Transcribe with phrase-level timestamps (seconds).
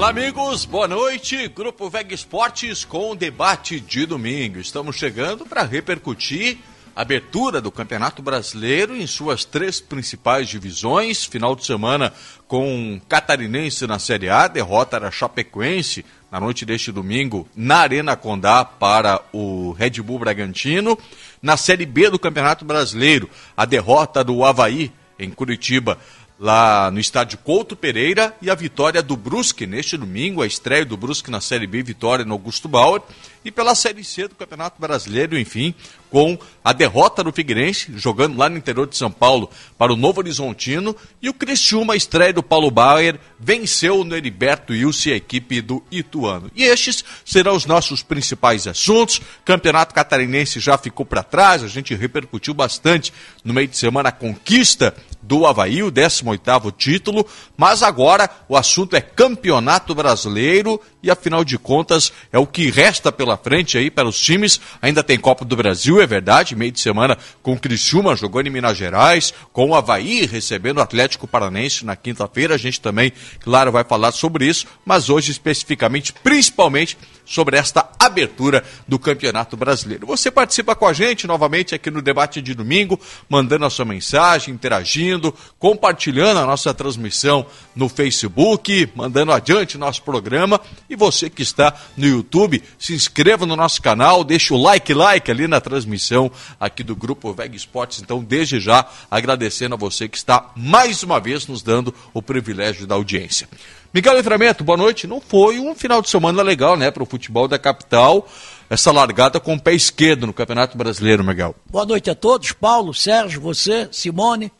[0.00, 1.46] Olá, amigos, boa noite.
[1.48, 4.58] Grupo VEG Esportes com o debate de domingo.
[4.58, 6.56] Estamos chegando para repercutir
[6.96, 11.26] a abertura do Campeonato Brasileiro em suas três principais divisões.
[11.26, 12.14] Final de semana
[12.48, 18.64] com Catarinense na Série A, derrota da Chapecoense na noite deste domingo na Arena Condá
[18.64, 20.98] para o Red Bull Bragantino.
[21.42, 25.98] Na Série B do Campeonato Brasileiro, a derrota do Havaí em Curitiba
[26.40, 30.96] lá no estádio Couto Pereira e a vitória do Brusque neste domingo, a estreia do
[30.96, 33.02] Brusque na Série B, vitória no Augusto Bauer
[33.44, 35.74] e pela Série C do Campeonato Brasileiro, enfim,
[36.10, 40.20] com a derrota do Figueirense, jogando lá no interior de São Paulo para o Novo
[40.20, 45.60] Horizontino, e o Criciúma, a estreia do Paulo Bauer, venceu no Heriberto Wilson a equipe
[45.60, 46.50] do Ituano.
[46.54, 49.22] E estes serão os nossos principais assuntos.
[49.44, 53.12] Campeonato Catarinense já ficou para trás, a gente repercutiu bastante
[53.44, 58.96] no meio de semana a conquista do Havaí, o 18º título, mas agora o assunto
[58.96, 64.08] é Campeonato Brasileiro e afinal de contas é o que resta pela frente aí para
[64.08, 64.60] os times.
[64.80, 68.50] Ainda tem Copa do Brasil, é verdade, meio de semana com o Criciúma jogando em
[68.50, 72.54] Minas Gerais, com o Havaí recebendo o Atlético Paranense na quinta-feira.
[72.54, 78.64] A gente também, claro, vai falar sobre isso, mas hoje especificamente, principalmente sobre esta abertura
[78.88, 80.06] do Campeonato Brasileiro.
[80.06, 84.52] Você participa com a gente novamente aqui no debate de domingo, mandando a sua mensagem,
[84.52, 85.09] interagindo,
[85.58, 90.60] compartilhando a nossa transmissão no Facebook, mandando adiante nosso programa.
[90.88, 95.30] E você que está no YouTube, se inscreva no nosso canal, deixa o like, like
[95.30, 98.00] ali na transmissão aqui do Grupo Veg Esportes.
[98.02, 102.86] Então, desde já, agradecendo a você que está mais uma vez nos dando o privilégio
[102.86, 103.48] da audiência.
[103.92, 105.08] Miguel Livramento, boa noite.
[105.08, 108.28] Não foi um final de semana legal, né, para o futebol da capital.
[108.68, 111.56] Essa largada com o pé esquerdo no Campeonato Brasileiro, Miguel.
[111.68, 114.52] Boa noite a todos, Paulo, Sérgio, você, Simone,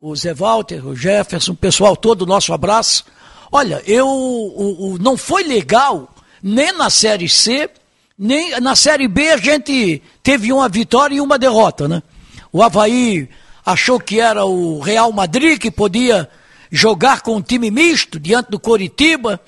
[0.00, 3.04] o Zé Walter, o Jefferson, o pessoal todo, nosso abraço.
[3.52, 6.08] Olha, eu o, o, não foi legal
[6.42, 7.68] nem na Série C,
[8.18, 12.02] nem na Série B a gente teve uma vitória e uma derrota, né?
[12.50, 13.28] O Havaí
[13.64, 16.30] achou que era o Real Madrid que podia
[16.70, 19.38] jogar com um time misto diante do Coritiba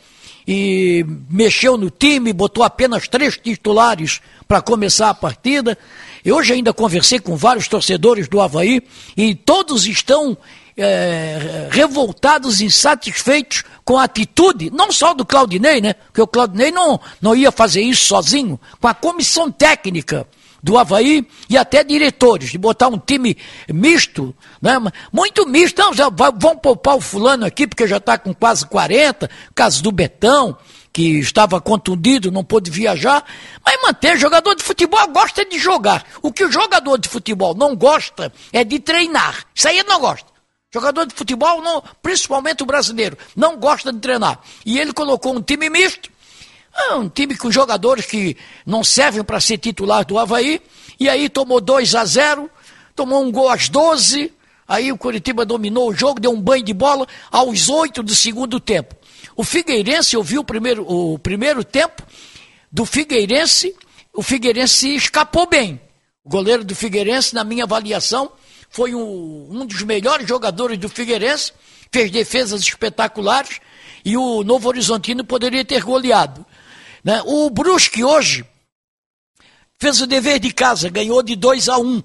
[0.46, 5.78] e mexeu no time, botou apenas três titulares para começar a partida.
[6.24, 8.80] Eu hoje ainda conversei com vários torcedores do Havaí
[9.16, 10.36] e todos estão
[10.76, 15.94] é, revoltados, insatisfeitos com a atitude, não só do Claudinei, né?
[15.94, 20.26] Porque o Claudinei não, não ia fazer isso sozinho, com a comissão técnica
[20.62, 23.36] do Havaí e até diretores, de botar um time
[23.68, 24.78] misto, né?
[25.12, 25.82] muito misto.
[25.82, 29.90] Não, já vão poupar o fulano aqui, porque já está com quase 40, caso do
[29.90, 30.56] Betão,
[30.92, 33.24] que estava contundido, não pôde viajar,
[33.64, 36.04] mas manter jogador de futebol gosta de jogar.
[36.20, 39.46] O que o jogador de futebol não gosta é de treinar.
[39.54, 40.30] Isso aí ele não gosta.
[40.72, 44.40] Jogador de futebol, não, principalmente o brasileiro, não gosta de treinar.
[44.64, 46.10] E ele colocou um time misto,
[46.74, 50.60] ah, um time com jogadores que não servem para ser titular do Havaí,
[50.98, 52.50] e aí tomou 2 a 0
[52.94, 54.32] tomou um gol às 12,
[54.66, 58.60] aí o Curitiba dominou o jogo, deu um banho de bola aos 8 do segundo
[58.60, 58.94] tempo.
[59.42, 62.00] O Figueirense, eu vi o primeiro, o primeiro tempo
[62.70, 63.74] do Figueirense,
[64.14, 65.80] o Figueirense escapou bem.
[66.22, 68.30] O goleiro do Figueirense, na minha avaliação,
[68.70, 71.52] foi um, um dos melhores jogadores do Figueirense,
[71.90, 73.58] fez defesas espetaculares
[74.04, 76.46] e o Novo Horizontino poderia ter goleado.
[77.02, 77.20] Né?
[77.26, 78.44] O Brusque hoje
[79.76, 82.02] fez o dever de casa, ganhou de 2 a 1 um,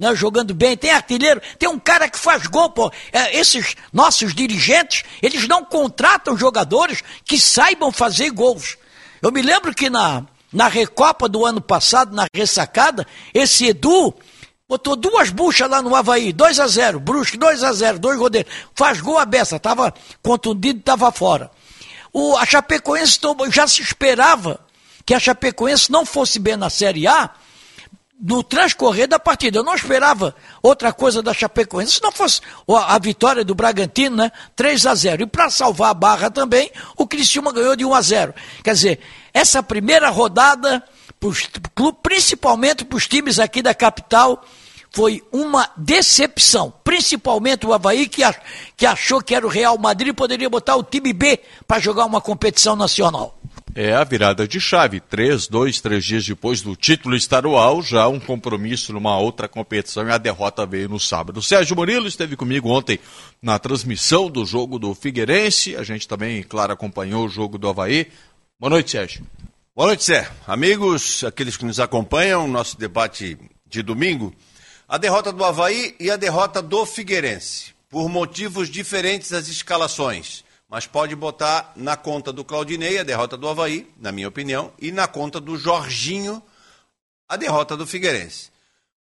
[0.00, 0.14] né?
[0.14, 0.76] jogando bem.
[0.76, 2.70] Tem artilheiro, tem um cara que faz gol.
[2.70, 2.90] Pô.
[3.12, 8.78] É, esses nossos dirigentes, eles não contratam jogadores que saibam fazer gols.
[9.20, 14.14] Eu me lembro que na, na Recopa do ano passado, na ressacada, esse Edu
[14.66, 18.50] botou duas buchas lá no Havaí, 2 a 0 Brusque 2 a 0 dois rodeiros.
[18.74, 21.50] Faz gol a beça, estava contundido, estava fora.
[22.12, 23.20] O, a Chapecoense
[23.52, 24.58] já se esperava
[25.04, 27.30] que a Chapecoense não fosse bem na Série A
[28.20, 29.58] no transcorrer da partida.
[29.58, 34.30] Eu não esperava outra coisa da Chapecoense, se não fosse a vitória do Bragantino, né?
[34.54, 38.02] 3 a 0 E para salvar a barra também, o Criciúma ganhou de 1 a
[38.02, 39.00] 0 Quer dizer,
[39.32, 40.82] essa primeira rodada,
[42.02, 44.44] principalmente para os times aqui da capital,
[44.92, 48.24] foi uma decepção, principalmente o Havaí, que,
[48.84, 52.74] achou que era o Real Madrid poderia botar o time B para jogar uma competição
[52.74, 53.39] nacional.
[53.74, 55.00] É a virada de chave.
[55.00, 60.10] Três, dois, três dias depois do título estadual, já um compromisso numa outra competição e
[60.10, 61.40] a derrota veio no sábado.
[61.40, 62.98] Sérgio Murilo esteve comigo ontem
[63.40, 65.76] na transmissão do jogo do Figueirense.
[65.76, 68.08] A gente também, claro, acompanhou o jogo do Havaí.
[68.58, 69.24] Boa noite, Sérgio.
[69.74, 70.32] Boa noite, Sérgio.
[70.46, 74.34] Amigos, aqueles que nos acompanham, nosso debate de domingo
[74.90, 77.72] a derrota do Havaí e a derrota do Figueirense.
[77.88, 80.44] Por motivos diferentes as escalações.
[80.70, 84.92] Mas pode botar na conta do Claudinei a derrota do Havaí, na minha opinião, e
[84.92, 86.40] na conta do Jorginho
[87.28, 88.50] a derrota do Figueirense.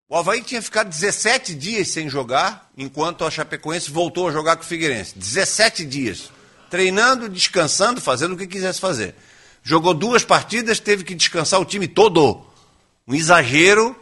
[0.06, 4.62] O Havaí tinha ficado 17 dias sem jogar, enquanto a Chapecoense voltou a jogar com
[4.62, 5.18] o Figueirense.
[5.18, 6.30] 17 dias.
[6.68, 9.14] Treinando, descansando, fazendo o que quisesse fazer.
[9.62, 12.44] Jogou duas partidas, teve que descansar o time todo.
[13.08, 13.96] Um exagero,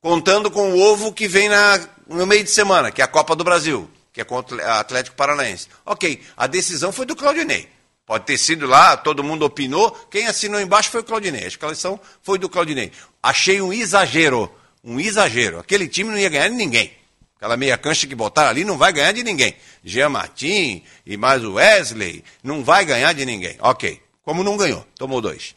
[0.00, 3.36] contando com o ovo que vem na, no meio de semana, que é a Copa
[3.36, 5.68] do Brasil que é contra o Atlético Paranaense.
[5.86, 7.68] Ok, a decisão foi do Claudinei.
[8.04, 9.90] Pode ter sido lá, todo mundo opinou.
[10.10, 11.44] Quem assinou embaixo foi o Claudinei.
[11.44, 12.92] A escalação foi do Claudinei.
[13.22, 14.52] Achei um exagero.
[14.84, 15.60] Um exagero.
[15.60, 16.92] Aquele time não ia ganhar de ninguém.
[17.36, 19.56] Aquela meia cancha que botaram ali não vai ganhar de ninguém.
[19.84, 23.56] Jean Martin e mais o Wesley, não vai ganhar de ninguém.
[23.60, 24.00] Ok.
[24.24, 25.54] Como não ganhou, tomou dois.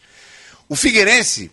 [0.68, 1.52] O Figueirense,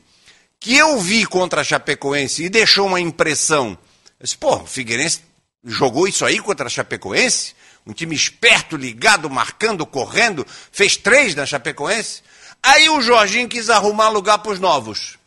[0.59, 3.77] que eu vi contra a Chapecoense e deixou uma impressão.
[4.19, 5.21] Eu disse, pô, o Figueirense
[5.65, 7.55] jogou isso aí contra a Chapecoense,
[7.87, 12.23] um time esperto, ligado, marcando, correndo, fez três na Chapecoense.
[12.63, 15.19] Aí o Jorginho quis arrumar lugar para os novos.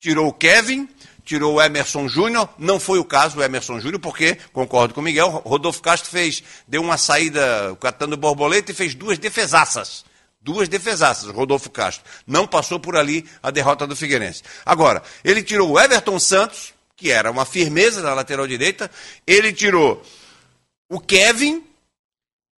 [0.00, 0.88] Tirou o Kevin,
[1.24, 5.04] tirou o Emerson Júnior, não foi o caso o Emerson Júnior, porque, concordo com o
[5.04, 10.04] Miguel, Rodolfo Castro fez, deu uma saída catando borboleta e fez duas defesaças.
[10.40, 12.08] Duas defesaças, Rodolfo Castro.
[12.24, 14.44] Não passou por ali a derrota do Figueirense.
[14.64, 18.90] Agora, ele tirou o Everton Santos, que era uma firmeza na lateral direita,
[19.26, 20.02] ele tirou
[20.88, 21.62] o Kevin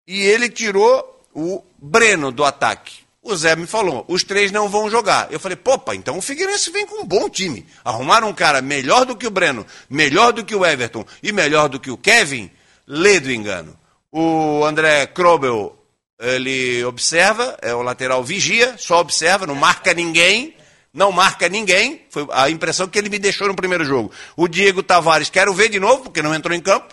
[0.07, 3.09] e ele tirou o Breno do ataque.
[3.21, 5.31] O Zé me falou, os três não vão jogar.
[5.31, 7.67] Eu falei, popa, então o Figueirense vem com um bom time.
[7.85, 11.69] Arrumaram um cara melhor do que o Breno, melhor do que o Everton e melhor
[11.69, 12.51] do que o Kevin,
[12.87, 13.79] lê do engano.
[14.11, 15.77] O André Krobel,
[16.19, 20.55] ele observa, é o lateral vigia, só observa, não marca ninguém
[20.99, 22.03] não marca ninguém.
[22.11, 24.11] Foi a impressão que ele me deixou no primeiro jogo.
[24.37, 26.93] O Diego Tavares, quero ver de novo, porque não entrou em campo.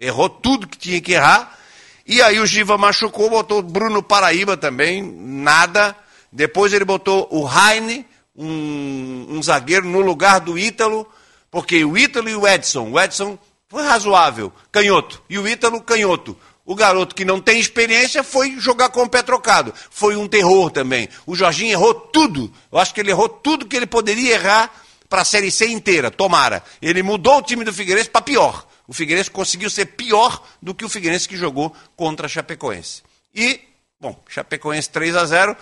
[0.00, 1.58] Errou tudo que tinha que errar.
[2.06, 5.94] E aí o Giva machucou, botou Bruno Paraíba também, nada.
[6.32, 11.06] Depois ele botou o Heine, um, um zagueiro, no lugar do Ítalo,
[11.50, 13.38] porque o Ítalo e o Edson, o Edson
[13.68, 16.36] foi razoável, canhoto, e o Ítalo canhoto.
[16.64, 19.74] O garoto que não tem experiência foi jogar com o pé trocado.
[19.90, 21.08] Foi um terror também.
[21.26, 22.52] O Jorginho errou tudo.
[22.70, 24.72] Eu acho que ele errou tudo que ele poderia errar
[25.08, 26.10] para a Série C inteira.
[26.10, 26.62] Tomara.
[26.80, 28.66] Ele mudou o time do Figueirense para pior.
[28.86, 33.02] O Figueirense conseguiu ser pior do que o Figueirense que jogou contra a Chapecoense.
[33.34, 33.60] E,
[34.00, 35.56] bom, Chapecoense 3 a 0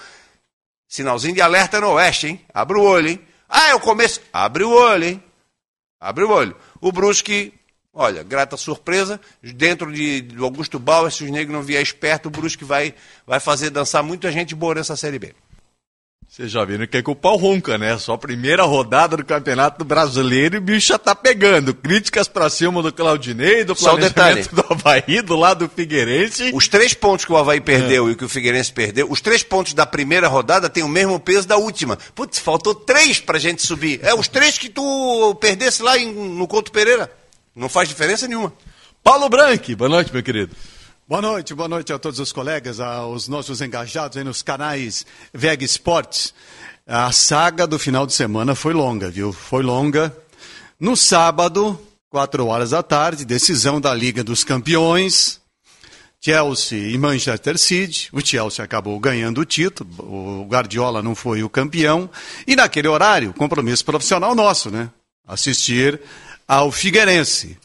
[0.87, 2.44] Sinalzinho de alerta no Oeste, hein?
[2.52, 3.20] Abre o olho, hein?
[3.49, 4.20] Ah, é o começo.
[4.32, 5.25] Abre o olho, hein?
[6.00, 6.56] Abre o olho.
[6.81, 7.55] O Brusque
[8.00, 12.31] Olha, grata surpresa, dentro de, de Augusto Bauer, se os negros não vier esperto, o
[12.31, 12.94] Brusque vai,
[13.26, 15.35] vai fazer dançar muita gente boa nessa Série B.
[16.26, 17.99] Vocês já viram que é culpa o Ronca, né?
[17.99, 21.75] Só a primeira rodada do Campeonato Brasileiro e o bicho já tá pegando.
[21.75, 26.52] Críticas pra cima do Claudinei, do Só planejamento do Havaí, do lado do Figueirense.
[26.55, 28.12] Os três pontos que o Havaí perdeu é.
[28.12, 31.47] e que o Figueirense perdeu, os três pontos da primeira rodada têm o mesmo peso
[31.47, 31.99] da última.
[32.14, 34.00] Putz, faltou três pra gente subir.
[34.02, 37.20] É os três que tu perdesse lá em, no Couto Pereira.
[37.55, 38.52] Não faz diferença nenhuma.
[39.02, 40.55] Paulo Branco, boa noite, meu querido.
[41.08, 45.05] Boa noite, boa noite a todos os colegas, aos nossos engajados aí nos canais
[45.35, 46.32] VEG Sports.
[46.87, 49.32] A saga do final de semana foi longa, viu?
[49.32, 50.17] Foi longa.
[50.79, 55.41] No sábado, quatro horas da tarde, decisão da Liga dos Campeões.
[56.20, 58.09] Chelsea e Manchester City.
[58.12, 62.09] O Chelsea acabou ganhando o título, o Guardiola não foi o campeão.
[62.47, 64.90] E naquele horário, compromisso profissional nosso, né?
[65.26, 66.00] Assistir
[66.50, 67.57] ao Figueirense.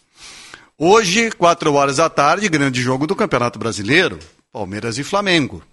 [0.78, 4.20] Hoje, quatro horas da tarde, grande jogo do Campeonato Brasileiro,
[4.52, 5.64] Palmeiras e Flamengo.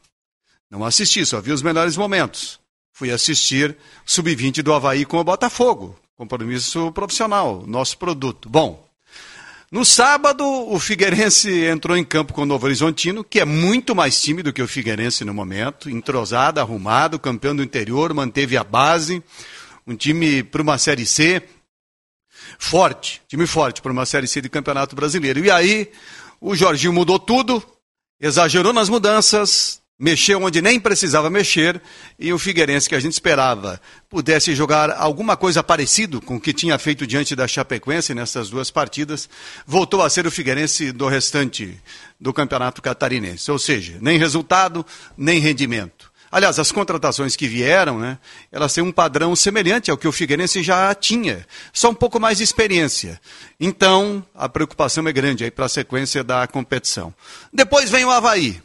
[0.71, 2.59] Não assisti, só vi os melhores momentos.
[2.91, 3.77] Fui assistir
[4.07, 5.95] Sub-20 do Havaí com o Botafogo.
[6.17, 8.49] Compromisso profissional, nosso produto.
[8.49, 8.83] Bom,
[9.71, 14.23] no sábado, o Figueirense entrou em campo com o Novo Horizontino, que é muito mais
[14.23, 19.23] time do que o Figueirense no momento, entrosado, arrumado, campeão do interior, manteve a base,
[19.87, 21.43] um time para uma Série C,
[22.59, 25.45] forte, time forte para uma Série C de Campeonato Brasileiro.
[25.45, 25.91] E aí,
[26.41, 27.63] o Jorginho mudou tudo,
[28.21, 31.81] exagerou nas mudanças, mexeu onde nem precisava mexer,
[32.19, 33.81] e o Figueirense, que a gente esperava
[34.11, 38.69] pudesse jogar alguma coisa parecido com o que tinha feito diante da Chapecoense nessas duas
[38.69, 39.29] partidas,
[39.65, 41.81] voltou a ser o Figueirense do restante
[42.21, 43.49] do Campeonato Catarinense.
[43.49, 44.85] Ou seja, nem resultado,
[45.17, 46.02] nem rendimento.
[46.33, 48.19] Aliás, as contratações que vieram, né,
[48.51, 52.39] elas têm um padrão semelhante ao que o Figueirense já tinha, só um pouco mais
[52.39, 53.21] de experiência.
[53.61, 57.13] Então, a preocupação é grande aí para a sequência da competição.
[57.53, 58.63] Depois vem o Havaí.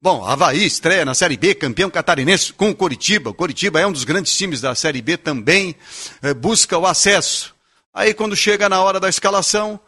[0.00, 3.30] Bom, Havaí estreia na Série B, campeão catarinense com o Coritiba.
[3.30, 5.74] O Coritiba é um dos grandes times da Série B também,
[6.22, 7.52] é, busca o acesso.
[7.92, 9.80] Aí, quando chega na hora da escalação,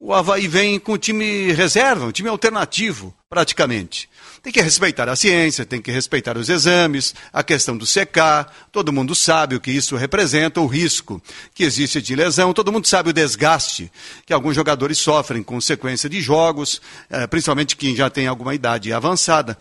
[0.00, 4.08] o Havaí vem com o time reserva, um time alternativo, praticamente.
[4.42, 8.68] Tem que respeitar a ciência, tem que respeitar os exames, a questão do secar.
[8.70, 11.20] Todo mundo sabe o que isso representa, o risco
[11.54, 12.52] que existe de lesão.
[12.52, 13.90] Todo mundo sabe o desgaste
[14.24, 16.80] que alguns jogadores sofrem com sequência de jogos,
[17.10, 19.58] eh, principalmente quem já tem alguma idade avançada.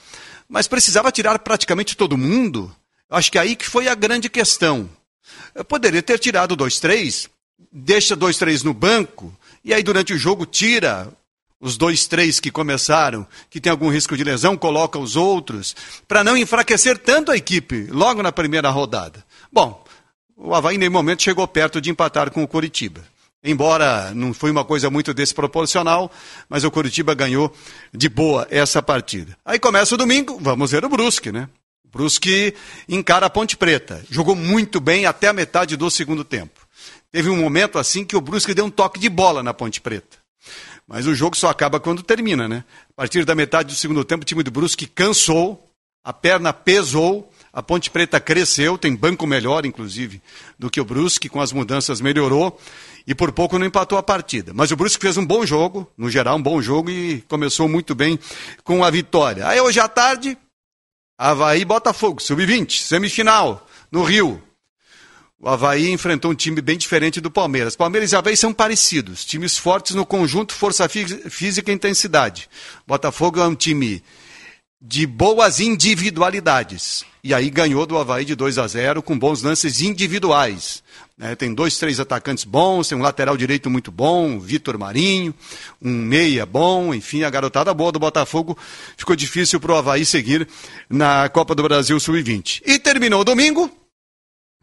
[0.47, 2.73] Mas precisava tirar praticamente todo mundo.
[3.09, 4.89] Acho que aí que foi a grande questão.
[5.55, 7.27] Eu poderia ter tirado dois, três,
[7.71, 11.11] deixa dois, três no banco, e aí durante o jogo tira
[11.59, 15.75] os dois, três que começaram, que tem algum risco de lesão, coloca os outros,
[16.07, 19.25] para não enfraquecer tanto a equipe logo na primeira rodada.
[19.51, 19.83] Bom,
[20.35, 23.01] o Havaí em nenhum momento chegou perto de empatar com o Coritiba.
[23.43, 26.11] Embora não foi uma coisa muito desproporcional,
[26.49, 27.53] mas o Coritiba ganhou
[27.93, 29.37] de boa essa partida.
[29.45, 31.47] Aí começa o domingo, vamos ver o Brusque, né?
[31.85, 32.53] O Brusque
[32.89, 34.03] encara a Ponte Preta.
[34.09, 36.67] Jogou muito bem até a metade do segundo tempo.
[37.11, 40.17] Teve um momento assim que o Brusque deu um toque de bola na Ponte Preta.
[40.87, 42.63] Mas o jogo só acaba quando termina, né?
[42.91, 45.69] A partir da metade do segundo tempo, o time do Brusque cansou,
[46.03, 50.21] a perna pesou, a Ponte Preta cresceu, tem banco melhor, inclusive,
[50.57, 52.57] do que o Brusque, com as mudanças melhorou,
[53.05, 54.53] e por pouco não empatou a partida.
[54.53, 57.93] Mas o Brusque fez um bom jogo, no geral, um bom jogo, e começou muito
[57.93, 58.17] bem
[58.63, 59.45] com a vitória.
[59.45, 60.37] Aí hoje à tarde,
[61.17, 64.41] Havaí Botafogo, sub-20, semifinal, no Rio.
[65.39, 67.75] O Havaí enfrentou um time bem diferente do Palmeiras.
[67.75, 72.49] Palmeiras e Havaí são parecidos, times fortes no conjunto, força física e intensidade.
[72.87, 74.03] Botafogo é um time
[74.81, 77.05] de boas individualidades.
[77.23, 80.81] E aí ganhou do Havaí de 2 a 0 com bons lances individuais.
[81.19, 85.35] É, tem dois, três atacantes bons, tem um lateral direito muito bom, Vitor Marinho,
[85.81, 88.57] um meia bom, enfim, a garotada boa do Botafogo.
[88.95, 90.47] Ficou difícil para o Havaí seguir
[90.89, 92.61] na Copa do Brasil Sub-20.
[92.65, 93.71] E terminou domingo,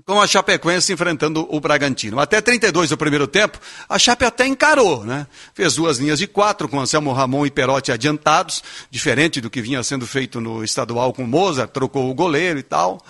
[0.04, 2.20] com a Chapecoense enfrentando o Bragantino.
[2.20, 3.58] Até 32 do primeiro tempo,
[3.88, 5.26] a Chape até encarou, né?
[5.54, 9.82] Fez duas linhas de quatro com Anselmo Ramon e Perotti adiantados, diferente do que vinha
[9.82, 13.00] sendo feito no estadual com Mozart, trocou o goleiro e tal.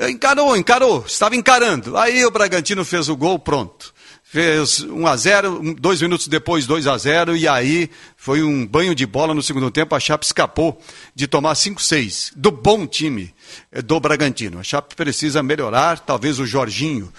[0.00, 1.96] Encarou, encarou, estava encarando.
[1.96, 3.91] Aí o Bragantino fez o gol, pronto
[4.32, 8.94] fez 1 a 0 dois minutos depois 2 a 0 e aí foi um banho
[8.94, 9.94] de bola no segundo tempo.
[9.94, 10.80] A Chape escapou
[11.14, 13.34] de tomar 5-6 do bom time
[13.70, 14.58] eh, do Bragantino.
[14.58, 17.12] A Chape precisa melhorar, talvez o Jorginho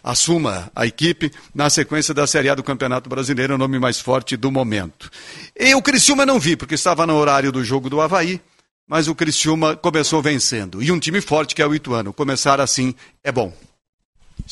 [0.00, 4.36] assuma a equipe na sequência da Série A do Campeonato Brasileiro, o nome mais forte
[4.36, 5.10] do momento.
[5.58, 8.40] E o Criciúma não vi, porque estava no horário do jogo do Havaí,
[8.86, 10.80] mas o Criciúma começou vencendo.
[10.80, 12.12] E um time forte que é o Ituano.
[12.12, 13.52] Começar assim é bom.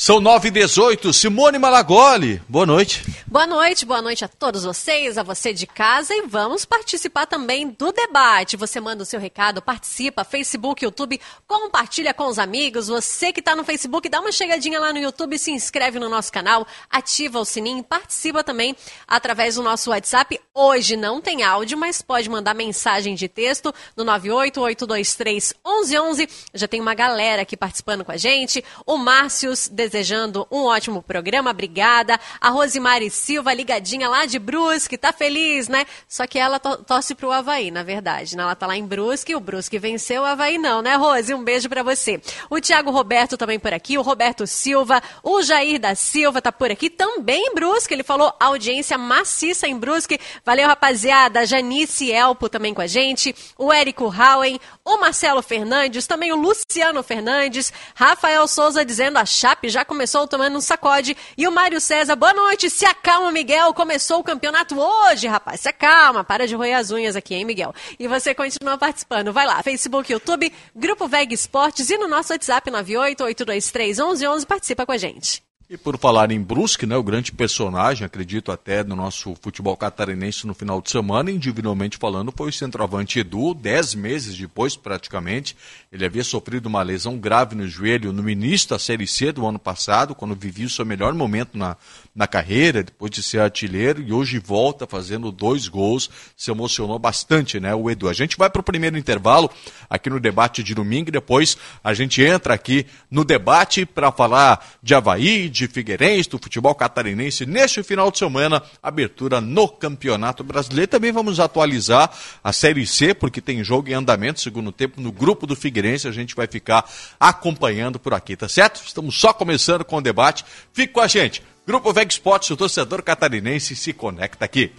[0.01, 3.03] São 9 e 18 Simone Malagoli, boa noite.
[3.27, 7.69] Boa noite, boa noite a todos vocês, a você de casa e vamos participar também
[7.69, 8.57] do debate.
[8.57, 12.87] Você manda o seu recado, participa, Facebook, YouTube, compartilha com os amigos.
[12.87, 16.33] Você que está no Facebook, dá uma chegadinha lá no YouTube, se inscreve no nosso
[16.33, 18.77] canal, ativa o sininho, participa também
[19.07, 20.41] através do nosso WhatsApp.
[20.55, 26.31] Hoje não tem áudio, mas pode mandar mensagem de texto no 988231111.
[26.55, 28.65] Já tem uma galera aqui participando com a gente.
[28.87, 29.53] O Márcio
[29.89, 32.21] desejando um ótimo programa, obrigada.
[32.41, 35.87] A Rosimari Silva, ligadinha lá de Brusque, tá feliz, né?
[36.07, 38.37] Só que ela to torce pro Havaí, na verdade.
[38.37, 38.43] Né?
[38.43, 41.33] Ela tá lá em Brusque, o Brusque venceu, o Havaí não, né, Rose?
[41.33, 42.21] Um beijo para você.
[42.51, 46.71] O Tiago Roberto também por aqui, o Roberto Silva, o Jair da Silva tá por
[46.71, 47.95] aqui, também em Brusque.
[47.95, 50.21] Ele falou audiência maciça em Brusque.
[50.45, 51.47] Valeu, rapaziada.
[51.47, 57.03] Janice Elpo também com a gente, o Érico Howen, o Marcelo Fernandes, também o Luciano
[57.03, 61.17] Fernandes, Rafael Souza dizendo a Chape já já começou tomando um sacode.
[61.37, 63.73] E o Mário César, boa noite, se acalma, Miguel.
[63.73, 65.61] Começou o campeonato hoje, rapaz.
[65.61, 67.73] Se acalma, para de roer as unhas aqui, hein, Miguel?
[67.99, 69.33] E você continua participando.
[69.33, 74.99] Vai lá, Facebook, YouTube, Grupo VEG Esportes e no nosso WhatsApp 988231111, participa com a
[74.99, 75.48] gente.
[75.71, 80.47] E por falar em Brusque, né, o grande personagem, acredito até no nosso futebol catarinense
[80.47, 85.55] no final de semana, individualmente falando, foi o centroavante Edu, dez meses depois praticamente.
[85.93, 89.59] Ele havia sofrido uma lesão grave no joelho no início da Série C do ano
[89.59, 91.77] passado, quando vivia o seu melhor momento na,
[92.15, 96.09] na carreira, depois de ser artilheiro, e hoje volta fazendo dois gols.
[96.35, 98.09] Se emocionou bastante, né, o Edu.
[98.09, 99.51] A gente vai para o primeiro intervalo
[99.91, 104.67] aqui no debate de domingo, e depois a gente entra aqui no debate para falar
[104.83, 110.91] de Havaí, de Figueirense, do futebol catarinense, neste final de semana, abertura no Campeonato Brasileiro.
[110.91, 112.11] Também vamos atualizar
[112.45, 116.07] a Série C, porque tem jogo em andamento, segundo tempo, no grupo do Figueirense.
[116.07, 116.89] A gente vai ficar
[117.19, 118.83] acompanhando por aqui, tá certo?
[118.87, 120.45] Estamos só começando com o debate.
[120.73, 121.43] Fique com a gente.
[121.67, 124.73] Grupo Veg Sports, o torcedor catarinense se conecta aqui.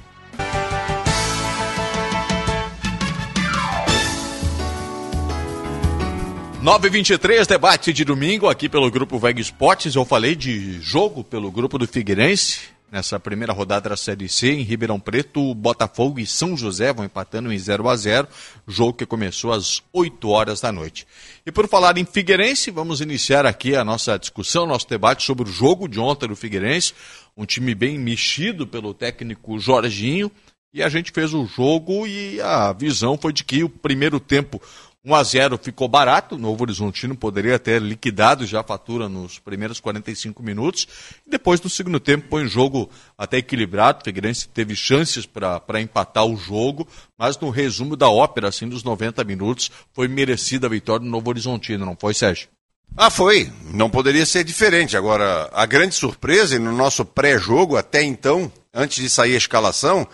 [6.62, 9.96] 923, debate de domingo aqui pelo Grupo Veg Esportes.
[9.96, 12.60] Eu falei de jogo pelo Grupo do Figueirense.
[12.92, 17.54] nessa primeira rodada da Série C, em Ribeirão Preto, Botafogo e São José vão empatando
[17.54, 18.28] em 0 a 0
[18.68, 21.08] jogo que começou às 8 horas da noite.
[21.46, 25.52] E por falar em Figueirense, vamos iniciar aqui a nossa discussão, nosso debate sobre o
[25.52, 26.94] jogo de ontem do Figueirense,
[27.38, 30.30] um time bem mexido pelo técnico Jorginho,
[30.74, 34.62] e a gente fez o jogo e a visão foi de que o primeiro tempo
[35.06, 39.40] 1 a 0 ficou barato, o Novo Horizontino poderia ter liquidado já a fatura nos
[39.40, 40.88] primeiros 45 minutos.
[41.26, 46.26] Depois do segundo tempo foi um jogo até equilibrado, o Figueirense teve chances para empatar
[46.26, 46.86] o jogo,
[47.18, 51.30] mas no resumo da ópera, assim, dos 90 minutos, foi merecida a vitória do Novo
[51.30, 52.50] Horizontino, não foi, Sérgio?
[52.98, 53.52] Ah, foi.
[53.72, 54.98] Não poderia ser diferente.
[54.98, 60.08] Agora, a grande surpresa, e no nosso pré-jogo, até então, antes de sair a escalação,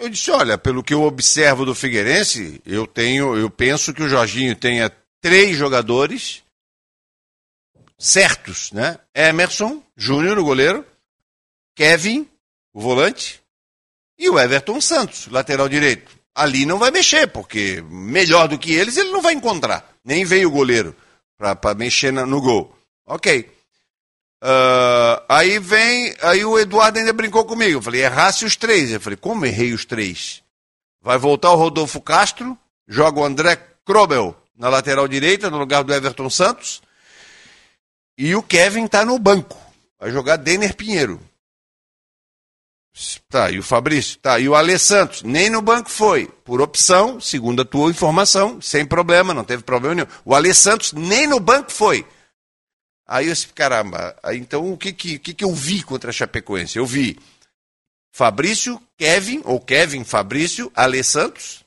[0.00, 4.08] eu disse, olha, pelo que eu observo do Figueirense, eu tenho, eu penso que o
[4.08, 4.90] Jorginho tenha
[5.20, 6.42] três jogadores
[7.98, 8.98] certos, né?
[9.14, 10.86] Emerson, Júnior, o goleiro,
[11.76, 12.26] Kevin,
[12.72, 13.42] o volante,
[14.18, 16.18] e o Everton Santos, lateral direito.
[16.34, 19.94] Ali não vai mexer, porque melhor do que eles ele não vai encontrar.
[20.02, 20.96] Nem veio o goleiro
[21.36, 22.74] para mexer no gol.
[23.06, 23.50] Ok.
[24.42, 27.78] Uh, aí vem, aí o Eduardo ainda brincou comigo.
[27.78, 28.90] Eu falei, errasse os três.
[28.90, 30.42] Eu falei, como errei os três?
[31.02, 32.56] Vai voltar o Rodolfo Castro,
[32.88, 36.82] joga o André Krobel na lateral direita, no lugar do Everton Santos.
[38.16, 39.58] E o Kevin tá no banco.
[39.98, 41.20] Vai jogar Denner Pinheiro.
[43.30, 44.18] Tá, e o Fabrício?
[44.18, 45.22] Tá, e o Alê Santos?
[45.22, 46.26] Nem no banco foi.
[46.44, 50.08] Por opção, segundo a tua informação, sem problema, não teve problema nenhum.
[50.24, 52.04] O Alê Santos nem no banco foi.
[53.10, 56.78] Aí eu disse, caramba, então o que, que, que eu vi contra a Chapecoense?
[56.78, 57.18] Eu vi
[58.12, 61.64] Fabrício, Kevin, ou Kevin, Fabrício, Ale Santos,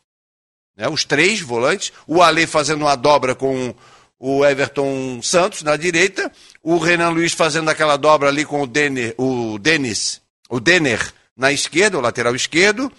[0.77, 3.75] né, os três volantes, o Ale fazendo uma dobra com
[4.17, 6.31] o Everton Santos na direita,
[6.63, 11.51] o Renan Luiz fazendo aquela dobra ali com o, Denner, o Denis, o Denner na
[11.51, 12.89] esquerda, o lateral esquerdo,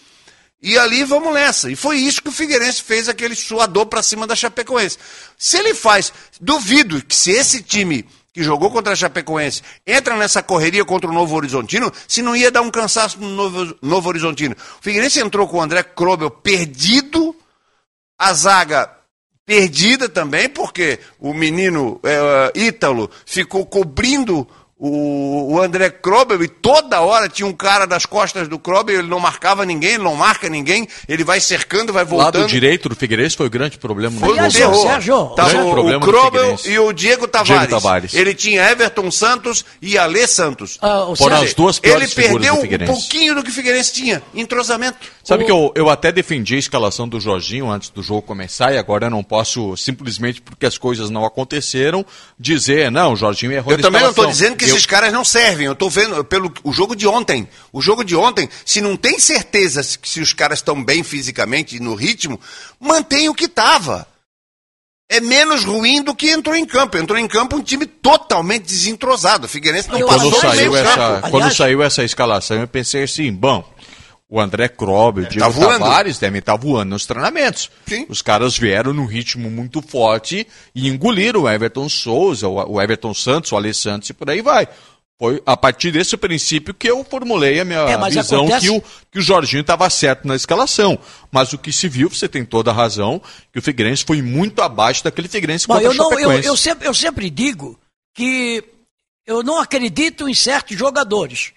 [0.61, 1.71] e ali vamos nessa.
[1.71, 4.99] E foi isso que o Figueirense fez aquele suador para cima da Chapecoense.
[5.39, 10.43] Se ele faz, duvido que se esse time que jogou contra a Chapecoense, entra nessa
[10.43, 14.57] correria contra o Novo Horizontino, se não ia dar um cansaço no Novo, Novo Horizontino.
[14.57, 17.35] O Figueirense entrou com o André Krobel perdido,
[18.19, 18.91] a zaga
[19.47, 27.01] perdida também, porque o menino é, Ítalo ficou cobrindo o, o André Krobel, e toda
[27.01, 30.49] hora tinha um cara das costas do Krobel, ele não marcava ninguém, ele não marca
[30.49, 32.41] ninguém, ele vai cercando, vai voltando.
[32.41, 34.83] Lado direito do Figueirense foi o grande problema foi no jogo.
[34.83, 37.69] Sérgio, tá, o, o Krobel e o Diego Tavares.
[37.69, 38.15] Diego Tavares.
[38.15, 40.79] Ele tinha Everton Santos e Alê Santos.
[40.83, 44.99] Ah, Foram as duas Ele perdeu um pouquinho do que o Figueirense tinha, entrosamento.
[45.23, 45.47] Sabe o...
[45.47, 49.07] que eu, eu até defendi a escalação do Jorginho antes do jogo começar e agora
[49.07, 52.05] eu não posso, simplesmente porque as coisas não aconteceram,
[52.39, 54.75] dizer, não, o Jorginho errou Eu também não estou dizendo que eu...
[54.75, 55.67] esses caras não servem.
[55.67, 57.49] Eu estou vendo pelo o jogo de ontem.
[57.73, 61.81] O jogo de ontem, se não tem certeza se os caras estão bem fisicamente e
[61.81, 62.41] no ritmo,
[62.81, 64.07] mantém o que estava.
[65.09, 66.97] É menos ruim do que entrou em campo.
[66.97, 69.47] Entrou em campo um time totalmente desentrosado.
[69.47, 71.21] O Figueirense não eu passou quando saiu essa, campo.
[71.23, 73.74] Quando Aliás, saiu essa escalação, eu pensei assim, bom,
[74.29, 77.71] o André Krob, o Diego tá Tavares devem estar tá voando nos treinamentos.
[77.87, 78.07] Sim.
[78.09, 83.53] Os caras vieram num ritmo muito forte e engoliram o Everton Souza, o Everton Santos,
[83.53, 84.69] o Alessandro Santos e por aí vai.
[85.17, 88.67] Foi a partir desse princípio que eu formulei a minha é, visão acontece...
[88.67, 88.83] que, o,
[89.13, 90.99] que o Jorginho estava certo na escalação.
[91.31, 94.61] Mas o que se viu, você tem toda a razão, que o Figueirense foi muito
[94.61, 97.79] abaixo daquele Figueirense Bom, eu, não, eu, eu, sempre, eu sempre digo
[98.13, 98.65] que
[99.25, 101.53] eu não acredito em certos jogadores.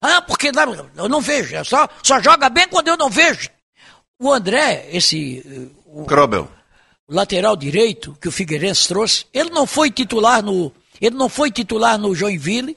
[0.00, 0.50] Ah, porque
[0.96, 1.56] eu não vejo.
[1.56, 3.50] É só, só joga bem quando eu não vejo.
[4.20, 5.72] O André, esse.
[5.86, 6.48] O, Krobel.
[7.08, 10.72] O lateral direito que o Figueirense trouxe, ele não foi titular no.
[11.00, 12.76] Ele não foi titular no Joinville.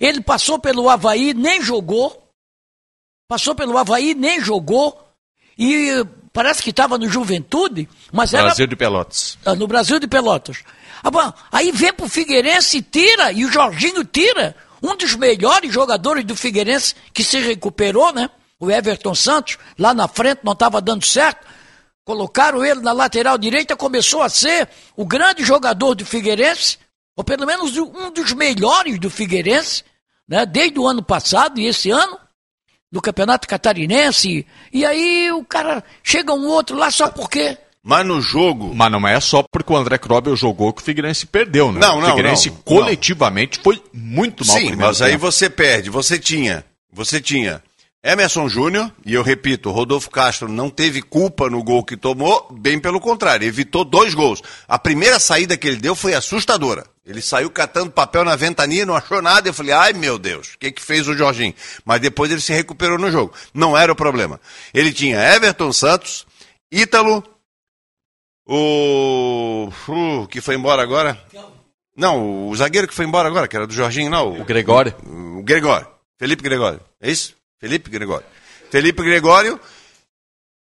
[0.00, 2.30] Ele passou pelo Havaí, nem jogou.
[3.28, 5.06] Passou pelo Havaí, nem jogou.
[5.58, 8.44] E parece que estava no Juventude, mas era.
[8.44, 9.38] Brasil de Pelotas.
[9.44, 10.62] Ah, no Brasil de Pelotas.
[11.02, 16.24] Ah, aí vem pro Figueirense e tira, e o Jorginho tira um dos melhores jogadores
[16.24, 18.30] do Figueirense que se recuperou, né?
[18.60, 21.46] O Everton Santos, lá na frente não estava dando certo.
[22.04, 26.78] Colocaram ele na lateral direita, começou a ser o grande jogador do Figueirense,
[27.16, 29.84] ou pelo menos um dos melhores do Figueirense,
[30.26, 30.44] né?
[30.46, 32.18] Desde o ano passado e esse ano,
[32.90, 34.46] no Campeonato Catarinense.
[34.72, 38.74] E aí o cara chega um outro lá só porque mas no jogo.
[38.74, 41.80] Mas não é só porque o André Krobel jogou que o Figueirense perdeu, né?
[41.80, 42.08] Não, não.
[42.08, 43.64] O Figueirense não, coletivamente não.
[43.64, 44.58] foi muito mal.
[44.58, 45.10] Sim, mas tempo.
[45.10, 45.88] aí você perde.
[45.88, 46.66] Você tinha.
[46.92, 47.62] Você tinha
[48.04, 52.78] Emerson Júnior, e eu repito, Rodolfo Castro não teve culpa no gol que tomou, bem
[52.78, 54.42] pelo contrário, evitou dois gols.
[54.68, 56.84] A primeira saída que ele deu foi assustadora.
[57.06, 59.48] Ele saiu catando papel na ventania, não achou nada.
[59.48, 61.54] Eu falei, ai meu Deus, o que, que fez o Jorginho?
[61.86, 63.32] Mas depois ele se recuperou no jogo.
[63.54, 64.38] Não era o problema.
[64.74, 66.26] Ele tinha Everton Santos,
[66.70, 67.24] Ítalo,
[68.48, 69.70] o.
[69.88, 71.20] Uh, que foi embora agora?
[71.96, 74.40] Não, o zagueiro que foi embora agora, que era do Jorginho, não.
[74.40, 74.94] O Gregório.
[75.04, 75.88] O Gregório.
[76.16, 76.80] Felipe Gregório.
[77.00, 77.36] É isso?
[77.58, 78.26] Felipe Gregório.
[78.70, 79.60] Felipe Gregório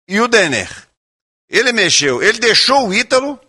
[0.09, 0.87] e o Denner.
[1.49, 3.41] Ele mexeu, ele deixou o Ítalo,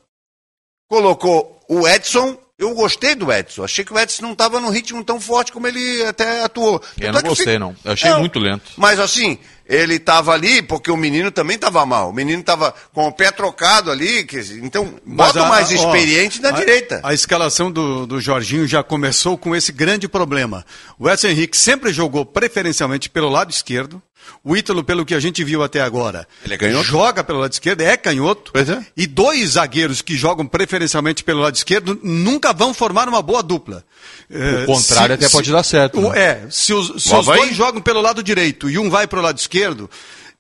[0.87, 2.37] colocou o Edson.
[2.59, 3.63] Eu gostei do Edson.
[3.63, 6.81] Achei que o Edson não estava no ritmo tão forte como ele até atuou.
[6.99, 7.75] Eu não gostei, não.
[7.85, 8.71] Eu achei muito lento.
[8.75, 9.37] Mas assim,
[9.69, 12.09] ele estava ali porque o menino também estava mal.
[12.09, 14.23] O menino estava com o pé trocado ali.
[14.23, 16.99] Que, então, bota o mais experiente ó, na a, direita.
[17.03, 20.65] A escalação do, do Jorginho já começou com esse grande problema.
[20.97, 24.01] O Edson Henrique sempre jogou preferencialmente pelo lado esquerdo.
[24.43, 26.83] O Ítalo, pelo que a gente viu até agora, ele é canhoto?
[26.83, 28.51] joga pelo lado esquerdo, é canhoto.
[28.55, 28.85] É.
[28.95, 33.83] E dois zagueiros que jogam preferencialmente pelo lado esquerdo nunca vão formar uma boa dupla.
[34.63, 36.01] O contrário se, até se, pode dar certo.
[36.01, 36.19] Né?
[36.19, 39.21] É, se os, se os dois jogam pelo lado direito e um vai para o
[39.21, 39.89] lado esquerdo,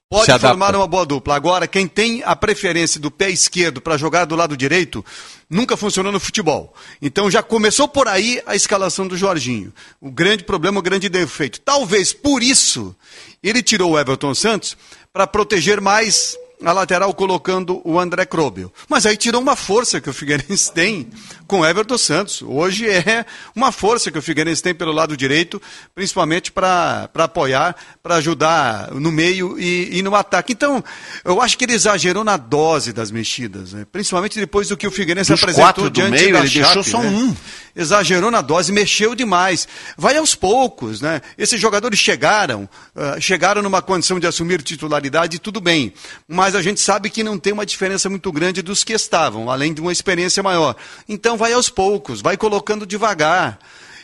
[0.09, 1.35] pode formar uma boa dupla.
[1.35, 5.03] Agora, quem tem a preferência do pé esquerdo para jogar do lado direito,
[5.49, 6.73] nunca funcionou no futebol.
[7.01, 9.73] Então já começou por aí a escalação do Jorginho.
[9.99, 11.59] O grande problema, o grande defeito.
[11.59, 12.95] Talvez por isso
[13.43, 14.77] ele tirou o Everton Santos
[15.11, 18.71] para proteger mais a lateral colocando o André Krobel.
[18.89, 21.07] Mas aí tirou uma força que o Figueirense tem
[21.45, 22.41] com o Everton Santos.
[22.41, 25.61] Hoje é uma força que o Figueirense tem pelo lado direito,
[25.93, 30.53] principalmente para apoiar, para ajudar no meio e, e, no ataque.
[30.53, 30.83] Então,
[31.23, 33.85] eu acho que ele exagerou na dose das mexidas, né?
[33.91, 36.63] principalmente depois do que o Figueirense Dos apresentou quatro do diante meio, da ele Chape,
[36.63, 37.09] deixou só né?
[37.09, 37.35] um.
[37.75, 39.67] Exagerou na dose, mexeu demais.
[39.95, 41.21] Vai aos poucos, né?
[41.37, 45.93] Esses jogadores chegaram, uh, chegaram numa condição de assumir titularidade, tudo bem.
[46.27, 49.73] Mas a gente sabe que não tem uma diferença muito grande dos que estavam, além
[49.73, 50.75] de uma experiência maior.
[51.07, 53.59] Então vai aos poucos, vai colocando devagar.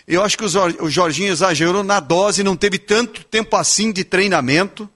[0.07, 4.89] Eu acho que o Jorginho exagerou na dose, não teve tanto tempo assim de treinamento.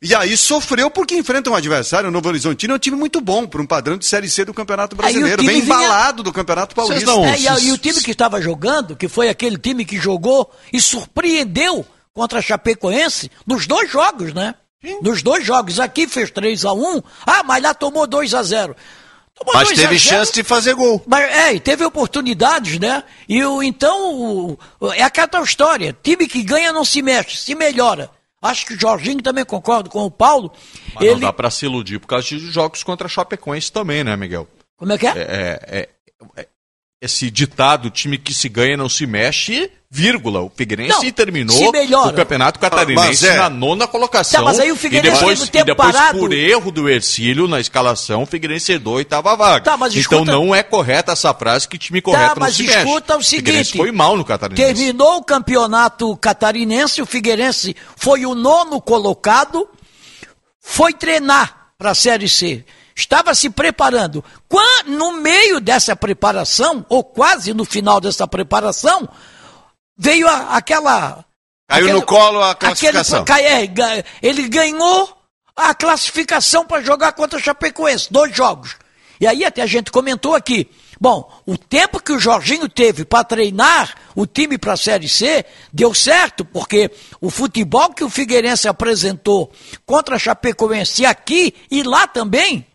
[0.00, 3.46] E aí sofreu porque enfrenta um adversário, o Novo Horizontino é um time muito bom,
[3.46, 5.76] para um padrão de Série C do Campeonato Brasileiro, bem vinha...
[5.76, 7.06] embalado do Campeonato Paulista.
[7.06, 10.50] Não, é, e, e, o time que estava jogando, que foi aquele time que jogou
[10.72, 14.56] e surpreendeu contra a Chapecoense, nos dois jogos, né?
[14.82, 14.98] Sim.
[15.00, 15.78] Nos dois jogos.
[15.78, 18.76] Aqui fez 3 a 1 ah, mas lá tomou 2 a 0
[19.34, 21.02] Tomou mas teve chance de fazer gol.
[21.06, 23.02] Mas, é, e teve oportunidades, né?
[23.28, 28.10] E o, então, o, é aquela história, time que ganha não se mexe, se melhora.
[28.42, 30.52] Acho que o Jorginho também concorda com o Paulo.
[30.94, 31.12] Mas ele...
[31.12, 34.46] não dá para se iludir por causa de jogos contra a Chapecoense também, né, Miguel?
[34.76, 35.10] Como é que é?
[35.10, 35.88] é, é,
[36.36, 36.48] é
[37.02, 40.40] esse ditado, time que se ganha não se mexe, vírgula.
[40.40, 41.68] O Figueirense não, terminou
[42.06, 43.38] o Campeonato Catarinense é.
[43.38, 44.38] na nona colocação.
[44.38, 46.18] Tá, mas aí o Figueirense e depois, teve tempo e depois parado.
[46.20, 49.64] por erro do Ercílio na escalação, o Figueirense herdou e estava vaga.
[49.64, 50.30] Tá, mas então escuta...
[50.30, 53.26] não é correta essa frase que time correto tá, mas não se escuta mexe.
[53.26, 53.74] o seguinte.
[53.74, 54.64] O foi mal no Catarinense.
[54.64, 59.68] Terminou o Campeonato Catarinense, o Figueirense foi o nono colocado,
[60.60, 64.24] foi treinar para a Série C estava se preparando.
[64.86, 69.08] No meio dessa preparação, ou quase no final dessa preparação,
[69.96, 71.24] veio a, aquela.
[71.68, 73.22] Caiu aquele, no colo a classificação.
[73.22, 75.16] Aquele, é, ele ganhou
[75.54, 78.76] a classificação para jogar contra o Chapecoense, dois jogos.
[79.20, 80.68] E aí até a gente comentou aqui.
[81.00, 85.44] Bom, o tempo que o Jorginho teve para treinar o time para a Série C
[85.72, 89.50] deu certo, porque o futebol que o Figueirense apresentou
[89.84, 92.66] contra a Chapecoense aqui e lá também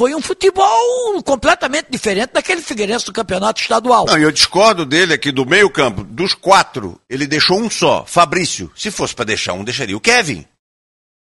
[0.00, 4.06] foi um futebol completamente diferente daquele Figueirense do campeonato estadual.
[4.06, 6.02] Não, eu discordo dele aqui do meio campo.
[6.02, 8.72] Dos quatro, ele deixou um só, Fabrício.
[8.74, 10.46] Se fosse para deixar um, deixaria o Kevin.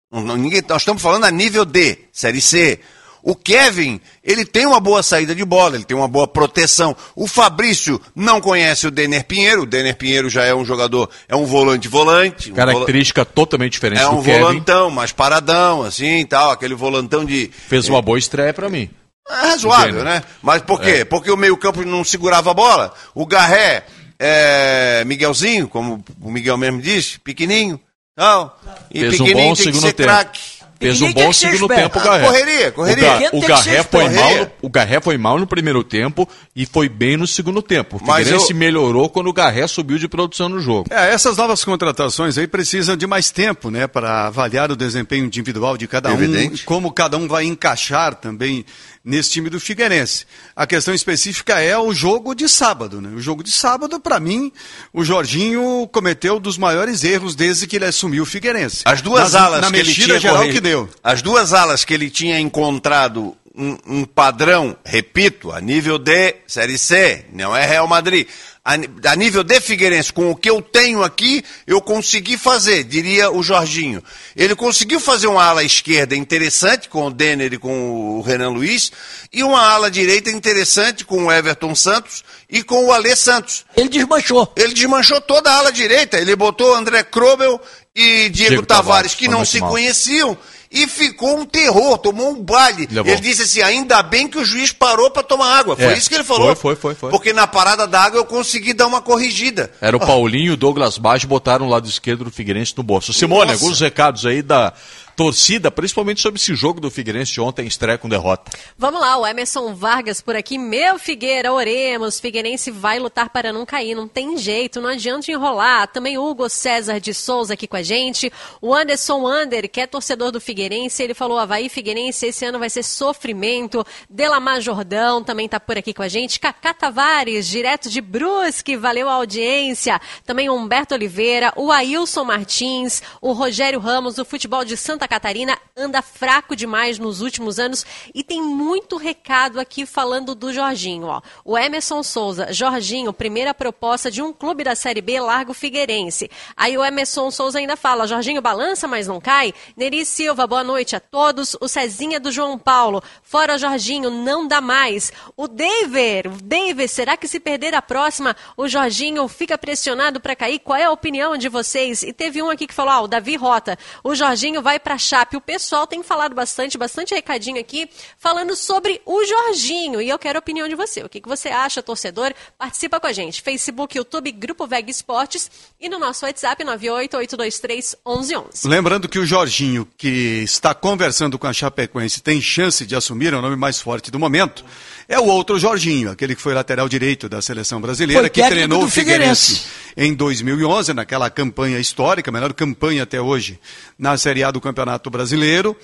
[0.09, 2.79] Não, ninguém, nós estamos falando a nível D, Série C.
[3.23, 6.93] O Kevin, ele tem uma boa saída de bola, ele tem uma boa proteção.
[7.15, 9.61] O Fabrício não conhece o Denner Pinheiro.
[9.61, 12.51] O Denner Pinheiro já é um jogador, é um volante-volante.
[12.51, 17.49] Um Característica totalmente diferente é do um volantão, mais paradão, assim tal, aquele volantão de.
[17.69, 18.89] Fez uma boa estreia para mim.
[19.29, 20.21] É razoável, né?
[20.41, 20.89] Mas por quê?
[20.89, 21.05] É.
[21.05, 22.93] Porque o meio-campo não segurava a bola.
[23.15, 23.85] O Garré,
[24.19, 27.79] é, Miguelzinho, como o Miguel mesmo disse, pequenininho.
[28.15, 28.59] Tal,
[28.91, 30.62] e Fez pequenininho um bom tem que segundo ser craque.
[30.83, 32.25] Fez um bom segundo tempo o Ah, Garré.
[32.25, 33.29] correria, correria.
[33.31, 34.21] O, Ga- Garré foi correria.
[34.23, 37.97] mal, no- o Garré foi mal no primeiro tempo e foi bem no segundo tempo.
[37.97, 40.87] O Mas Figueirense eu- melhorou quando o Garré subiu de produção no jogo.
[40.91, 45.77] É, essas novas contratações aí precisam de mais tempo, né, para avaliar o desempenho individual
[45.77, 46.63] de cada Evidente.
[46.63, 48.65] um, como cada um vai encaixar também
[49.05, 50.25] nesse time do Figueirense.
[50.55, 53.09] A questão específica é o jogo de sábado, né?
[53.15, 54.49] O jogo de sábado, para mim,
[54.93, 58.81] o Jorginho cometeu um dos maiores erros desde que ele assumiu o Figueirense.
[58.85, 60.72] As duas Nas- alas na que ele mexida tinha geral corrigido- que deu.
[61.03, 66.77] As duas alas que ele tinha encontrado um, um padrão, repito, a nível de Série
[66.77, 68.27] C, não é Real Madrid.
[68.65, 68.75] A,
[69.11, 73.43] a nível de Figueirense, com o que eu tenho aqui, eu consegui fazer, diria o
[73.43, 74.01] Jorginho.
[74.37, 78.89] Ele conseguiu fazer uma ala esquerda interessante com o Denner e com o Renan Luiz,
[79.33, 83.65] e uma ala direita interessante com o Everton Santos e com o Alê Santos.
[83.75, 84.51] Ele desmanchou.
[84.55, 86.17] Ele desmanchou toda a ala direita.
[86.17, 87.59] Ele botou André Krobel
[87.93, 89.71] e Diego, Diego Tavares, Tavares, que não se mal.
[89.71, 90.37] conheciam.
[90.73, 92.87] E ficou um terror, tomou um baile.
[92.91, 93.11] Levou.
[93.11, 95.75] Ele disse assim: ainda bem que o juiz parou para tomar água.
[95.75, 96.47] Foi É, isso que ele falou.
[96.55, 97.09] foi, foi, foi, foi.
[97.11, 99.71] Porque na parada d'água eu consegui dar uma corrigida.
[99.79, 103.13] Era o Paulinho e o Douglas Baixo botaram o lado esquerdo do Figueirense no bolso.
[103.13, 103.63] Simone, Nossa.
[103.63, 104.73] alguns recados aí da
[105.15, 108.51] torcida, principalmente sobre esse jogo do Figueirense de ontem, estreia com derrota.
[108.77, 110.57] Vamos lá, o Emerson Vargas por aqui.
[110.57, 112.19] Meu Figueira, oremos.
[112.19, 113.95] Figueirense vai lutar para não cair.
[113.95, 115.87] Não tem jeito, não adianta enrolar.
[115.87, 118.31] Também Hugo César de Souza aqui com a gente.
[118.61, 122.69] O Anderson Ander, que é torcedor do Figueirense, ele falou: Havaí Figueirense, esse ano vai
[122.69, 123.85] ser sofrimento.
[124.09, 126.39] Delamar Jordão também tá por aqui com a gente.
[126.39, 129.99] Cacá Tavares, direto de Brusque, valeu a audiência.
[130.25, 136.01] Também Humberto Oliveira, o Ailson Martins, o Rogério Ramos, o futebol de Santa Catarina anda
[136.01, 141.07] fraco demais nos últimos anos e tem muito recado aqui falando do Jorginho.
[141.07, 141.21] Ó.
[141.43, 146.29] O Emerson Souza, Jorginho, primeira proposta de um clube da Série B, Largo Figueirense.
[146.55, 149.53] Aí o Emerson Souza ainda fala, Jorginho balança, mas não cai.
[149.75, 151.55] Neri Silva, boa noite a todos.
[151.59, 155.11] O Cezinha do João Paulo, fora Jorginho, não dá mais.
[155.35, 160.35] O David, o David, será que se perder a próxima, o Jorginho fica pressionado para
[160.35, 160.59] cair?
[160.59, 162.03] Qual é a opinião de vocês?
[162.03, 165.37] E teve um aqui que falou, ah, o Davi Rota, o Jorginho vai para Chape.
[165.37, 170.01] O pessoal tem falado bastante, bastante recadinho aqui, falando sobre o Jorginho.
[170.01, 171.03] E eu quero a opinião de você.
[171.03, 172.33] O que, que você acha, torcedor?
[172.57, 173.41] Participa com a gente.
[173.41, 178.67] Facebook, YouTube, Grupo Veg Esportes e no nosso WhatsApp 988231111.
[178.67, 183.37] Lembrando que o Jorginho, que está conversando com a Chapecoense, tem chance de assumir é
[183.37, 184.63] o nome mais forte do momento,
[185.07, 188.89] é o outro Jorginho, aquele que foi lateral direito da seleção brasileira, que treinou o
[188.89, 190.11] Figueirense Figueirense.
[190.11, 193.59] em 2011, naquela campanha histórica, a melhor campanha até hoje
[193.97, 195.75] na Série A do Campeonato Brasileiro,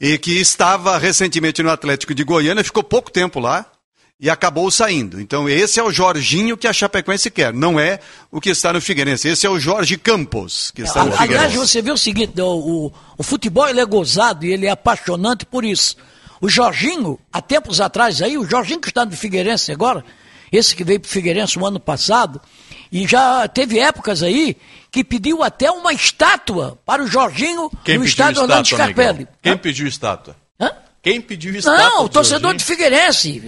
[0.00, 3.66] e que estava recentemente no Atlético de Goiânia, ficou pouco tempo lá,
[4.22, 5.20] e acabou saindo.
[5.20, 7.98] Então, esse é o Jorginho que a Chapecoense quer, não é
[8.30, 9.26] o que está no Figueirense.
[9.26, 11.58] Esse é o Jorge Campos, que está no Aliás, Figueirense.
[11.58, 15.44] você vê o seguinte, o, o, o futebol ele é gozado e ele é apaixonante
[15.44, 15.96] por isso.
[16.42, 20.04] O Jorginho, há tempos atrás aí, o Jorginho que está no Figueirense agora,
[20.50, 22.40] esse que veio para o Figueirense no ano passado,
[22.90, 24.56] e já teve épocas aí
[24.90, 29.28] que pediu até uma estátua para o Jorginho no estádio Orlando Scarpelli.
[29.40, 30.36] Quem pediu estátua?
[30.60, 30.72] Hã?
[31.02, 31.84] Quem pediu estátua?
[31.84, 33.42] Não, o do torcedor de Figueirense.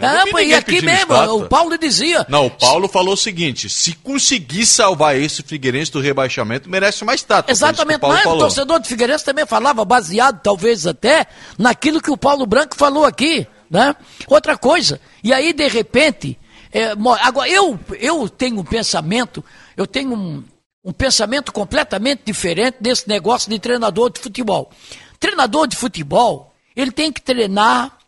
[0.00, 1.34] Ah, pô, e aqui mesmo, estátua.
[1.34, 2.24] o Paulo dizia.
[2.30, 7.14] Não, o Paulo falou o seguinte: se conseguir salvar esse Figueirense do rebaixamento, merece uma
[7.14, 7.52] estátua.
[7.52, 11.26] Exatamente, o mas o torcedor de Figueirense também falava, baseado talvez até
[11.58, 13.94] naquilo que o Paulo Branco falou aqui, né?
[14.26, 16.38] Outra coisa, e aí de repente,
[16.72, 19.44] é, agora eu, eu tenho um pensamento,
[19.76, 20.42] eu tenho um,
[20.82, 24.70] um pensamento completamente diferente desse negócio de treinador de futebol.
[25.20, 27.98] Treinador de futebol, ele tem que treinar,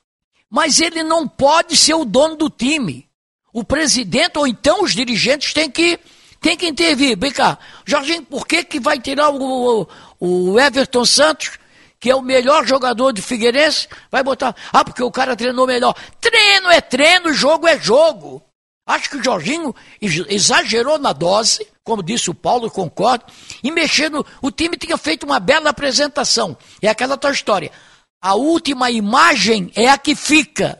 [0.50, 3.06] mas ele não pode ser o dono do time.
[3.52, 5.98] O presidente ou então os dirigentes têm que,
[6.40, 7.18] têm que intervir.
[7.18, 9.82] Vem cá, Jorginho, por que, que vai tirar o,
[10.20, 11.52] o, o Everton Santos,
[11.98, 13.88] que é o melhor jogador de Figueirense?
[14.10, 14.54] Vai botar.
[14.72, 15.94] Ah, porque o cara treinou melhor.
[16.20, 18.42] Treino é treino, jogo é jogo.
[18.86, 23.24] Acho que o Jorginho ex- exagerou na dose, como disse o Paulo, concordo,
[23.62, 24.24] e mexendo.
[24.40, 26.56] O time tinha feito uma bela apresentação.
[26.80, 27.72] É aquela tua história.
[28.20, 30.78] A última imagem é a que fica.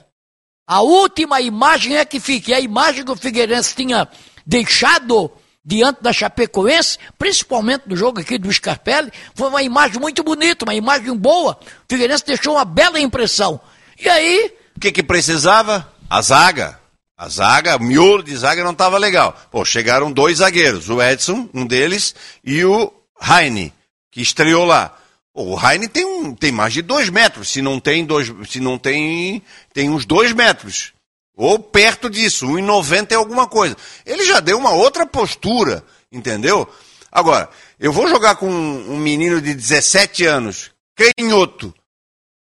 [0.66, 2.50] A última imagem é que fica.
[2.50, 4.08] E a imagem que o Figueirense tinha
[4.44, 5.30] deixado
[5.64, 10.74] diante da Chapecoense, principalmente no jogo aqui do Scarpelli, foi uma imagem muito bonita, uma
[10.74, 11.58] imagem boa.
[11.60, 13.60] O Figueirense deixou uma bela impressão.
[13.98, 15.92] E aí, O que, que precisava?
[16.08, 16.78] A zaga.
[17.18, 19.34] A zaga, o miolo de zaga não estava legal.
[19.50, 23.72] Pô, chegaram dois zagueiros, o Edson, um deles, e o Heine,
[24.12, 24.94] que estreou lá.
[25.38, 28.78] O Heine tem, um, tem mais de dois metros, se não tem dois, se não
[28.78, 29.42] tem,
[29.74, 30.94] tem uns dois metros.
[31.36, 33.76] Ou perto disso, 1,90 é alguma coisa.
[34.06, 36.66] Ele já deu uma outra postura, entendeu?
[37.12, 41.74] Agora, eu vou jogar com um, um menino de 17 anos, canhoto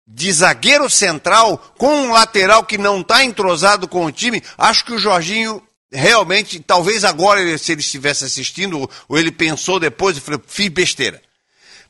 [0.04, 4.92] de zagueiro central com um lateral que não está entrosado com o time, acho que
[4.92, 10.42] o Jorginho realmente, talvez agora, se ele estivesse assistindo, ou ele pensou depois e falou,
[10.44, 11.22] fiz besteira.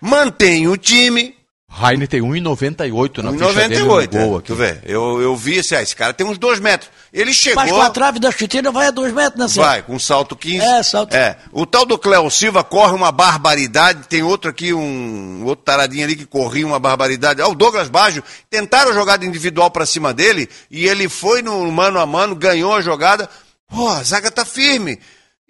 [0.00, 1.34] Mantém o time,
[1.72, 4.46] Raine tem 1,98 na ficha dele no 98, gol é, aqui.
[4.48, 6.90] tu vê, eu, eu vi assim, ah, esse cara tem uns dois metros.
[7.12, 7.62] Ele chegou...
[7.62, 9.60] Mas com a trave da chuteira vai a dois metros, né, César?
[9.62, 10.58] Vai, com salto 15.
[10.64, 11.36] É, salto- É.
[11.52, 14.06] O tal do Cléo Silva corre uma barbaridade.
[14.08, 17.40] Tem outro aqui, um outro taradinho ali que corria uma barbaridade.
[17.40, 18.22] Ah, o Douglas Baggio.
[18.48, 22.80] Tentaram jogada individual pra cima dele e ele foi no mano a mano, ganhou a
[22.80, 23.28] jogada.
[23.68, 24.98] Pô, a zaga tá firme.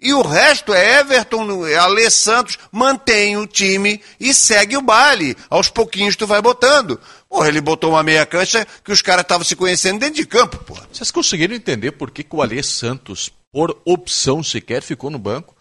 [0.01, 5.37] E o resto é Everton, é Alê Santos, mantém o time e segue o baile.
[5.47, 6.99] Aos pouquinhos tu vai botando.
[7.29, 10.57] Porra, ele botou uma meia cancha que os caras estavam se conhecendo dentro de campo,
[10.57, 10.87] porra.
[10.91, 15.55] Vocês conseguiram entender por que, que o Alê Santos, por opção sequer, ficou no banco?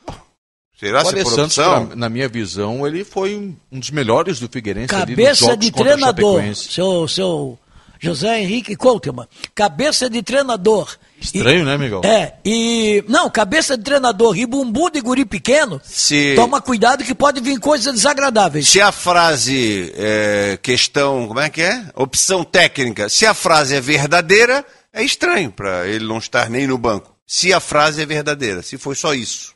[0.79, 1.89] Será o se por Santos, opção?
[1.89, 5.45] na, na minha visão, ele foi um, um dos melhores do Figueirense ali nos Cabeça
[5.45, 7.59] jogos de treinador, seu, seu
[8.01, 9.29] José Henrique Couteman.
[9.55, 10.97] Cabeça de treinador.
[11.21, 12.01] Estranho, né, Miguel?
[12.03, 13.05] É, e.
[13.07, 15.79] Não, cabeça de treinador e bumbum de guri pequeno.
[15.85, 18.67] Se- Toma cuidado que pode vir coisas desagradáveis.
[18.69, 21.85] Se a frase é, questão, como é que é?
[21.95, 23.11] Opção técnica.
[23.11, 27.15] Se a frase é verdadeira, é estranho para ele não estar nem no banco.
[27.27, 29.55] Se a frase é verdadeira, se foi só isso.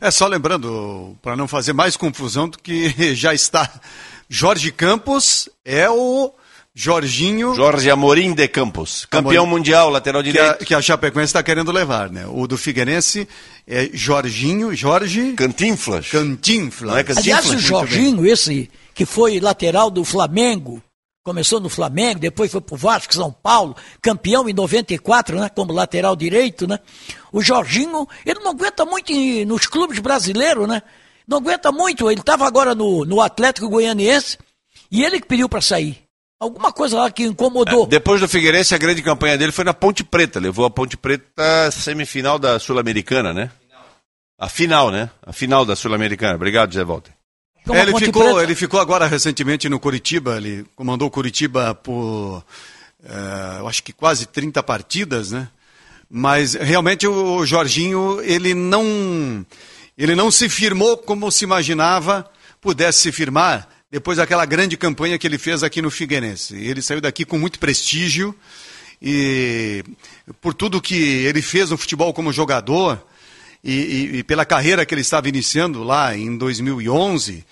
[0.00, 3.70] É só lembrando, para não fazer mais confusão do que já está.
[4.28, 6.32] Jorge Campos é o
[6.78, 9.58] Jorginho Jorge Amorim de Campos, campeão Amorim.
[9.60, 10.64] mundial, lateral que a, direito.
[10.66, 12.26] que a Chapecoense está querendo levar, né?
[12.28, 13.26] O do Figueirense
[13.66, 16.06] é Jorginho, Jorge Cantinflas.
[16.10, 16.90] Cantinflas.
[16.90, 17.24] Não é Cantinflas?
[17.46, 20.82] Aliás, o Jorginho, esse que foi lateral do Flamengo,
[21.24, 26.14] começou no Flamengo, depois foi pro Vasco, São Paulo, campeão em 94, né, como lateral
[26.14, 26.78] direito, né?
[27.32, 30.82] O Jorginho, ele não aguenta muito em- nos clubes brasileiros, né?
[31.26, 34.36] Não aguenta muito, ele estava agora no, no Atlético Goianiense
[34.90, 36.05] e ele que pediu para sair.
[36.38, 37.86] Alguma coisa lá que incomodou.
[37.86, 40.38] Depois do Figueirense, a grande campanha dele foi na Ponte Preta.
[40.38, 43.50] Levou a Ponte Preta à semifinal da Sul-Americana, né?
[44.38, 45.08] A final, né?
[45.24, 46.34] A final da Sul-Americana.
[46.34, 47.12] Obrigado, Zé Walter.
[47.72, 52.44] É, ele, ficou, Preta- ele ficou agora recentemente no Curitiba, ele comandou o Curitiba por,
[53.02, 55.48] eh, eu acho que quase 30 partidas, né?
[56.08, 59.44] Mas realmente o Jorginho, ele não,
[59.98, 65.26] ele não se firmou como se imaginava pudesse se firmar depois daquela grande campanha que
[65.26, 66.54] ele fez aqui no Figueirense.
[66.56, 68.34] Ele saiu daqui com muito prestígio
[69.00, 69.84] e
[70.40, 73.04] por tudo que ele fez no futebol como jogador,
[73.62, 77.44] e, e- e pela carreira que ele estava iniciando lá em 2011,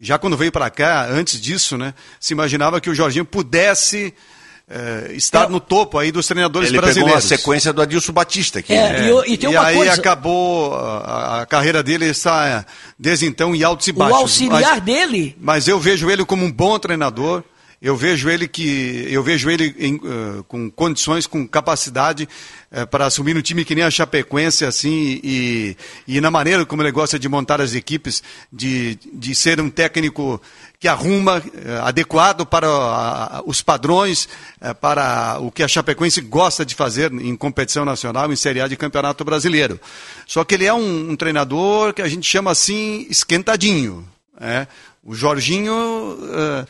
[0.00, 4.12] já quando veio para cá, antes disso, né, se imaginava que o Jorginho pudesse
[4.70, 5.48] eh, estar É.
[5.48, 7.24] no topo aí dos treinadores Ele pegou brasileiros.
[7.24, 8.72] a sequência do Adilson Batista aqui.
[8.74, 9.08] É, né?
[9.08, 12.64] e, o- e tem e uma aí coisa, acabou, a, a carreira dele está
[12.98, 14.18] desde então em altos e o baixos.
[14.20, 17.42] auxiliar Mas- dele, mas eu vejo ele como um bom treinador.
[17.80, 22.28] Eu vejo ele que eu vejo ele em, eh, com condições, com capacidade
[22.72, 26.82] eh, para assumir um time que nem a Chapecoense assim e, e na maneira como
[26.82, 28.20] ele gosta de montar as equipes,
[28.52, 30.42] de, de ser um técnico
[30.80, 34.28] que arruma eh, adequado para os padrões,
[34.80, 38.76] para o que a Chapecoense gosta de fazer em competição nacional, em Série A de
[38.76, 39.78] Campeonato Brasileiro.
[40.26, 44.04] Só que ele é um, um treinador que a gente chama assim esquentadinho.
[44.40, 44.66] É.
[45.04, 46.66] O Jorginho, eh,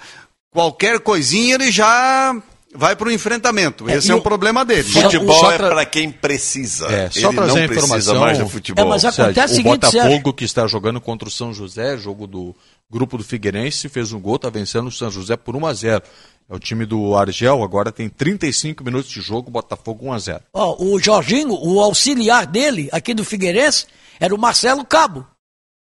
[0.59, 2.35] qualquer coisinha ele já
[2.75, 3.89] vai para o enfrentamento.
[3.89, 4.83] É, Esse é um o- problema dele.
[4.83, 6.87] Futebol é tra- para quem precisa.
[6.89, 8.85] É, só Ele trazer não a precisa mais do futebol.
[8.85, 10.33] É, mas Acontece o o seguinte, Botafogo Sérgio.
[10.35, 12.57] que está jogando contra o São José, jogo do
[12.91, 16.03] grupo do Figueirense, fez um gol, está vencendo o São José por 1 a 0
[16.51, 20.41] É o time do Argel, agora tem 35 minutos de jogo, Botafogo 1 a 0
[20.53, 23.87] ó, o Jorginho, o auxiliar dele aqui do Figueirense
[24.19, 25.25] era o Marcelo Cabo,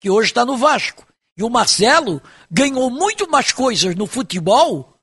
[0.01, 1.06] que hoje está no Vasco.
[1.38, 4.93] E o Marcelo ganhou muito mais coisas no futebol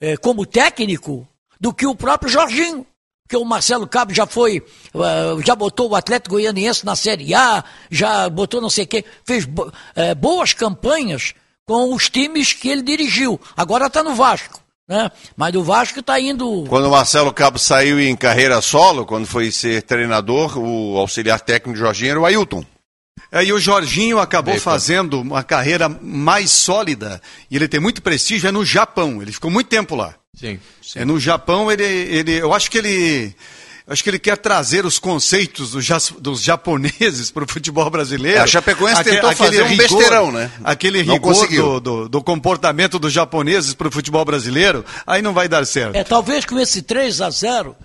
[0.00, 1.26] eh, como técnico
[1.60, 2.86] do que o próprio Jorginho.
[3.26, 4.60] Porque o Marcelo Cabo já foi,
[4.94, 9.04] ah, já botou o Atlético Goianiense na Série A, já botou não sei o quê,
[9.24, 11.32] fez bo- eh, boas campanhas
[11.64, 13.40] com os times que ele dirigiu.
[13.56, 15.10] Agora está no Vasco, né?
[15.36, 16.64] Mas o Vasco está indo.
[16.68, 21.74] Quando o Marcelo Cabo saiu em carreira solo, quando foi ser treinador, o auxiliar técnico
[21.74, 22.64] de Jorginho era o Ailton.
[23.32, 24.64] É, e o Jorginho acabou Eita.
[24.64, 29.22] fazendo uma carreira mais sólida e ele tem muito prestígio é no Japão.
[29.22, 30.14] Ele ficou muito tempo lá.
[30.34, 31.00] Sim, sim.
[31.00, 33.34] É no Japão ele, ele, eu acho que ele,
[33.86, 38.38] acho que ele quer trazer os conceitos dos, dos japoneses para o futebol brasileiro.
[38.38, 40.50] É, a Chapecoense tentou fazer um besteirão, né?
[40.64, 45.34] Aquele Não rigor do, do, do comportamento dos japoneses para o futebol brasileiro, aí não
[45.34, 45.96] vai dar certo.
[45.96, 47.76] É, talvez com esse 3 a 0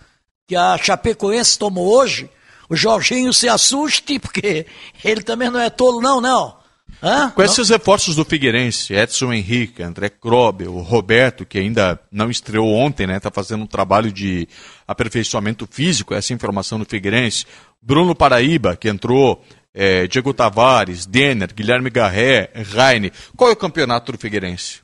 [0.47, 2.29] que a Chapecoense tomou hoje,
[2.69, 4.65] o Jorginho se assuste, porque
[5.03, 6.57] ele também não é tolo, não, não.
[7.01, 7.29] Hã?
[7.29, 12.73] Com esses reforços do Figueirense, Edson Henrique, André Krobe, o Roberto, que ainda não estreou
[12.73, 13.17] ontem, né?
[13.17, 14.47] Está fazendo um trabalho de
[14.87, 17.45] aperfeiçoamento físico, essa informação do Figueirense.
[17.81, 23.11] Bruno Paraíba, que entrou, é, Diego Tavares, Denner, Guilherme Garré, Raine.
[23.35, 24.79] Qual é o campeonato do Figueirense?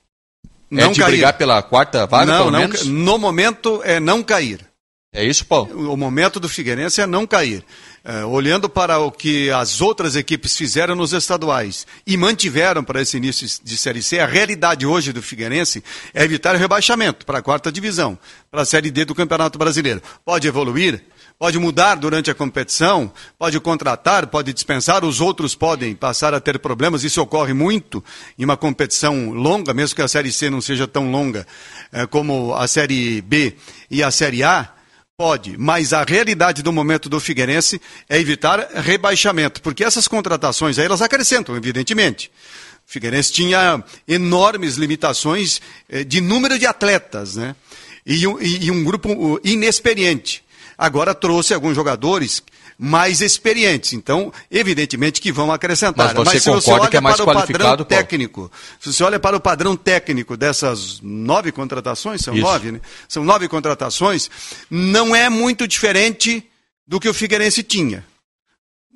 [0.72, 1.12] é Não de cair.
[1.12, 4.71] brigar pela quarta vaga, não, pelo não, no momento é não cair.
[5.14, 5.92] É isso, Paulo?
[5.92, 7.66] O momento do Figueirense é não cair.
[8.02, 13.18] É, olhando para o que as outras equipes fizeram nos estaduais e mantiveram para esse
[13.18, 15.84] início de Série C, a realidade hoje do Figueirense
[16.14, 18.18] é evitar o rebaixamento para a quarta divisão,
[18.50, 20.02] para a Série D do Campeonato Brasileiro.
[20.24, 21.04] Pode evoluir,
[21.38, 26.58] pode mudar durante a competição, pode contratar, pode dispensar, os outros podem passar a ter
[26.58, 27.04] problemas.
[27.04, 28.02] Isso ocorre muito
[28.40, 31.46] em uma competição longa, mesmo que a Série C não seja tão longa
[31.92, 33.58] eh, como a Série B
[33.90, 34.74] e a Série A.
[35.22, 40.86] Pode, mas a realidade do momento do Figueirense é evitar rebaixamento, porque essas contratações aí
[40.86, 42.32] elas acrescentam, evidentemente.
[42.90, 47.56] O Figueirense tinha enormes limitações eh, de número de atletas, né?
[48.04, 50.44] E um, e- um grupo uh, inexperiente.
[50.76, 52.42] Agora trouxe alguns jogadores
[52.84, 56.16] mais experientes, então, evidentemente que vão acrescentar.
[56.16, 57.86] Mas você se você olha que é mais para o padrão qualificado, Paulo?
[57.86, 62.42] técnico, se você olha para o padrão técnico dessas nove contratações, são Isso.
[62.42, 62.82] nove, né?
[63.08, 64.32] São nove contratações,
[64.68, 66.44] não é muito diferente
[66.88, 68.04] do que o Figueirense tinha.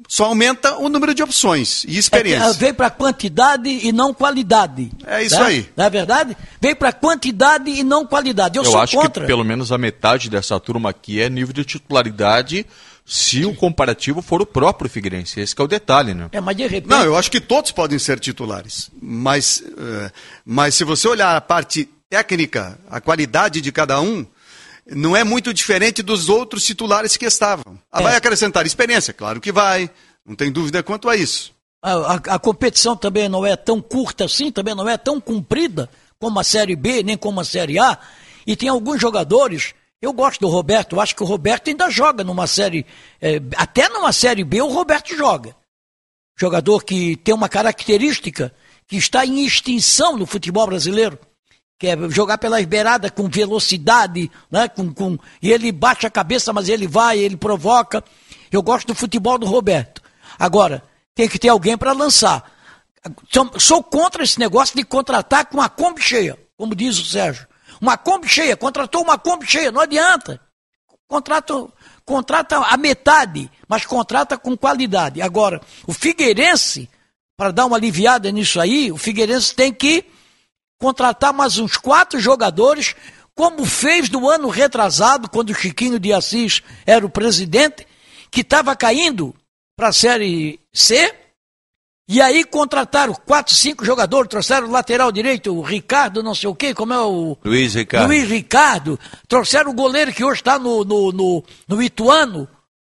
[0.08, 2.54] Só aumenta o número de opções e É ah, experiência.
[2.54, 4.92] veio para quantidade e não qualidade.
[5.06, 5.46] É isso tá?
[5.46, 5.70] aí.
[5.78, 6.36] Não é verdade?
[6.60, 8.58] Veio para quantidade e não qualidade.
[8.58, 9.22] Eu, Eu sou acho contra.
[9.22, 12.66] que pelo menos a metade dessa turma aqui é nível de titularidade
[13.06, 15.40] se o comparativo for o próprio Figueirense.
[15.40, 16.28] Esse que é o detalhe, né?
[16.32, 16.90] É, mas de repente.
[16.90, 18.90] Não, eu acho que todos podem ser titulares.
[19.00, 20.12] Mas, eh,
[20.44, 24.26] mas se você olhar a parte técnica, a qualidade de cada um,
[24.90, 27.78] não é muito diferente dos outros titulares que estavam.
[27.92, 28.04] Ah, É.
[28.04, 29.14] Vai acrescentar experiência?
[29.14, 29.90] Claro que vai.
[30.26, 31.54] Não tem dúvida quanto a isso.
[31.84, 35.88] A, a- a competição também não é tão curta assim, também não é tão comprida
[36.18, 37.98] como a Série B, nem como a Série A.
[38.48, 39.74] E tem alguns jogadores.
[40.02, 42.86] Eu gosto do Roberto, acho que o Roberto ainda joga numa série.
[43.22, 45.56] eh, até numa Série B o Roberto joga.
[46.38, 48.54] Jogador que tem uma característica
[48.88, 51.18] que está em extinção no futebol brasileiro.
[51.80, 54.68] Que é jogar pelas beiradas com velocidade, né?
[54.68, 58.04] com, com, e ele baixa a cabeça, mas ele vai, ele provoca.
[58.52, 60.02] Eu gosto do futebol do Roberto.
[60.38, 60.84] Agora,
[61.14, 62.52] tem que ter alguém para lançar.
[63.30, 67.48] Sou, sou contra esse negócio de contratar com uma Kombi cheia, como diz o Sérgio.
[67.82, 70.40] Uma Kombi cheia, contratou uma Kombi cheia, não adianta.
[71.08, 71.68] Contrata,
[72.04, 75.22] contrata a metade, mas contrata com qualidade.
[75.22, 76.90] Agora, o Figueirense,
[77.38, 80.06] para dar uma aliviada nisso aí, o Figueirense tem que
[80.80, 82.96] contratar mais uns quatro jogadores,
[83.36, 87.86] como fez no ano retrasado, quando o Chiquinho de Assis era o presidente,
[88.32, 89.36] que estava caindo
[89.76, 91.14] para a Série C,
[92.08, 96.56] e aí contrataram quatro, cinco jogadores, trouxeram o lateral direito, o Ricardo, não sei o
[96.56, 97.38] quê, como é o.
[97.44, 98.08] Luiz Ricardo.
[98.08, 99.00] Luiz Ricardo.
[99.28, 102.48] Trouxeram o goleiro que hoje está no, no, no, no Ituano.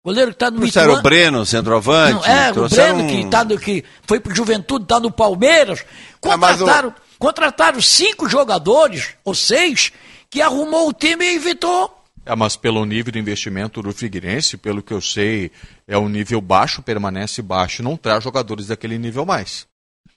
[0.05, 1.01] Goleiro que está no Trouxeram Ituano.
[1.01, 2.13] o Breno, centroavante.
[2.15, 5.85] Não, é, o trouxeram Breno que, tá no, que foi pro Juventude, está no Palmeiras.
[6.25, 9.93] Ah, mas o- Contrataram, contrataram cinco jogadores, ou seis,
[10.31, 12.00] que arrumou o time e evitou.
[12.25, 15.51] É, mas pelo nível de investimento do Figueirense, pelo que eu sei,
[15.87, 19.67] é um nível baixo, permanece baixo, não traz jogadores daquele nível mais.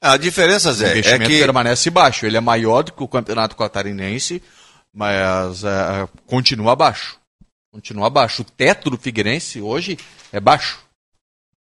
[0.02, 2.26] A diferença, O Zé, é investimento que permanece baixo.
[2.26, 4.44] Ele é maior do que o campeonato catarinense,
[4.94, 7.18] mas é, continua baixo.
[7.72, 8.42] Continua baixo.
[8.42, 9.98] O teto do Figueirense hoje
[10.32, 10.80] é baixo.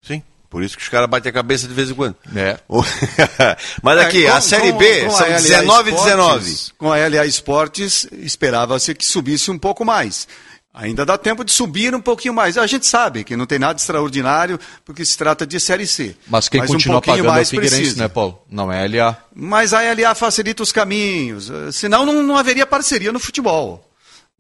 [0.04, 0.24] Sim,
[0.56, 2.16] por isso que os caras batem a cabeça de vez em quando.
[2.32, 2.58] né?
[3.84, 6.04] Mas aqui, É, com- a Série com- B com a são LA 19 e Esportes,
[6.06, 6.56] 19.
[6.78, 10.30] Com a LA Esportes, esperava-se que subisse um pouco mais.
[10.74, 12.58] Ainda dá tempo de subir um pouquinho mais.
[12.58, 16.16] A gente sabe que não tem nada extraordinário, porque se trata de Série C.
[16.26, 18.02] Mas quem um continua pouquinho pagando é o mais Figueirense, precisa.
[18.02, 18.42] né, Paulo?
[18.50, 19.18] Não é LA.
[19.36, 21.50] Mas a LA facilita os caminhos.
[21.50, 23.90] eh, Senão não, não haveria parceria no futebol.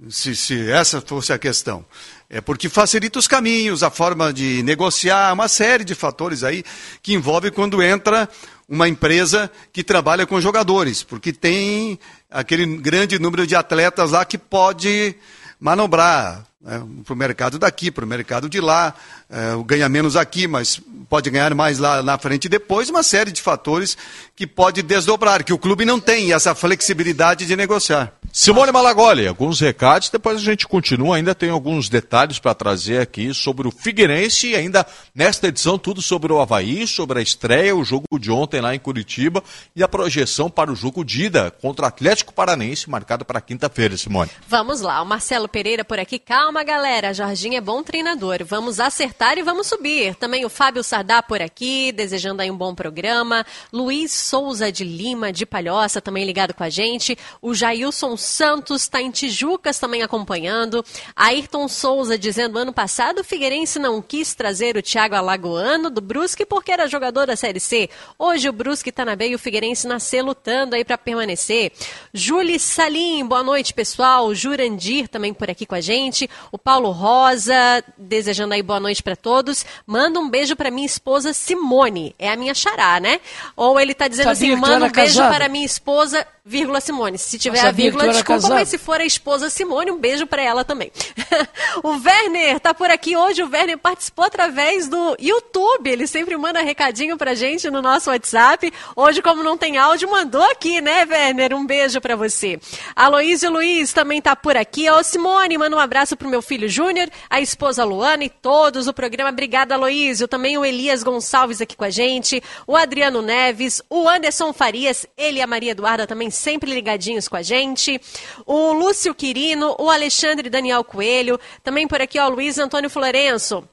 [0.09, 1.85] Se, se essa fosse a questão.
[2.29, 6.63] É porque facilita os caminhos, a forma de negociar, uma série de fatores aí
[7.01, 8.27] que envolve quando entra
[8.67, 11.99] uma empresa que trabalha com jogadores, porque tem
[12.29, 15.15] aquele grande número de atletas lá que pode
[15.59, 18.95] manobrar né, para o mercado daqui, para o mercado de lá,
[19.29, 23.31] é, ganha menos aqui, mas pode ganhar mais lá na frente e depois, uma série
[23.31, 23.95] de fatores
[24.35, 28.13] que pode desdobrar, que o clube não tem essa flexibilidade de negociar.
[28.33, 33.33] Simone Malagoli, alguns recados, depois a gente continua, ainda tem alguns detalhes para trazer aqui
[33.33, 37.83] sobre o Figueirense e ainda nesta edição tudo sobre o Havaí, sobre a estreia, o
[37.83, 39.41] jogo de ontem lá em Curitiba
[39.75, 43.95] e a projeção para o jogo de ida contra o Atlético Paranense, marcado para quinta-feira,
[43.95, 44.31] Simone.
[44.47, 46.19] Vamos lá, o Marcelo Pereira por aqui.
[46.19, 47.13] Calma, Calma, galera.
[47.13, 48.37] Jorginho é bom treinador.
[48.45, 50.13] Vamos acertar e vamos subir.
[50.15, 53.45] Também o Fábio Sardá por aqui, desejando aí um bom programa.
[53.71, 57.17] Luiz Souza de Lima, de Palhoça, também ligado com a gente.
[57.41, 60.83] O Jailson Santos está em Tijucas também acompanhando.
[61.15, 66.45] Ayrton Souza dizendo: ano passado o Figueirense não quis trazer o Thiago Alagoano do Brusque
[66.45, 67.89] porque era jogador da Série C.
[68.19, 71.71] Hoje o Brusque está na B e o Figueirense nasceu lutando aí para permanecer.
[72.13, 74.35] Júlia Salim, boa noite, pessoal.
[74.35, 76.29] Jurandir também por aqui com a gente.
[76.51, 79.63] O Paulo Rosa, desejando aí boa noite para todos.
[79.85, 82.15] Manda um beijo para minha esposa Simone.
[82.17, 83.21] É a minha xará, né?
[83.55, 85.35] Ou ele está dizendo Sabia assim: que tu manda um beijo casado?
[85.35, 87.17] para minha esposa, vírgula Simone.
[87.17, 88.53] Se tiver Eu a vírgula, desculpa, casado.
[88.53, 90.91] mas se for a esposa Simone, um beijo para ela também.
[91.83, 93.41] o Werner tá por aqui hoje.
[93.41, 95.89] O Werner participou através do YouTube.
[95.89, 98.71] Ele sempre manda recadinho pra gente no nosso WhatsApp.
[98.95, 101.55] Hoje, como não tem áudio, mandou aqui, né, Werner?
[101.55, 102.59] Um beijo pra você.
[102.95, 104.87] Aloísio Luiz também tá por aqui.
[104.89, 108.93] Ô, Simone, manda um abraço pro meu filho Júnior, a esposa Luana e todos o
[108.93, 109.31] programa.
[109.31, 110.27] Obrigada, Aloísio.
[110.27, 112.41] Também o Elias Gonçalves aqui com a gente.
[112.67, 117.35] O Adriano Neves, o Anderson Farias, ele e a Maria Eduarda também sempre ligadinhos com
[117.35, 117.99] a gente.
[118.45, 121.39] O Lúcio Quirino, o Alexandre Daniel Coelho.
[121.63, 123.67] Também por aqui, ó, o Luiz Antônio Florenço.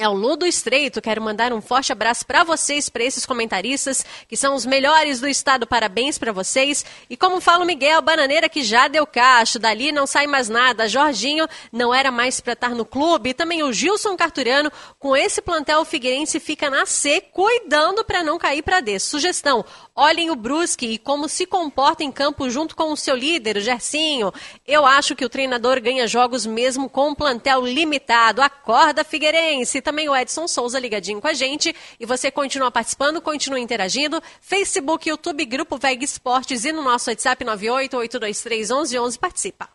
[0.00, 1.02] É o Ludo Estreito.
[1.02, 5.26] Quero mandar um forte abraço para vocês, para esses comentaristas que são os melhores do
[5.26, 5.66] estado.
[5.66, 6.84] Parabéns para vocês.
[7.10, 10.86] E como fala o Miguel, bananeira que já deu cacho, dali não sai mais nada.
[10.86, 13.30] Jorginho não era mais para estar no clube.
[13.30, 14.70] E também o Gilson Carturiano,
[15.00, 19.00] com esse plantel o Figueirense fica na C, cuidando para não cair para D.
[19.00, 19.64] Sugestão:
[19.96, 23.60] olhem o Brusque e como se comporta em campo junto com o seu líder, o
[23.60, 24.32] Gercinho.
[24.64, 28.40] Eu acho que o treinador ganha jogos mesmo com um plantel limitado.
[28.40, 29.87] Acorda, Figueirense.
[29.88, 31.74] Também o Edson Souza ligadinho com a gente.
[31.98, 34.22] E você continua participando, continua interagindo.
[34.38, 39.66] Facebook, YouTube, Grupo VEG Esportes e no nosso WhatsApp 988231111 participa.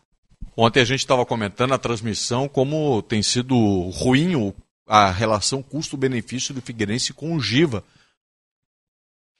[0.56, 3.56] Ontem a gente estava comentando na transmissão como tem sido
[3.90, 4.54] ruim
[4.86, 7.82] a relação custo-benefício do Figueirense com o Giva.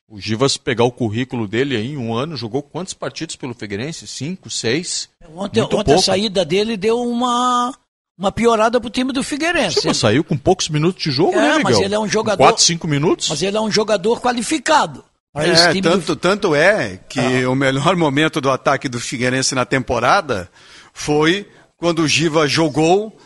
[0.08, 3.54] O Giva, se pegar o currículo dele aí, em um ano, jogou quantas partidas pelo
[3.54, 4.08] Figueirense?
[4.08, 5.08] Cinco, seis?
[5.36, 7.72] Ontem, Muito ontem a saída dele deu uma,
[8.18, 9.80] uma piorada pro time do Figueirense.
[9.80, 11.62] Tipo, saiu com poucos minutos de jogo, É, né, Miguel?
[11.64, 13.28] mas ele é um jogador- Quatro, cinco minutos?
[13.28, 15.04] Mas ele é um jogador qualificado.
[15.32, 19.00] para esse É, time do- tanto, tanto é que o melhor momento do ataque do
[19.00, 20.48] Figueirense na temporada
[20.92, 23.18] foi quando o Giva jogou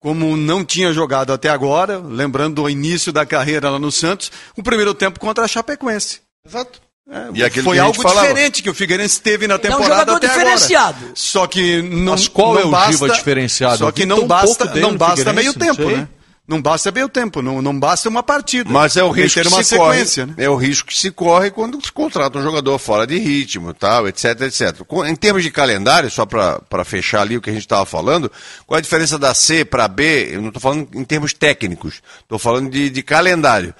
[0.00, 4.62] como não tinha jogado até agora, lembrando do início da carreira lá no Santos, o
[4.64, 6.22] primeiro tempo contra a Chapecoense.
[6.44, 6.80] Exato.
[7.10, 8.26] É, E foi algo falava.
[8.26, 10.96] diferente que o Figueirense teve na é um temporada jogador até diferenciado.
[10.98, 11.12] agora.
[11.14, 13.78] Só que não Mas qual não é o basta, Giva diferenciado?
[13.78, 15.96] Só que não basta, não basta meio Figueirense, não tempo, sei.
[15.98, 16.08] né?
[16.46, 18.68] Não basta meio tempo, não, não basta uma partida.
[18.70, 19.92] Mas é o risco ter que uma se corre.
[19.96, 20.34] sequência, né?
[20.36, 24.06] É o risco que se corre quando se contrata um jogador fora de ritmo, tal,
[24.08, 24.80] etc, etc.
[25.06, 28.30] Em termos de calendário, só para fechar ali o que a gente estava falando,
[28.66, 30.30] qual é a diferença da C para B?
[30.34, 33.74] Eu não estou falando em termos técnicos, estou falando de, de calendário.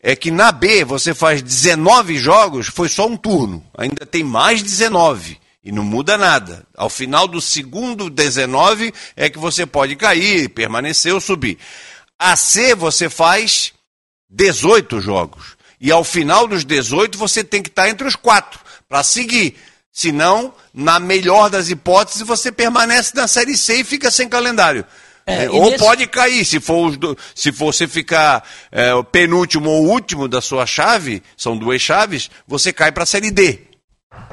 [0.00, 3.64] É que na B você faz 19 jogos, foi só um turno.
[3.76, 5.40] Ainda tem mais 19.
[5.64, 6.64] E não muda nada.
[6.76, 11.58] Ao final do segundo 19 é que você pode cair, permanecer ou subir.
[12.18, 13.72] A C você faz
[14.30, 15.56] 18 jogos.
[15.80, 19.56] E ao final dos 18 você tem que estar entre os quatro para seguir.
[19.92, 24.84] Senão, na melhor das hipóteses, você permanece na Série C e fica sem calendário.
[25.28, 29.04] É, É, ou nesse- pode cair, se for os do- se você ficar é, o
[29.04, 33.60] penúltimo ou último da sua chave, são duas chaves, você cai para a Série D.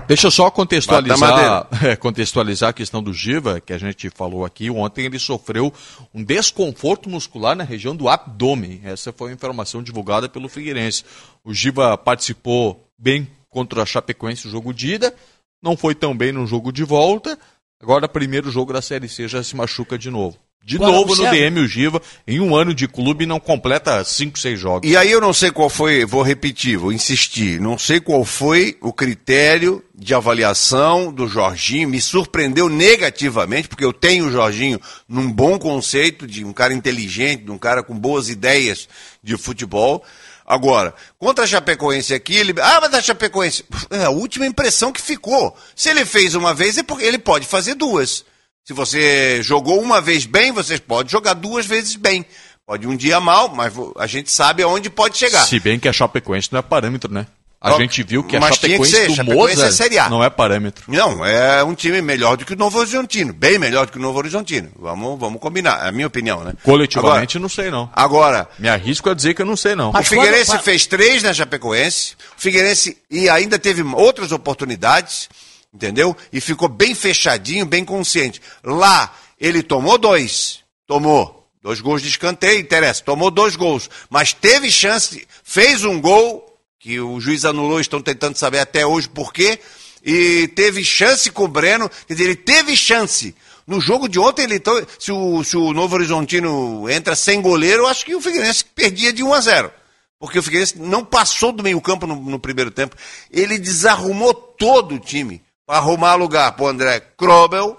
[0.07, 4.69] Deixa eu só contextualizar, é, contextualizar a questão do Giva, que a gente falou aqui.
[4.69, 5.73] Ontem ele sofreu
[6.13, 8.79] um desconforto muscular na região do abdômen.
[8.85, 11.03] Essa foi a informação divulgada pelo Figueirense.
[11.43, 15.13] O Giva participou bem contra a Chapecoense no jogo de ida,
[15.61, 17.37] não foi tão bem no jogo de volta.
[17.81, 20.37] Agora, primeiro jogo da Série C já se machuca de novo.
[20.65, 21.29] De Agora, novo no.
[21.29, 24.89] DM o Giva, em um ano de clube, não completa 5, 6 jogos.
[24.89, 28.75] E aí eu não sei qual foi, vou repetir, vou insistir, não sei qual foi
[28.81, 35.31] o critério de avaliação do Jorginho, me surpreendeu negativamente, porque eu tenho o Jorginho num
[35.31, 38.89] bom conceito de um cara inteligente, de um cara com boas ideias
[39.21, 40.03] de futebol.
[40.47, 42.55] Agora, contra a Chapecoense aqui, ele.
[42.59, 43.63] Ah, mas a Chapecoense.
[43.91, 45.55] É a última impressão que ficou.
[45.75, 48.25] Se ele fez uma vez, é porque ele pode fazer duas.
[48.65, 52.25] Se você jogou uma vez bem, você pode jogar duas vezes bem.
[52.65, 55.45] Pode um dia mal, mas a gente sabe aonde pode chegar.
[55.45, 57.27] Se bem que a Chapecoense não é parâmetro, né?
[57.61, 60.09] A Não, gente viu que a mas tinha que Chapecoense ser, do Chapecoense Moza é
[60.09, 60.83] não é parâmetro.
[60.87, 63.33] Não, é um time melhor do que o Novo Horizontino.
[63.33, 64.71] Bem melhor do que o Novo Horizontino.
[64.79, 65.85] Vamos, vamos combinar.
[65.85, 66.53] É a minha opinião, né?
[66.63, 67.89] Coletivamente, não sei não.
[67.93, 69.91] Agora, agora Me arrisco a dizer que eu não sei não.
[69.91, 72.15] O Figueirense quando- fez três na Chapecoense.
[72.35, 75.29] O Figueirense e ainda teve outras oportunidades,
[75.75, 76.15] entendeu?
[76.31, 78.41] E ficou bem fechadinho, bem consciente.
[78.63, 80.61] Lá ele tomou dois.
[80.87, 81.45] Tomou.
[81.61, 83.03] Dois gols de escanteio, interessa.
[83.03, 83.89] Tomou dois gols.
[84.09, 89.09] Mas teve chance, fez um gol, que o juiz anulou, estão tentando saber até hoje
[89.09, 89.59] por quê.
[90.03, 91.89] E teve chance com o Breno.
[92.07, 93.35] Quer dizer, ele teve chance.
[93.65, 94.61] No jogo de ontem, ele,
[94.99, 99.11] se, o, se o Novo Horizontino entra sem goleiro, eu acho que o Figueirense perdia
[99.11, 99.71] de 1 a 0
[100.17, 102.95] porque o Figueirense não passou do meio-campo no, no, primeiro tempo.
[103.29, 107.77] Ele desarrumou todo o time para arrumar lugar para o André Krobel,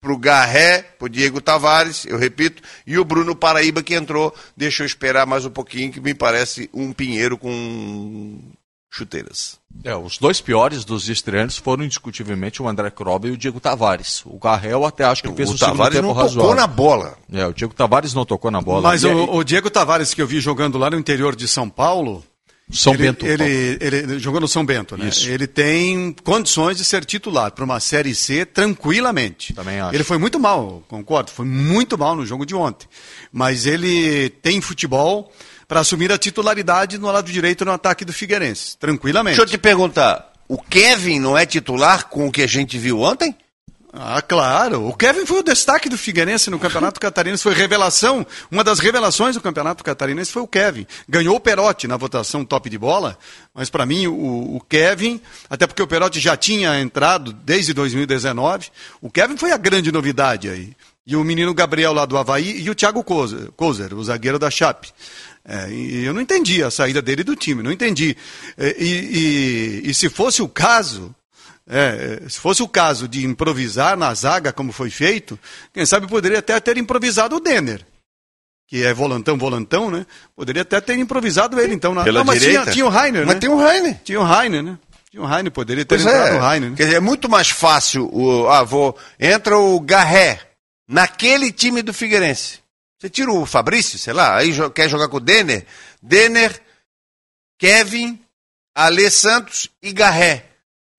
[0.00, 4.34] para o Garré, para o Diego Tavares, eu repito, e o Bruno Paraíba que entrou.
[4.56, 8.40] Deixa eu esperar mais um pouquinho, que me parece um pinheiro com
[8.90, 9.58] chuteiras.
[9.84, 14.22] É, os dois piores dos estreantes foram indiscutivelmente o André Krobel e o Diego Tavares.
[14.24, 17.18] O Garrel até acho que fez o, o Tavares segundo tempo não tocou na bola.
[17.32, 18.82] É, o Diego Tavares não tocou na bola.
[18.82, 22.24] Mas o, o, Diego Tavares que eu vi jogando lá no interior de São Paulo,
[22.70, 23.26] são ele, Bento.
[23.26, 25.08] Ele, ele, ele, jogou no São Bento, né?
[25.08, 25.28] Isso.
[25.28, 29.54] Ele tem condições de ser titular para uma Série C tranquilamente.
[29.54, 29.94] Também acho.
[29.94, 32.86] Ele foi muito mal, concordo, foi muito mal no jogo de ontem.
[33.32, 35.32] Mas ele tem futebol
[35.66, 39.36] para assumir a titularidade no lado direito no ataque do Figueirense, tranquilamente.
[39.36, 43.00] Deixa eu te perguntar, o Kevin não é titular com o que a gente viu
[43.00, 43.34] ontem?
[44.00, 44.86] Ah, claro.
[44.86, 48.24] O Kevin foi o destaque do Figueirense no Campeonato Catarinense, foi revelação.
[48.48, 50.86] Uma das revelações do Campeonato Catarinense foi o Kevin.
[51.08, 53.18] Ganhou o Perotti na votação top de bola,
[53.52, 55.20] mas para mim o, o, Kevin,
[55.50, 58.68] até porque o Perotti já tinha entrado desde 2019,
[59.02, 60.76] o Kevin foi a grande novidade aí.
[61.04, 64.92] E o menino Gabriel lá do Havaí e o Thiago Kozer, o zagueiro da Chape.
[65.44, 68.16] É, e eu não entendi a saída dele do time, não entendi.
[68.56, 71.12] É, e, e, e se fosse o caso,
[71.68, 75.38] é, se fosse o caso de improvisar na zaga, como foi feito,
[75.72, 77.84] quem sabe poderia até ter improvisado o Denner,
[78.66, 80.06] que é volantão, volantão, né?
[80.34, 81.94] Poderia até ter improvisado ele, então.
[81.94, 82.04] Na...
[82.04, 82.62] Pela Não, mas direita?
[82.64, 83.40] tinha, tinha o Rainer, Mas né?
[83.40, 84.00] tem o Rainer.
[84.02, 84.78] Tinha o Rainer, né?
[85.10, 86.36] Tinha o Rainer, poderia ter Pois entrado é.
[86.36, 86.76] o Rainer, né?
[86.76, 88.48] Quer dizer, é muito mais fácil o.
[88.48, 88.96] Ah, vou.
[89.18, 90.40] Entra o Garré
[90.86, 92.60] naquele time do Figueirense.
[92.98, 95.64] Você tira o Fabrício, sei lá, aí quer jogar com o Denner.
[96.02, 96.60] Denner,
[97.58, 98.18] Kevin,
[98.74, 100.47] Alê Santos e Garré.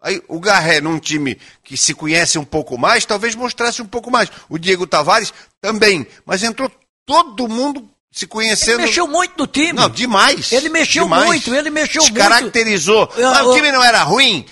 [0.01, 4.09] Aí o Garré, num time que se conhece um pouco mais, talvez mostrasse um pouco
[4.09, 4.29] mais.
[4.47, 6.07] O Diego Tavares também.
[6.25, 6.71] Mas entrou
[7.05, 8.77] todo mundo se Ele conhecendo.
[8.81, 9.73] mexeu muito no time.
[9.73, 10.51] Não, demais.
[10.53, 11.25] Ele mexeu demais.
[11.25, 12.13] muito, ele mexeu muito.
[12.13, 13.11] Descaracterizou.
[13.17, 14.45] Eu- Mas o time não era ruim?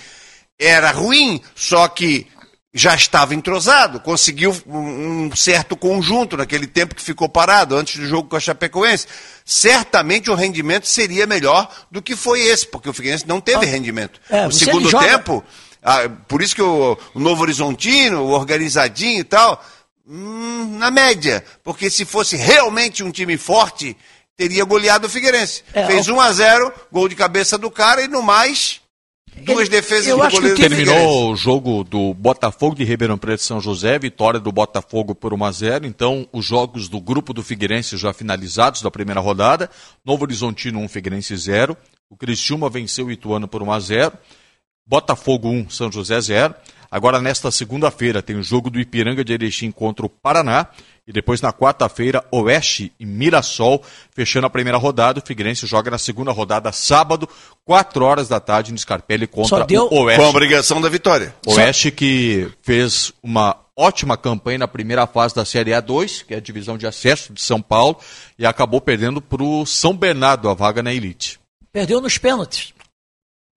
[0.58, 2.26] Era ruim, só que
[2.74, 8.28] já estava entrosado, conseguiu um certo conjunto naquele tempo que ficou parado, antes do jogo
[8.28, 9.06] com a Chapecoense.
[9.44, 14.20] Certamente o rendimento seria melhor do que foi esse, porque o Figueirense não teve rendimento.
[14.28, 15.42] é, o se segundo joga- tempo,
[15.82, 19.64] ah, por isso que o, o Novo Horizontino, o organizadinho e tal,
[20.06, 21.42] hum, na média.
[21.64, 23.96] Porque se fosse realmente um time forte,
[24.36, 25.64] teria goleado o Figueirense.
[25.72, 28.82] É, Fez o- 1 a 0 gol de cabeça do cara e no mais,
[29.38, 30.90] duas Ele- defesas eu do acho que goleiro Figueirense.
[30.92, 35.32] Terminou o jogo do Botafogo de Ribeirão Preto e São José, vitória do Botafogo por
[35.32, 35.86] 1 a 0.
[35.86, 39.70] Então, os jogos do grupo do Figueirense já finalizados da primeira rodada.
[40.04, 41.76] Novo Horizontino 1, Figueirense 0.
[42.10, 44.12] O Criciúma venceu o Ituano por 1 a 0.
[44.86, 46.54] Botafogo 1, São José 0.
[46.90, 50.66] Agora, nesta segunda-feira, tem o jogo do Ipiranga de Erechim contra o Paraná.
[51.06, 53.82] E depois, na quarta-feira, Oeste e Mirassol,
[54.14, 55.20] fechando a primeira rodada.
[55.20, 57.26] O Figueirense joga na segunda rodada, sábado,
[57.64, 60.20] 4 horas da tarde, no Scarpelli contra Só deu- o Oeste.
[60.20, 61.34] Com a obrigação da vitória.
[61.46, 66.40] Oeste que fez uma ótima campanha na primeira fase da Série A2, que é a
[66.40, 67.96] divisão de acesso de São Paulo,
[68.38, 71.40] e acabou perdendo para o São Bernardo a vaga na elite.
[71.72, 72.74] Perdeu nos pênaltis.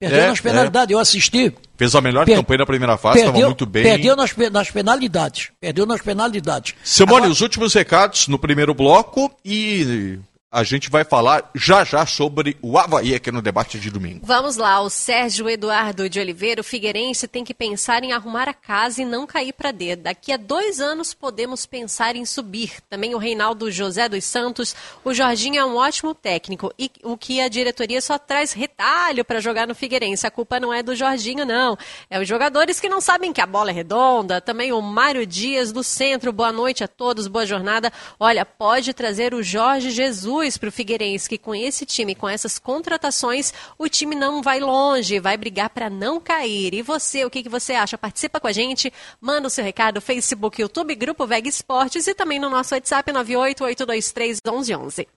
[0.01, 0.91] Perdeu É, nas penalidades.
[0.91, 1.53] Eu assisti.
[1.77, 3.83] Fez a melhor Per- campanha na primeira fase, estava muito bem.
[3.83, 5.49] Perdeu nas, nas penalidades.
[5.61, 6.73] Perdeu nas penalidades.
[6.83, 10.17] Simone, Agora- os últimos recados no primeiro bloco e
[10.51, 14.19] a gente vai falar já já sobre o Havaí aqui no debate de domingo.
[14.21, 18.53] Vamos lá, o Sérgio Eduardo de Oliveira, o Figueirense tem que pensar em arrumar a
[18.53, 19.95] casa e não cair para D.
[19.95, 22.81] Daqui a dois anos podemos pensar em subir.
[22.89, 24.75] Também o Reinaldo José dos Santos,
[25.05, 29.39] o Jorginho é um ótimo técnico e o que a diretoria só traz retalho para
[29.39, 30.27] jogar no Figueirense.
[30.27, 31.77] A culpa não é do Jorginho, não.
[32.09, 34.41] É os jogadores que não sabem que a bola é redonda.
[34.41, 37.89] Também o Mário Dias do Centro, boa noite a todos, boa jornada.
[38.19, 42.57] Olha, pode trazer o Jorge Jesus para o Figueirense, que com esse time, com essas
[42.57, 46.73] contratações, o time não vai longe, vai brigar para não cair.
[46.73, 47.97] E você, o que, que você acha?
[47.97, 52.39] Participa com a gente, manda o seu recado, Facebook, YouTube, Grupo Veg Esportes e também
[52.39, 55.07] no nosso WhatsApp 988231111.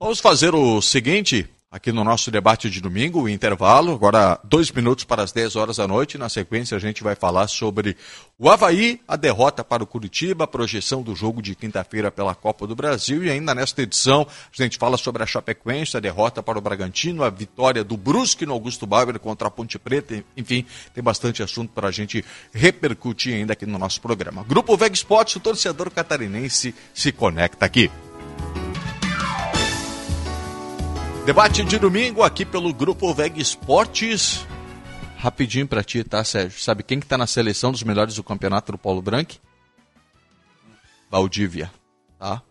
[0.00, 5.04] Vamos fazer o seguinte, aqui no nosso debate de domingo, o intervalo, agora dois minutos
[5.04, 6.18] para as 10 horas da noite.
[6.18, 7.96] Na sequência, a gente vai falar sobre
[8.38, 12.66] o Havaí, a derrota para o Curitiba, a projeção do jogo de quinta-feira pela Copa
[12.66, 13.24] do Brasil.
[13.24, 17.24] E ainda nesta edição, a gente fala sobre a Chapecoense, a derrota para o Bragantino,
[17.24, 20.22] a vitória do Brusque no Augusto Bauer contra a Ponte Preta.
[20.36, 24.44] Enfim, tem bastante assunto para a gente repercutir ainda aqui no nosso programa.
[24.44, 27.90] Grupo Veg Sports, o torcedor catarinense se conecta aqui.
[31.24, 34.44] Debate de domingo aqui pelo Grupo Veg Esportes.
[35.16, 36.58] Rapidinho para ti, tá, Sérgio?
[36.58, 39.34] Sabe quem que tá na seleção dos melhores do campeonato do Paulo Branco?
[41.08, 41.70] Valdívia,
[42.18, 42.42] tá?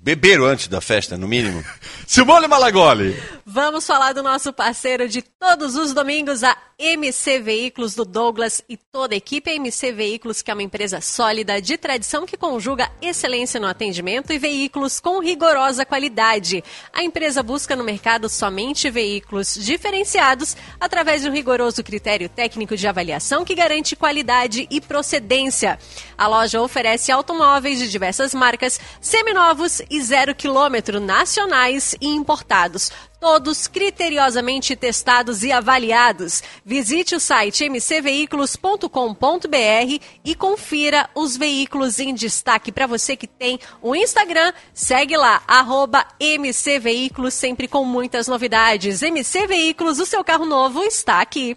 [0.00, 1.64] Beberam antes da festa, no mínimo.
[2.06, 3.20] Simone Malagoli.
[3.44, 8.76] Vamos falar do nosso parceiro de todos os domingos, a MC Veículos do Douglas e
[8.76, 9.50] toda a equipe.
[9.50, 14.32] A MC Veículos, que é uma empresa sólida de tradição que conjuga excelência no atendimento
[14.32, 16.62] e veículos com rigorosa qualidade.
[16.92, 22.86] A empresa busca no mercado somente veículos diferenciados através de um rigoroso critério técnico de
[22.86, 25.78] avaliação que garante qualidade e procedência.
[26.16, 33.66] A loja oferece automóveis de diversas marcas, seminovos e zero quilômetro nacionais e importados todos
[33.66, 36.42] criteriosamente testados e avaliados.
[36.64, 42.72] Visite o site mcveículos.com.br e confira os veículos em destaque.
[42.72, 49.02] Para você que tem o Instagram, segue lá, arroba mcveículos, sempre com muitas novidades.
[49.02, 51.56] MC Veículos, o seu carro novo está aqui.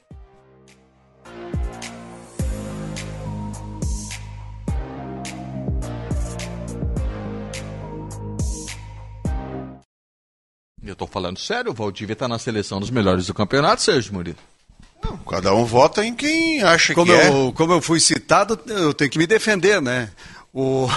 [10.83, 14.37] Eu tô falando sério, o Valdívia tá na seleção dos melhores do campeonato, Sérgio Murilo.
[15.03, 17.27] Não, cada um vota em quem acha Como que é.
[17.27, 20.11] eu, como eu fui citado, eu tenho que me defender, né?
[20.53, 20.87] O...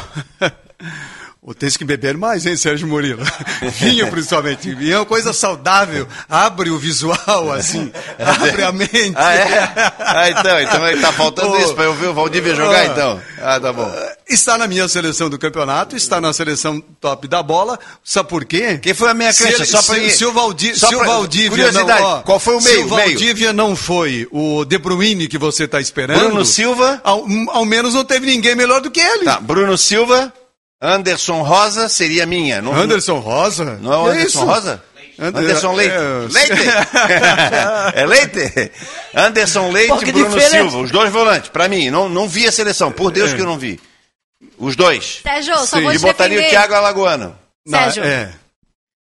[1.47, 3.23] o tem que beber mais, hein, Sérgio Murilo?
[3.79, 4.75] Vinho, principalmente.
[4.75, 6.09] Vinho é uma coisa saudável.
[6.27, 7.93] Abre o visual, assim.
[8.19, 9.13] Abre a mente.
[9.15, 9.73] Ah, é?
[9.99, 13.23] Ah, então, então tá faltando Ô, isso pra eu ver o Valdívia jogar, ah, então.
[13.43, 13.95] Ah, tá bom.
[14.27, 17.79] Está na minha seleção do campeonato, está na seleção top da bola.
[18.03, 18.79] Sabe por quê?
[18.79, 19.59] Quem foi a Se, crença?
[19.63, 22.21] ele- Só pra se, se o, Valdi, só se o pra- Valdívia Curiosidade, não, ó,
[22.23, 22.87] qual foi o Se meio?
[22.87, 23.09] o meio?
[23.11, 26.21] Valdívia não foi o De Bruyne que você está esperando.
[26.21, 27.03] Bruno Silva.
[27.05, 29.27] Ao, ao menos não teve ninguém melhor do que ele.
[29.27, 30.33] Tá, Bruno Silva,
[30.87, 32.61] Anderson Rosa seria minha.
[32.61, 33.79] Não, Anderson Rosa?
[33.81, 34.45] Não é o Anderson isso?
[34.45, 34.83] Rosa?
[35.19, 35.95] Ander- Anderson Leite.
[35.95, 36.53] é, Leite?
[37.95, 38.73] é Leite?
[39.15, 40.51] Anderson Leite e Bruno diferença.
[40.59, 41.89] Silva, os dois volantes, pra mim.
[41.91, 43.37] Não, não vi a seleção, por Deus É.
[43.37, 43.81] que eu não vi.
[44.59, 45.21] Os dois.
[45.23, 46.59] Sérgio, só vou E te botaria o defender.
[46.59, 47.39] Thiago Alagoano.
[47.67, 48.05] Na- Sérgio.
[48.05, 48.33] é.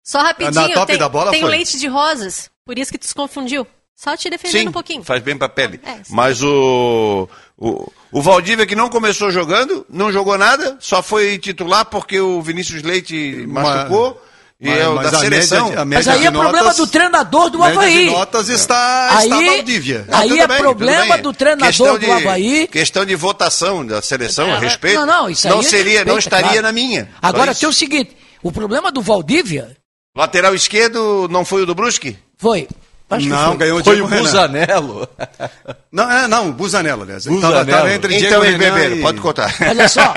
[0.04, 1.48] Só rapidinho, Na top tem, da bola tem foi.
[1.48, 3.66] o leite de rosas, por isso que tu se confundiu.
[3.96, 5.02] Só te defendendo Sim, um pouquinho.
[5.02, 5.80] faz bem pra pele.
[5.84, 6.02] É, sim.
[6.14, 7.28] Mas o,
[7.68, 12.40] o, o Valdívia, que não começou jogando, não jogou nada, só foi titular porque o
[12.42, 14.20] Vinícius Leite machucou.
[14.60, 15.66] e Mas- é o mas da a seleção.
[15.66, 18.06] média- a Mas aí é problema notas- do treinador do Havaí.
[18.10, 20.06] notas está, Aí, está Valdívia.
[20.10, 22.68] Ah, aí é bem, problema do treinador Questão do Havaí.
[22.68, 25.00] Questão de votação da seleção, a É, respeito.
[25.00, 26.62] Não, não, isso aí não a gente seria, não respeita, estaria claro.
[26.66, 27.08] na minha.
[27.20, 29.76] Agora tem o seguinte: o problema do Valdívia
[30.16, 32.16] Lateral esquerdo não foi o do Brusque?
[32.38, 32.68] foi.
[33.14, 33.56] Acho Não, foi.
[33.56, 34.22] ganhou o Foi Diego o Renan.
[34.22, 35.08] Busanello.
[35.92, 37.24] Não, é, não, Busanello, aliás.
[37.24, 37.66] Busanello.
[37.66, 39.54] Tava entre então, Diego Renan e- pode contar.
[39.68, 40.12] Olha só.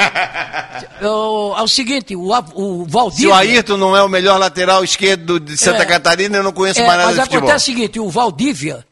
[1.02, 3.30] eu- é o seguinte: o, o Se Valdívia.
[3.30, 5.86] o Ayrton não é o melhor lateral esquerdo de Santa É.
[5.86, 7.50] Catarina, eu não conheço É, mais nada mas de futebol.
[7.50, 8.86] acontece o seguinte: o Valdívia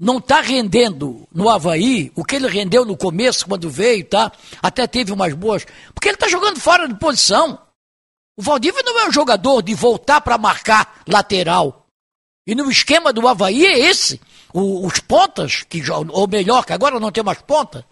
[0.00, 4.32] não está rendendo no Havaí o que ele rendeu no começo, quando veio, tá?
[4.60, 5.64] Até teve umas boas.
[5.94, 7.58] Porque ele está jogando fora de posição.
[8.36, 11.83] O Valdívia não é um jogador de voltar para marcar lateral.
[12.46, 14.20] E no esquema do Havaí é esse.
[14.52, 17.84] O- os pontas, que ou melhor, que agora não tem mais ponta,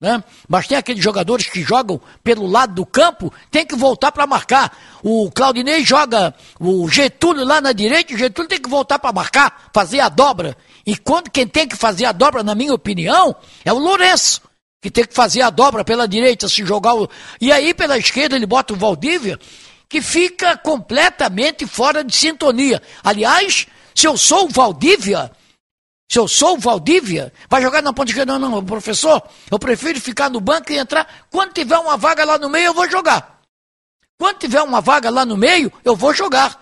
[0.00, 0.22] né?
[0.48, 4.76] Mas tem aqueles jogadores que jogam pelo lado do campo, tem que voltar para marcar.
[5.02, 9.70] O Claudinei joga o Getúlio lá na direita, o Getúlio tem que voltar para marcar,
[9.72, 10.56] fazer a dobra.
[10.86, 14.40] E quando quem tem que fazer a dobra, na minha opinião, é o Lourenço,
[14.82, 17.08] que tem que fazer a dobra pela direita, se jogar o...
[17.40, 19.38] E aí pela esquerda ele bota o Valdívia,
[19.88, 22.80] que fica completamente fora de sintonia.
[23.04, 25.30] Aliás, se eu sou o Valdívia,
[26.10, 28.38] se eu sou o Valdívia, vai jogar na esquerda?
[28.38, 31.26] Não, não, professor, eu prefiro ficar no banco e entrar.
[31.30, 33.40] Quando tiver uma vaga lá no meio, eu vou jogar.
[34.18, 36.60] Quando tiver uma vaga lá no meio, eu vou jogar.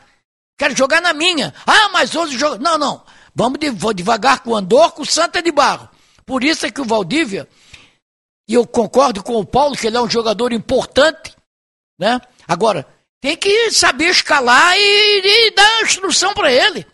[0.59, 1.55] Quero jogar na minha.
[1.66, 2.59] Ah, mas hoje joga.
[2.59, 3.03] Não, não.
[3.35, 3.59] Vamos
[3.95, 5.89] devagar com o Andor, com o Santa de Barro.
[6.26, 7.49] Por isso é que o Valdívia,
[8.47, 11.35] e eu concordo com o Paulo, que ele é um jogador importante,
[11.99, 12.20] né?
[12.47, 12.87] Agora,
[13.20, 16.87] tem que saber escalar e, e dar instrução para ele.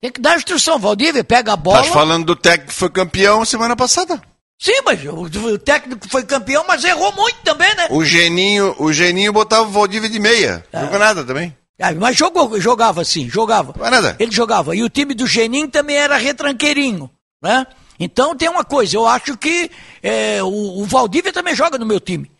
[0.00, 0.78] Tem que dar instrução.
[0.78, 1.78] Valdívia pega a bola.
[1.78, 4.20] Estás falando do técnico que foi campeão semana passada.
[4.60, 7.86] Sim, mas o, o técnico foi campeão, mas errou muito também, né?
[7.90, 10.64] O Geninho, o Geninho botava o Valdívia de meia.
[10.72, 10.76] É.
[10.76, 11.56] Não jogou nada também.
[11.80, 13.72] Ah, Mas jogou, jogava assim, jogava.
[13.76, 14.16] Vai nada.
[14.18, 14.74] Ele jogava.
[14.74, 17.08] E o time do Geninho também era retranqueirinho,
[17.40, 17.64] né?
[18.00, 19.70] Então tem uma coisa, eu acho que
[20.02, 22.30] é, o, o Valdívia também joga no meu time.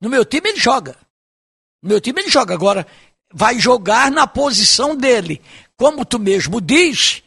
[0.00, 0.96] No meu time ele joga.
[1.82, 2.54] No meu time ele joga.
[2.54, 2.86] Agora,
[3.32, 5.42] vai jogar na posição dele.
[5.80, 7.22] Como tu mesmo diz,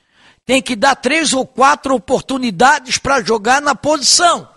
[0.45, 4.47] tem que dar três ou quatro oportunidades para jogar na posição.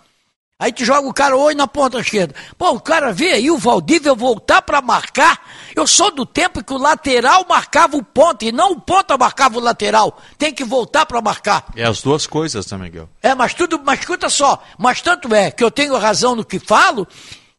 [0.59, 2.35] Aí tu joga o cara hoje na ponta esquerda.
[2.59, 5.41] Pô, o cara vê aí o Valdívia voltar para marcar.
[5.75, 9.57] Eu sou do tempo que o lateral marcava o ponta e não o ponta marcava
[9.57, 10.21] o lateral.
[10.37, 11.65] Tem que voltar para marcar.
[11.75, 13.09] É as duas coisas, né, Miguel?
[13.23, 16.59] É, mas tudo, mas escuta só, mas tanto é que eu tenho razão no que
[16.59, 17.07] falo,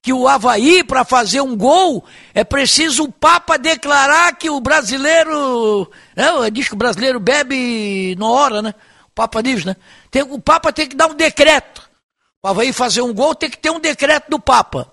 [0.02, 5.90] que o Havaí, para fazer um gol, é preciso o Papa declarar que o brasileiro.
[6.14, 8.74] Né, diz que o brasileiro bebe na hora, né?
[9.06, 9.76] O Papa diz, né?
[10.10, 11.82] Tem, o Papa tem que dar um decreto.
[12.42, 14.92] O Havaí fazer um gol tem que ter um decreto do Papa.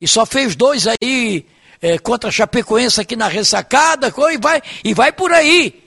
[0.00, 1.46] E só fez dois aí
[1.80, 5.84] é, contra a Chapecoense aqui na ressacada, e vai, e vai por aí.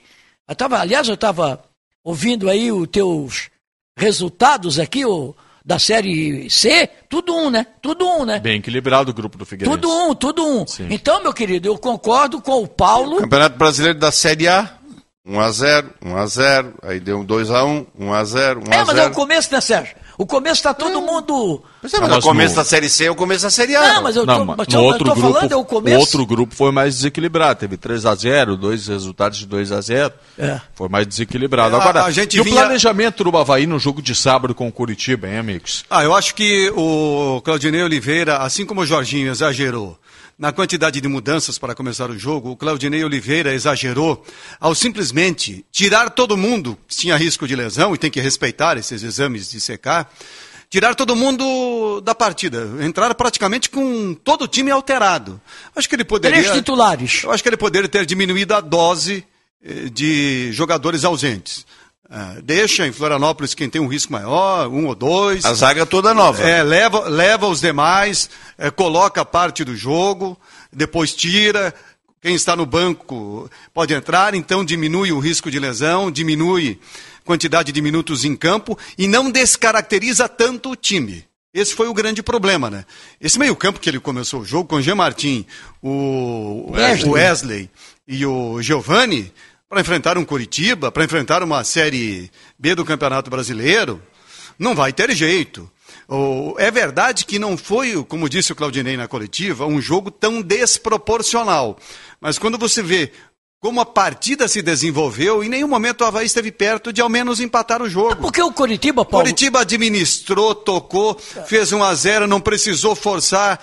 [0.48, 1.64] Eu tava, aliás, eu estava
[2.04, 3.50] ouvindo aí os teus
[3.98, 5.36] resultados aqui, o,
[5.72, 7.66] da Série C, tudo um, né?
[7.82, 8.40] Tudo um, né?
[8.40, 9.80] Bem equilibrado o grupo do Figueirense.
[9.80, 10.68] Tudo um, tudo um.
[10.68, 10.88] Sim.
[10.90, 13.18] Então, meu querido, eu concordo com o Paulo.
[13.18, 14.70] Campeonato Brasileiro da Série A,
[15.26, 18.74] 1x0, 1x0, aí deu um 2x1, 1x0, 1x0.
[18.74, 19.96] É, mas é o começo, né, Sérgio?
[20.18, 21.62] O começo tá todo mundo.
[21.82, 23.76] Pois é, mas Mas o começo no- da Série C é o começo da Série
[23.76, 23.94] A.
[23.96, 25.98] Não, mas eu Não, tô, mas eu outro tô grupo, falando, é o começo.
[25.98, 27.60] o outro grupo foi mais desequilibrado.
[27.60, 30.60] Teve 3 a 0 dois resultados de 2 a 0 É.
[30.76, 31.76] Foi mais desequilibrado.
[31.76, 34.68] A- Agora, a gente e o vinha- planejamento do Havaí no jogo de sábado com
[34.68, 35.84] o Curitiba, hein, amigos?
[35.90, 39.98] Ah, eu acho que o Claudinei Oliveira, assim como o Jorginho exagerou
[40.42, 44.26] na quantidade de mudanças para começar o jogo, o Claudinei Oliveira exagerou
[44.60, 49.04] ao simplesmente tirar todo mundo que tinha risco de lesão, e tem que respeitar esses
[49.04, 50.12] exames de secar,
[50.68, 55.40] tirar todo mundo da partida, entrar praticamente com todo o time alterado.
[55.76, 56.42] Acho que ele poderia...
[56.42, 57.22] Três titulares.
[57.24, 59.24] Eu acho que ele poderia ter diminuído a dose
[59.64, 61.68] eh, de jogadores ausentes.
[62.14, 65.46] Ah, deixa em Florianópolis quem tem um risco maior, um ou dois.
[65.46, 66.44] A zaga toda nova.
[66.44, 70.38] É, leva, leva os demais, é, coloca parte do jogo,
[70.74, 71.74] depois tira.
[72.22, 76.78] Quem está no banco pode entrar, então diminui o risco de lesão, diminui
[77.22, 81.26] a quantidade de minutos em campo e não descaracteriza tanto o time.
[81.54, 82.86] Esse foi o grande problema, né?
[83.22, 85.46] Esse meio-campo que ele começou o jogo com o Jean Martin,
[85.82, 87.10] o Wesley.
[87.10, 87.70] o Wesley
[88.06, 89.32] e o Giovani,
[89.72, 94.02] para enfrentar um Curitiba, para enfrentar uma Série B do Campeonato Brasileiro,
[94.60, 95.72] não vai ter jeito.
[96.58, 101.78] É verdade que não foi, como disse o Claudinei na coletiva, um jogo tão desproporcional.
[102.20, 103.14] Mas quando você vê
[103.62, 107.40] como a partida se desenvolveu, em nenhum momento o Havaí esteve perto de ao menos
[107.40, 108.18] empatar o jogo.
[108.18, 109.24] Porque o Curitiba, Paulo.
[109.24, 113.58] Curitiba administrou, tocou, fez 1 a 0 não precisou forçar,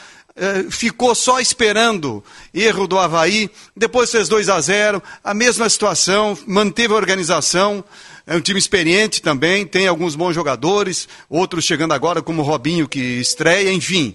[0.70, 2.22] ficou só esperando
[2.52, 7.84] erro do Havaí, depois fez 2 a 0 a mesma situação, manteve a organização,
[8.26, 12.86] é um time experiente também, tem alguns bons jogadores, outros chegando agora, como o Robinho,
[12.86, 14.14] que estreia, enfim.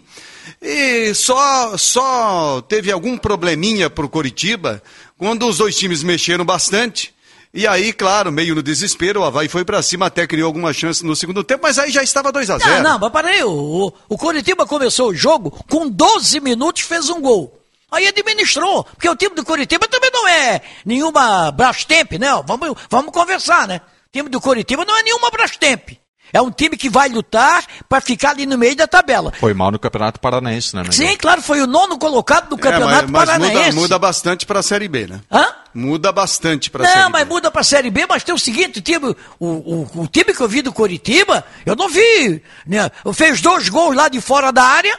[0.61, 4.83] E só, só teve algum probleminha para o Coritiba
[5.17, 7.13] quando os dois times mexeram bastante.
[7.53, 11.05] E aí, claro, meio no desespero, o Havaí foi para cima, até criou alguma chance
[11.05, 13.51] no segundo tempo, mas aí já estava 2 a 0 Não, não, mas peraí, o,
[13.51, 17.59] o, o Curitiba começou o jogo, com 12 minutos fez um gol.
[17.91, 22.29] Aí administrou, porque o time do Curitiba também não é nenhuma Brastemp, né?
[22.43, 23.81] Vamos, vamos conversar, né?
[24.07, 25.91] O time do Curitiba não é nenhuma Brastemp.
[26.33, 29.31] É um time que vai lutar para ficar ali no meio da tabela.
[29.39, 30.93] Foi mal no Campeonato Paranaense, né, Miguel?
[30.93, 33.71] Sim, claro, foi o nono colocado do Campeonato é, mas, mas Paranaense.
[33.71, 35.21] muda, muda bastante para a Série B, né?
[35.31, 35.45] Hã?
[35.75, 37.19] Muda bastante para a Série Não, B.
[37.19, 40.33] mas muda pra Série B, mas tem o seguinte, o time, o, o, o time
[40.33, 42.89] que eu vi do Coritiba, eu não vi, né?
[43.13, 44.97] Fez dois gols lá de fora da área,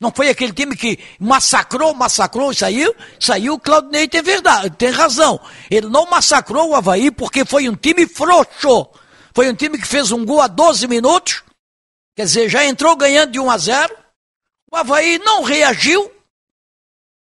[0.00, 4.90] não foi aquele time que massacrou, massacrou e saiu, saiu, o Claudinei tem verdade, tem
[4.90, 5.38] razão.
[5.70, 8.88] Ele não massacrou o Havaí porque foi um time frouxo.
[9.34, 11.42] Foi um time que fez um gol a 12 minutos,
[12.16, 13.96] quer dizer, já entrou ganhando de 1 a 0.
[14.72, 16.10] O Havaí não reagiu,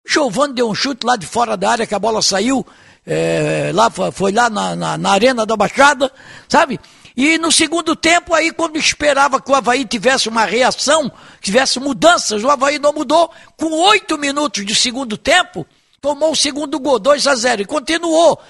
[0.07, 2.67] Giovani deu um chute lá de fora da área que a bola saiu,
[3.07, 6.11] é, lá, foi- foi lá na, na, na Arena da Baixada,
[6.49, 6.79] sabe?
[7.17, 12.45] E no segundo tempo, aí, quando esperava que o Havaí tivesse uma reação, tivesse mudanças,
[12.45, 13.31] o Havaí não mudou.
[13.57, 15.67] Com oito minutos de segundo tempo,
[16.01, 18.41] tomou o segundo gol, 2 a 0 e continuou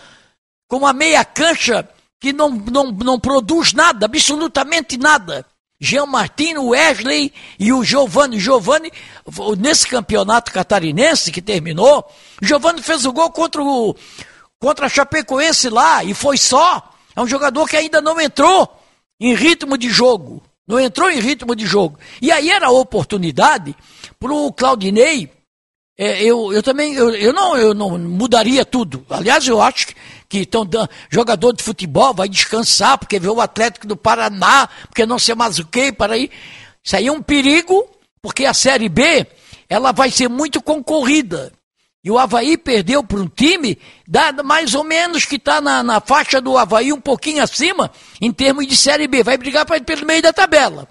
[0.68, 1.88] com uma meia cancha
[2.20, 5.46] que não, não, não produz nada, absolutamente nada.
[5.80, 8.40] Jean Martino, Wesley e o Giovanni.
[8.40, 8.90] Giovanni,
[9.58, 12.04] nesse campeonato catarinense que terminou,
[12.42, 13.94] o Giovanni fez o gol contra, o,
[14.58, 16.92] contra a Chapecoense lá e foi só.
[17.14, 18.68] É um jogador que ainda não entrou
[19.20, 20.42] em ritmo de jogo.
[20.66, 21.98] Não entrou em ritmo de jogo.
[22.20, 23.74] E aí era a oportunidade
[24.18, 25.30] para o Claudinei
[26.00, 29.04] é, eu, eu também, eu, eu, não, eu não mudaria tudo.
[29.10, 29.94] Aliás, eu acho que,
[30.28, 35.06] que tão dando, jogador de futebol vai descansar, porque vê o Atlético do Paraná, porque
[35.06, 36.30] não sei mais o que, para aí.
[36.84, 37.88] Isso aí é um perigo,
[38.20, 39.26] porque a Série B,
[39.68, 41.52] ela vai ser muito concorrida.
[42.04, 43.76] E o Havaí perdeu para um time
[44.06, 48.32] dado mais ou menos que está na, na, faixa do Havaí, um pouquinho acima, em
[48.32, 49.22] termos de Série B.
[49.22, 50.88] Vai brigar pra, pelo meio da tabela.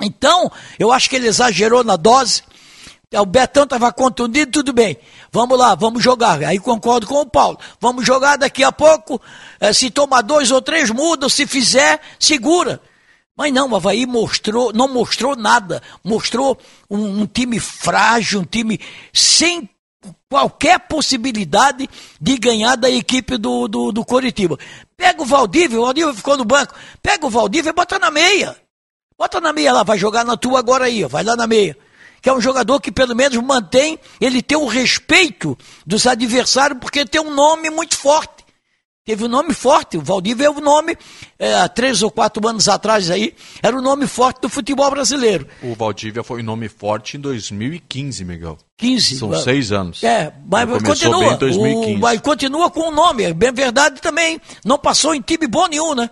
[0.00, 2.42] Então, eu acho que ele exagerou na dose.
[3.12, 4.96] O Betão estava contundido, tudo bem.
[5.32, 6.44] Vamos lá, vamos jogar.
[6.44, 7.58] Aí concordo com o Paulo.
[7.80, 9.20] Vamos jogar daqui a pouco.
[9.58, 11.28] Eh, se tomar dois ou três, muda.
[11.28, 12.80] Se fizer, segura.
[13.36, 15.82] Mas não, o Havaí mostrou, não mostrou nada.
[16.04, 16.56] Mostrou
[16.88, 18.78] um, um time frágil, um time
[19.12, 19.68] sem
[20.28, 21.90] qualquer possibilidade
[22.20, 24.56] de ganhar da equipe do, do, do Coritiba.
[24.96, 26.74] Pega o Valdívia, o Valdívia ficou no banco.
[27.02, 28.56] Pega o Valdívia e bota na meia.
[29.18, 31.76] Bota na meia lá, vai jogar na tua agora aí, vai lá na meia.
[32.20, 35.56] Que é um jogador que pelo menos mantém, ele tem o respeito
[35.86, 38.40] dos adversários, porque tem um nome muito forte
[39.10, 39.96] teve um nome forte.
[39.96, 40.96] O Valdívia é o nome,
[41.38, 45.48] é, há três ou quatro anos atrás aí, era o nome forte do futebol brasileiro.
[45.62, 48.58] O Valdívia foi um nome forte em 2015, Miguel.
[48.78, 49.18] 15.
[49.18, 50.02] São seis anos.
[50.04, 51.36] É, mas continua.
[51.36, 54.40] O, mas continua com o nome, é bem verdade também.
[54.64, 56.08] Não passou em time bom nenhum, né?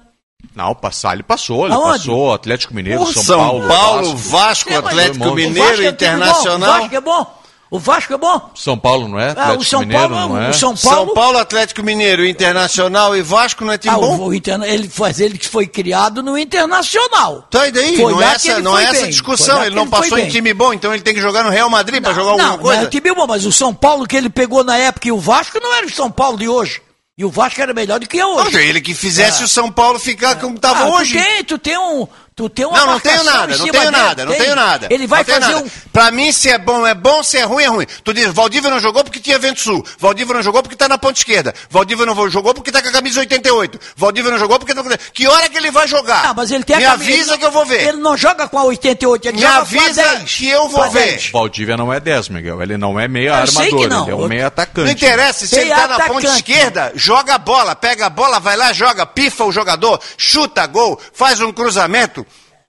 [0.55, 1.99] Não, passar ele passou, ele Aonde?
[1.99, 6.81] passou Atlético Mineiro, São, São Paulo, Paulo, Vasco, Vasco Atlético Mineiro, Vasco é Internacional.
[6.81, 7.39] Vasco é bom.
[7.71, 8.51] O Vasco é bom.
[8.55, 9.31] São Paulo não é?
[9.31, 10.49] Atlético ah, o São Mineiro Paulo, não é?
[10.49, 11.07] O São Paulo...
[11.07, 14.19] São Paulo, Atlético Mineiro, Internacional e Vasco não é time ah, bom?
[14.21, 14.67] O, interna...
[14.67, 17.47] ele, faz, ele foi criado no Internacional.
[17.51, 17.97] Tá, e daí?
[17.97, 19.63] Foi não é essa, não é essa discussão.
[19.63, 22.03] Ele não ele passou em time bom, então ele tem que jogar no Real Madrid
[22.03, 22.81] para jogar alguma não, coisa?
[22.81, 25.19] Não, é time bom, mas o São Paulo que ele pegou na época e o
[25.19, 26.81] Vasco não era o São Paulo de hoje.
[27.19, 28.53] E o Vasco era melhor do que é hoje.
[28.53, 29.45] Não, ele que fizesse é.
[29.45, 31.19] o São Paulo ficar como estava ah, hoje.
[31.19, 32.07] Tu tem, tu tem um,
[32.39, 34.43] Tu tem uma Não, não tenho nada, não tenho dele, nada, não tem.
[34.43, 34.87] tenho nada.
[34.91, 35.59] Ele vai fazer nada.
[35.59, 35.71] um.
[35.93, 37.87] Pra mim, se é bom, é bom, se é ruim, é ruim.
[38.05, 39.85] Tu diz, Valdívia não jogou porque tinha vento sul.
[39.99, 41.53] Valdívia não jogou porque tá na ponta esquerda.
[41.69, 43.81] Valdívia não jogou porque tá com a camisa 88.
[43.97, 44.73] Valdívia não jogou porque.
[45.13, 46.27] Que hora que ele vai jogar?
[46.27, 47.09] Ah, mas ele tem Me a camisa.
[47.11, 47.89] Me avisa que eu vou ver.
[47.89, 50.35] Ele não joga com a 88, ele Me joga avisa com a 10.
[50.37, 51.31] que eu vou ver.
[51.33, 52.63] Valdívia não é 10, Miguel.
[52.63, 54.85] Ele não é meio armador, ele é um meio atacante.
[54.85, 55.99] Não interessa, se ele tá atacante.
[55.99, 60.01] na ponta esquerda, joga a bola, pega a bola, vai lá, joga, pifa o jogador,
[60.17, 62.25] chuta gol, faz um cruzamento.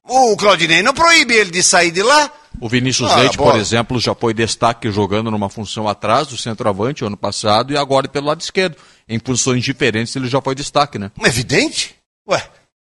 [0.10, 2.32] O Claudinei não proíbe ele de sair de lá.
[2.60, 7.06] O Vinícius ah, Leite, por exemplo, já foi destaque jogando numa função atrás do centroavante
[7.06, 8.76] ano passado e agora pelo lado esquerdo.
[9.08, 11.12] Em funções diferentes ele já foi destaque, né?
[11.24, 11.96] Evidente.
[12.28, 12.44] Ué,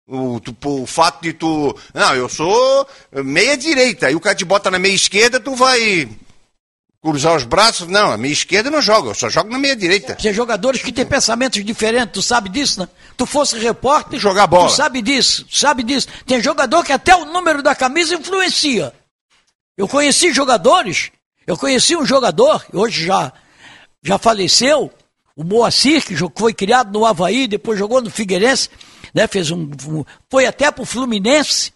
[0.08, 1.76] o, tu, o, fato de tu.
[1.94, 4.10] Não, eu sou meia direita.
[4.12, 6.08] E o cara te bota na meia esquerda, tu vai
[7.02, 7.88] cruzar os braços.
[7.88, 10.16] Não, a minha esquerda não joga, eu só jogo na meia direita.
[10.16, 12.90] Tem jogadores que têm pensamentos diferentes, tu sabe disso, né?
[13.16, 14.70] Tu fosse repórter, jogar bola.
[14.70, 16.08] Tu sabe disso, sabe disso.
[16.26, 18.94] Tem jogador que até o número da camisa influencia.
[19.78, 21.12] Eu conheci jogadores,
[21.46, 23.32] eu conheci um jogador, hoje já,
[24.04, 24.92] já faleceu,
[25.36, 28.70] o Moacir, que foi criado no Havaí, depois jogou no Figueirense,
[29.14, 29.28] né?
[29.28, 29.70] Fez um,
[30.30, 31.72] foi até pro Fluminense,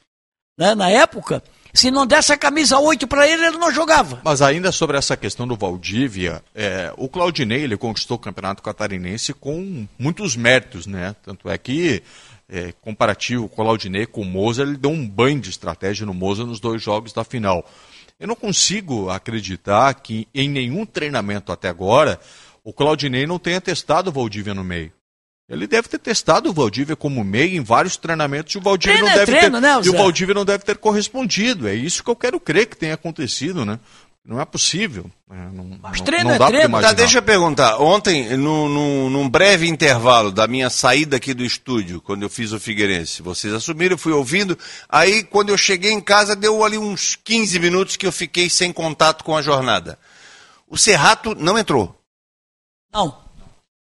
[0.58, 0.74] né?
[0.74, 1.44] Na época.
[1.74, 4.22] Se não desse a camisa 8 para ele, ele não jogava.
[4.24, 9.34] Mas ainda sobre essa questão do Valdívia, é, o Claudinei ele conquistou o Campeonato Catarinense
[9.34, 11.16] com muitos méritos, né?
[11.24, 12.04] Tanto é que,
[12.50, 16.14] é, comparativo com o Claudinei com o Moza, ele deu um banho de estratégia no
[16.14, 17.66] Moza nos dois jogos da final.
[18.20, 22.20] Eu não consigo acreditar que em nenhum treinamento até agora
[22.64, 24.92] o Claudinei não tenha testado o Valdívia no meio.
[25.52, 29.10] Ele deve ter testado o Valdívia como meio em vários treinamentos e o Valdívia, treino
[29.10, 31.68] não, deve treino, ter, né, e o Valdívia não deve ter correspondido.
[31.68, 33.80] É isso que eu quero crer que tenha acontecido, né?
[34.24, 35.10] Não é possível.
[35.32, 36.82] É, não, Mas não, treino não é dá é treino.
[36.82, 37.80] Tá, deixa eu perguntar.
[37.80, 42.52] Ontem, no, no, num breve intervalo da minha saída aqui do estúdio, quando eu fiz
[42.52, 44.58] o Figueirense, vocês assumiram, eu fui ouvindo.
[44.88, 48.72] Aí, quando eu cheguei em casa, deu ali uns 15 minutos que eu fiquei sem
[48.72, 49.98] contato com a jornada.
[50.68, 52.00] O Serrato não entrou.
[52.94, 53.21] Não.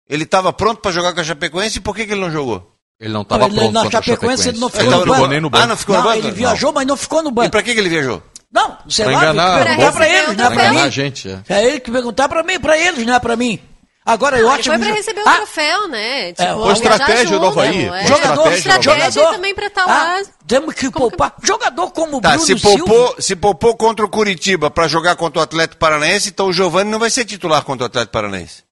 [0.08, 2.74] Ele estava pronto para jogar com a Chapecoense e por que, que ele não jogou?
[2.98, 5.26] Ele não estava pronto na Chapecoense, Chapecoense, ele não ficou ele no, banco.
[5.26, 5.64] nem no banco.
[5.64, 6.18] Ah, não ficou não, no banco?
[6.26, 6.74] Ele viajou, não.
[6.74, 7.46] mas não ficou no banco.
[7.46, 8.22] E para que, que ele viajou?
[8.50, 10.80] Não, sei pra lá, enganar, perguntar para eles, não é para mim.
[10.80, 11.42] a gente, é.
[11.50, 13.60] é ele que perguntar para mim, para eles, não é para mim.
[14.08, 14.68] Agora, eu acho que.
[14.70, 16.30] Foi para receber o ah, troféu, né?
[16.30, 17.88] É, tipo, é, foi estratégia do Havaí.
[17.88, 18.06] É.
[18.06, 20.16] Jogador, estratégia, jogador também para estar tá lá.
[20.18, 21.32] Ah, temos que como poupar.
[21.32, 21.46] Que...
[21.46, 25.42] Jogador como tá, Bruno se poupou, se poupou contra o Curitiba para jogar contra o
[25.42, 28.67] Atlético Paranaense, então o Giovani não vai ser titular contra o Atlético Paranaense.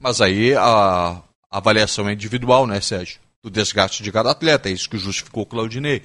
[0.00, 3.20] Mas aí a avaliação é individual, né, Sérgio?
[3.42, 6.02] Do desgaste de cada atleta, é isso que justificou o Claudinei.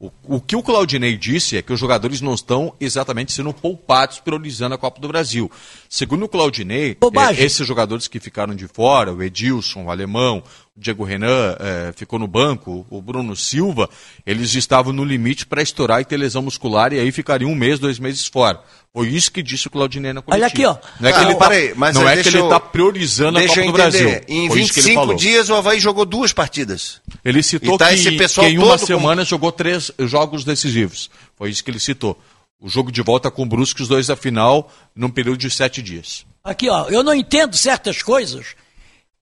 [0.00, 4.20] O, o, que o Claudinei disse é que os jogadores não estão exatamente sendo poupados
[4.20, 5.50] priorizando a Copa do Brasil.
[5.88, 10.44] Segundo o Claudinei, é, esses jogadores que ficaram de fora, o Edilson, o Alemão,
[10.78, 13.90] Diego Renan é, ficou no banco, o Bruno Silva,
[14.24, 17.80] eles estavam no limite para estourar e ter lesão muscular e aí ficariam um mês,
[17.80, 18.60] dois meses fora.
[18.92, 20.44] Foi isso que disse o Claudinei na coletiva.
[20.44, 20.76] Olha aqui, ó.
[21.00, 23.46] Não é que ah, ele está mas não é que ele eu, tá priorizando a
[23.46, 24.20] Copa do Brasil.
[24.28, 27.00] Em Foi 25 dias o Havaí jogou duas partidas.
[27.24, 31.10] Ele citou tá que, que, em uma semana jogou três jogos decisivos.
[31.36, 32.18] Foi isso que ele citou.
[32.60, 35.80] O jogo de volta com o Brusque, os dois da final, num período de sete
[35.82, 36.24] dias.
[36.42, 38.56] Aqui, ó, eu não entendo certas coisas.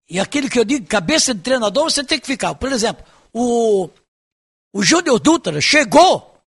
[0.08, 2.54] E aquilo que eu digo, cabeça de treinador, você tem que ficar.
[2.54, 3.90] Por exemplo, o,
[4.72, 6.38] o Júnior Dutra chegou,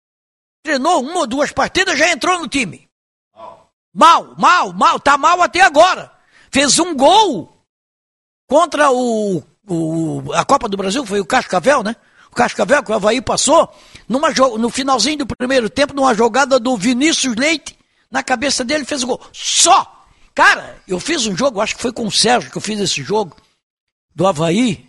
[0.64, 2.89] treinou uma ou duas partidas, já entrou no time.
[3.93, 6.12] Mal, mal, mal, tá mal até agora.
[6.51, 7.53] Fez um gol
[8.47, 11.95] contra o, o a Copa do Brasil, foi o Cascavel, né?
[12.32, 13.74] O Cascavel, que o Havaí passou,
[14.07, 17.78] numa, no finalzinho do primeiro tempo, numa jogada do Vinícius Leite,
[18.10, 19.22] na cabeça dele fez o gol.
[19.34, 20.05] Só!
[20.34, 23.03] Cara, eu fiz um jogo, acho que foi com o Sérgio que eu fiz esse
[23.03, 23.36] jogo,
[24.20, 24.86] do Havaí.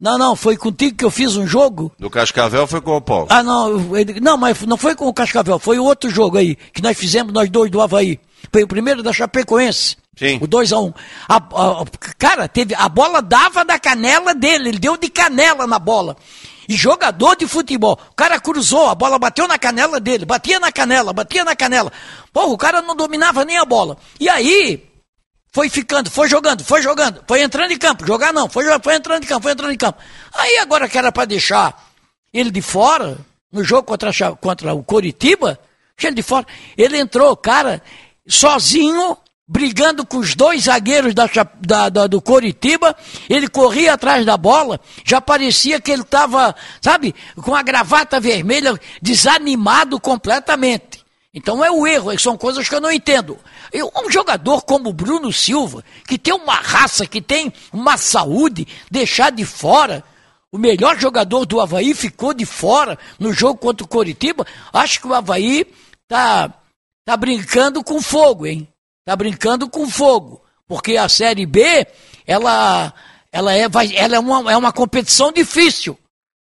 [0.00, 1.92] Não, não, foi contigo que eu fiz um jogo.
[1.96, 3.28] Do Cascavel foi com o Paulo.
[3.30, 6.56] Ah, não, ele, não, mas não foi com o Cascavel, foi o outro jogo aí,
[6.56, 8.18] que nós fizemos, nós dois do Havaí.
[8.52, 9.96] Foi o primeiro da Chapecoense.
[10.18, 10.38] Sim.
[10.40, 10.88] O 2x1.
[10.88, 10.92] Um.
[11.28, 11.84] A, a,
[12.18, 16.16] cara, teve, a bola dava da canela dele, ele deu de canela na bola.
[16.68, 20.72] E jogador de futebol, o cara cruzou, a bola bateu na canela dele, batia na
[20.72, 21.92] canela, batia na canela.
[22.32, 23.96] Pô, o cara não dominava nem a bola.
[24.18, 24.82] E aí,
[25.54, 29.22] foi ficando, foi jogando, foi jogando, foi entrando em campo, jogar não, foi, foi entrando
[29.22, 30.00] em campo, foi entrando em campo.
[30.34, 31.92] Aí agora que era para deixar
[32.32, 33.16] ele de fora,
[33.52, 35.56] no jogo contra, contra o Coritiba,
[36.02, 36.44] ele de fora,
[36.76, 37.80] ele entrou, cara,
[38.26, 41.30] sozinho, brigando com os dois zagueiros da,
[41.60, 42.96] da, da, do Coritiba,
[43.30, 48.76] ele corria atrás da bola, já parecia que ele estava, sabe, com a gravata vermelha,
[49.00, 51.03] desanimado completamente.
[51.34, 53.36] Então é o erro, são coisas que eu não entendo.
[53.72, 58.68] Eu, um jogador como o Bruno Silva, que tem uma raça, que tem uma saúde,
[58.88, 60.04] deixar de fora,
[60.52, 65.08] o melhor jogador do Havaí ficou de fora no jogo contra o Coritiba, acho que
[65.08, 65.66] o Havaí
[66.06, 66.54] tá,
[67.04, 68.68] tá brincando com fogo, hein?
[69.04, 70.40] Tá brincando com fogo.
[70.68, 71.84] Porque a Série B,
[72.24, 72.94] ela,
[73.32, 75.98] ela, é, vai, ela é, uma, é uma competição difícil.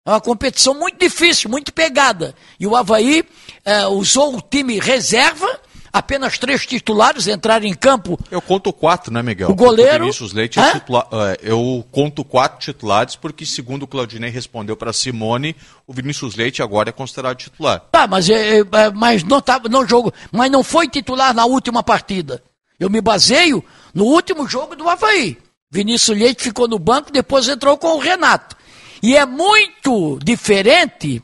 [0.06, 2.32] É uma competição muito difícil, muito pegada.
[2.60, 3.24] E o Havaí
[3.64, 5.48] é, usou o time reserva,
[5.92, 8.16] apenas três titulares entraram em campo.
[8.30, 9.50] Eu conto quatro, né, Miguel?
[9.50, 9.96] O goleiro.
[9.96, 14.76] O Vinícius Leite é titular, é, eu conto quatro titulares, porque segundo o Claudinei respondeu
[14.76, 15.56] para Simone,
[15.88, 17.80] o Vinícius Leite agora é considerado titular.
[17.90, 21.46] Tá, mas, é, é, é mas não, tá, não jogo, mas não foi titular na
[21.46, 22.40] última partida.
[22.78, 25.36] Eu me baseio no último jogo do Havaí.
[25.68, 28.54] Vinícius Leite ficou no banco, depois entrou com o Renato.
[29.02, 31.22] E é muito diferente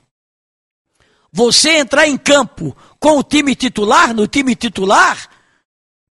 [1.32, 5.28] você entrar em campo com o time titular, no time titular,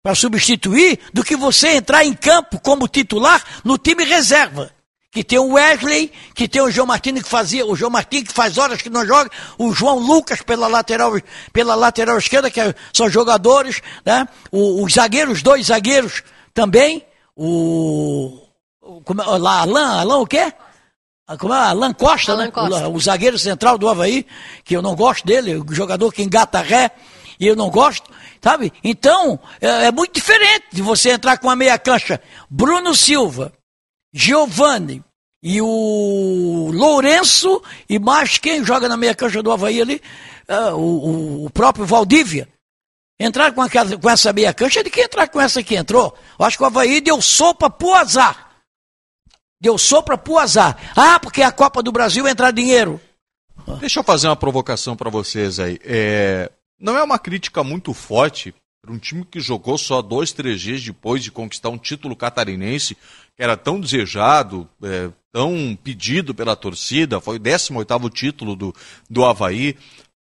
[0.02, 4.70] para substituir, do que você entrar em campo como titular no time reserva.
[5.10, 8.34] Que tem o Wesley, que tem o João Martins que fazia, o João Martins que
[8.34, 11.12] faz horas que não joga, o João Lucas pela lateral,
[11.52, 14.26] pela lateral esquerda, que é, são jogadores, né?
[14.50, 18.40] Os zagueiros, dois zagueiros também, o,
[19.04, 20.52] como, é, lá, Alain, Alain o quê?
[21.38, 21.58] Como é?
[21.58, 22.50] Alan Costa, Alan né?
[22.50, 22.88] Costa.
[22.88, 24.26] O, o, zagueiro central do Havaí,
[24.62, 26.90] que eu não gosto dele, o jogador que engata ré,
[27.40, 28.10] e eu não gosto,
[28.42, 28.72] sabe?
[28.82, 32.20] Então, é, é muito diferente de você entrar com a meia cancha.
[32.50, 33.52] Bruno Silva,
[34.12, 35.02] Giovanni
[35.42, 40.02] e o Lourenço, e mais quem joga na meia cancha do Havaí ali,
[40.46, 42.48] é, o, o, próprio Valdívia.
[43.18, 46.14] Entrar com, aquela, com essa meia cancha é de quem entrar com essa que entrou.
[46.38, 48.53] Eu acho que o Havaí deu sopa pro azar.
[49.64, 50.76] Deu sopra pro azar.
[50.94, 53.00] Ah, porque a Copa do Brasil entra dinheiro.
[53.80, 55.78] Deixa eu fazer uma provocação para vocês aí.
[55.82, 60.60] É, não é uma crítica muito forte para um time que jogou só dois, três
[60.60, 66.54] dias depois de conquistar um título catarinense que era tão desejado, é, tão pedido pela
[66.54, 68.74] torcida, foi o 18º título do,
[69.08, 69.78] do Havaí.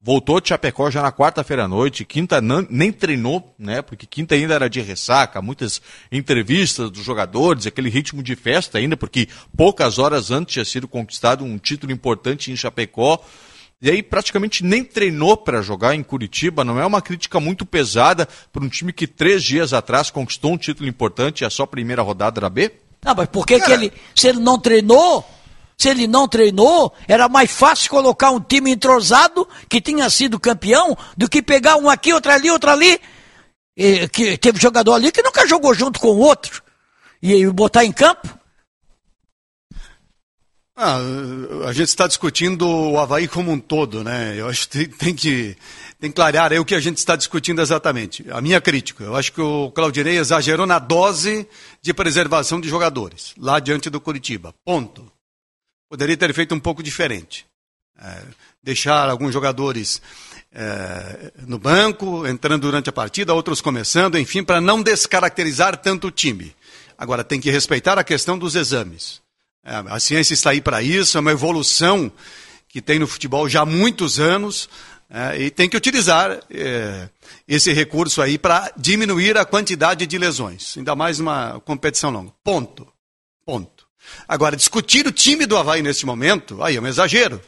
[0.06, 3.82] Voltou de Chapecó já na quarta-feira à noite, quinta não, nem treinou, né?
[3.82, 5.82] Porque quinta ainda era de ressaca, muitas
[6.12, 9.28] entrevistas dos jogadores, aquele ritmo de festa ainda, porque
[9.58, 13.20] poucas horas antes tinha sido conquistado um título importante em Chapecó.
[13.82, 16.64] E aí praticamente nem treinou para jogar em Curitiba.
[16.64, 20.58] Não é uma crítica muito pesada para um time que três dias atrás conquistou um
[20.58, 22.72] título importante e é só a primeira rodada da B?
[23.04, 25.26] Não, mas por que, que ele, se ele não treinou,
[25.78, 30.98] se ele não treinou, era mais fácil colocar um time entrosado que tinha sido campeão
[31.18, 33.00] do que pegar um aqui, outro ali, outro ali.
[33.78, 36.64] E, que teve jogador ali que nunca jogou junto com o outro
[37.22, 38.28] e, e botar em campo.
[40.78, 40.98] Ah,
[41.68, 44.36] a gente está discutindo o Havaí como um todo, né?
[44.38, 45.56] Eu acho que tem, que
[46.00, 48.26] tem que clarear aí o que a gente está discutindo exatamente.
[48.30, 51.48] A minha crítica, eu acho que o Claudinei exagerou na dose
[51.82, 54.54] de preservação de jogadores, lá diante do Curitiba.
[54.66, 55.15] Ponto.
[55.96, 57.46] Poderia ter feito um pouco diferente.
[57.98, 58.22] É,
[58.62, 60.02] deixar alguns jogadores
[60.52, 66.12] é, no banco, entrando durante a partida, outros começando, enfim, para não descaracterizar tanto o
[66.12, 66.54] time.
[66.98, 69.22] Agora, tem que respeitar a questão dos exames.
[69.64, 72.12] É, a ciência está aí para isso, é uma evolução
[72.68, 74.68] que tem no futebol já há muitos anos.
[75.10, 77.08] É, e tem que utilizar é,
[77.48, 82.34] esse recurso aí para diminuir a quantidade de lesões, ainda mais uma competição longa.
[82.44, 82.86] Ponto.
[83.46, 83.75] Ponto.
[84.28, 87.42] Agora, discutir o time do Havaí nesse momento, aí é um exagero.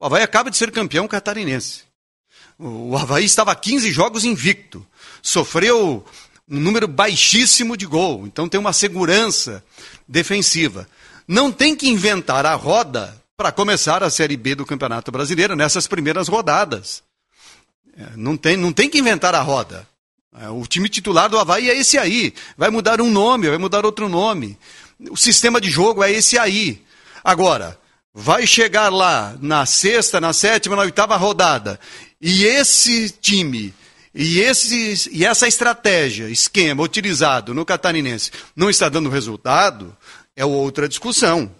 [0.00, 1.82] O Havaí acaba de ser campeão catarinense.
[2.58, 4.86] O Havaí estava a 15 jogos invicto.
[5.22, 6.04] Sofreu
[6.48, 8.26] um número baixíssimo de gol.
[8.26, 9.64] Então tem uma segurança
[10.06, 10.88] defensiva.
[11.26, 15.86] Não tem que inventar a roda para começar a Série B do Campeonato Brasileiro nessas
[15.86, 17.02] primeiras rodadas.
[17.96, 19.86] É, não tem, não tem que inventar a roda.
[20.36, 22.34] É, o time titular do Havaí é esse aí.
[22.56, 24.58] Vai mudar um nome, vai mudar outro nome.
[25.10, 26.82] O sistema de jogo é esse aí.
[27.22, 27.78] Agora,
[28.12, 31.78] vai chegar lá na sexta, na sétima, na oitava rodada,
[32.20, 33.74] e esse time
[34.14, 39.94] e, esse, e essa estratégia, esquema utilizado no catarinense não está dando resultado,
[40.36, 41.50] é outra discussão.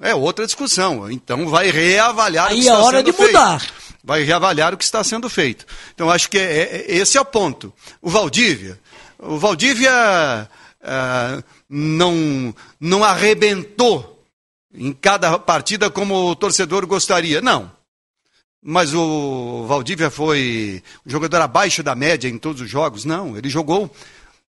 [0.00, 1.10] É outra discussão.
[1.10, 3.60] Então vai reavaliar Aí o que é está hora sendo de mudar.
[3.60, 3.74] feito.
[4.02, 5.66] Vai reavaliar o que está sendo feito.
[5.94, 7.70] Então acho que é, é, esse é o ponto.
[8.00, 8.80] O Valdívia,
[9.18, 10.48] o Valdívia
[10.82, 14.24] ah, não, não arrebentou
[14.72, 17.40] em cada partida como o torcedor gostaria.
[17.40, 17.70] Não.
[18.62, 23.04] Mas o Valdívia foi um jogador abaixo da média em todos os jogos?
[23.04, 23.36] Não.
[23.36, 23.90] Ele jogou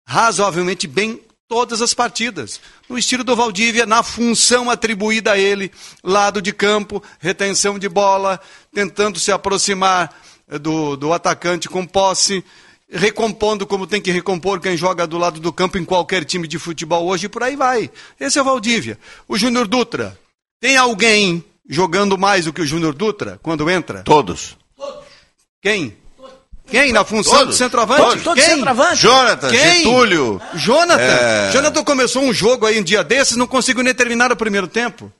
[0.05, 2.59] razoavelmente bem todas as partidas.
[2.87, 5.71] No estilo do Valdívia, na função atribuída a ele,
[6.03, 8.39] lado de campo, retenção de bola,
[8.73, 10.13] tentando se aproximar
[10.61, 12.43] do, do atacante com posse,
[12.91, 16.59] recompondo como tem que recompor quem joga do lado do campo em qualquer time de
[16.59, 17.89] futebol hoje, e por aí vai.
[18.19, 18.97] Esse é o Valdívia.
[19.27, 20.17] O Júnior Dutra.
[20.59, 24.03] Tem alguém jogando mais do que o Júnior Dutra quando entra?
[24.03, 24.57] Todos.
[25.61, 25.97] Quem?
[26.67, 27.55] Quem na função Todos.
[27.55, 28.01] do centroavante?
[28.01, 28.23] Todos.
[28.23, 28.45] Todo Quem?
[28.45, 29.01] centroavante.
[29.01, 29.77] Jonathan, Quem?
[29.83, 30.41] Getúlio.
[30.55, 31.01] Jonathan.
[31.01, 31.51] É.
[31.51, 35.11] Jonathan começou um jogo aí um dia desses, não conseguiu nem terminar o primeiro tempo.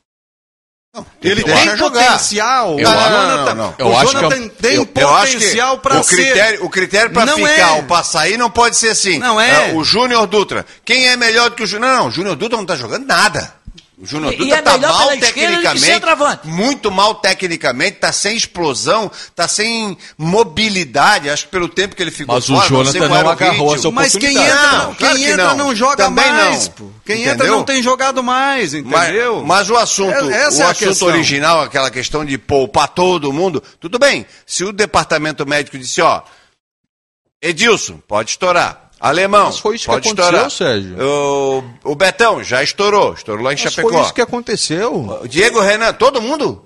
[1.22, 2.04] Ele tem jogar.
[2.06, 2.80] potencial.
[2.80, 3.76] Eu o acho- Jonathan, não, não, não.
[3.78, 4.82] Eu o acho que Jonathan é- tem Eu-
[5.16, 6.16] acho que potencial para o ser.
[6.16, 7.72] critério, o critério para Não ficar é.
[7.72, 9.20] ou para sair não pode ser assim.
[9.20, 9.74] Não é.
[9.74, 10.66] o Júnior Dutra.
[10.86, 11.92] Quem é melhor do que o Júnior?
[11.92, 13.54] Não, não, o Júnior Dutra não está jogando nada.
[13.98, 16.48] O Júnior Dutra é está mal esquerda do que tecnicamente.
[16.48, 21.30] Muito mal tecnicamente, está sem explosão, está sem mobilidade.
[21.30, 23.28] Acho que pelo tempo que ele ficou Mas o fora, Jonathan sei qual não era
[23.28, 25.58] o agarrou essa Mas quem entra, Não, não, claro quem que entra não.
[25.58, 26.74] não, joga Também mais, não.
[26.74, 26.90] pô.
[27.06, 27.34] Quem Entendeu?
[27.34, 29.36] entra não tem jogado mais, entendeu?
[29.38, 31.08] Mas, mas o assunto, É- essa o é assunto questão.
[31.08, 34.26] original, aquela questão de poupar todo mundo, tudo bem.
[34.46, 36.22] Se o departamento médico disse, ó,
[37.42, 38.85] Edilson, pode estourar.
[39.10, 40.52] Alemão, Mas foi isso que pode aconteceu, estourar.
[40.52, 40.98] Sérgio.
[41.03, 43.90] O, o Betão já estourou, estourou lá em Mas Chapecó.
[43.90, 45.19] foi isso que aconteceu.
[45.22, 46.65] O Diego Renan, todo mundo?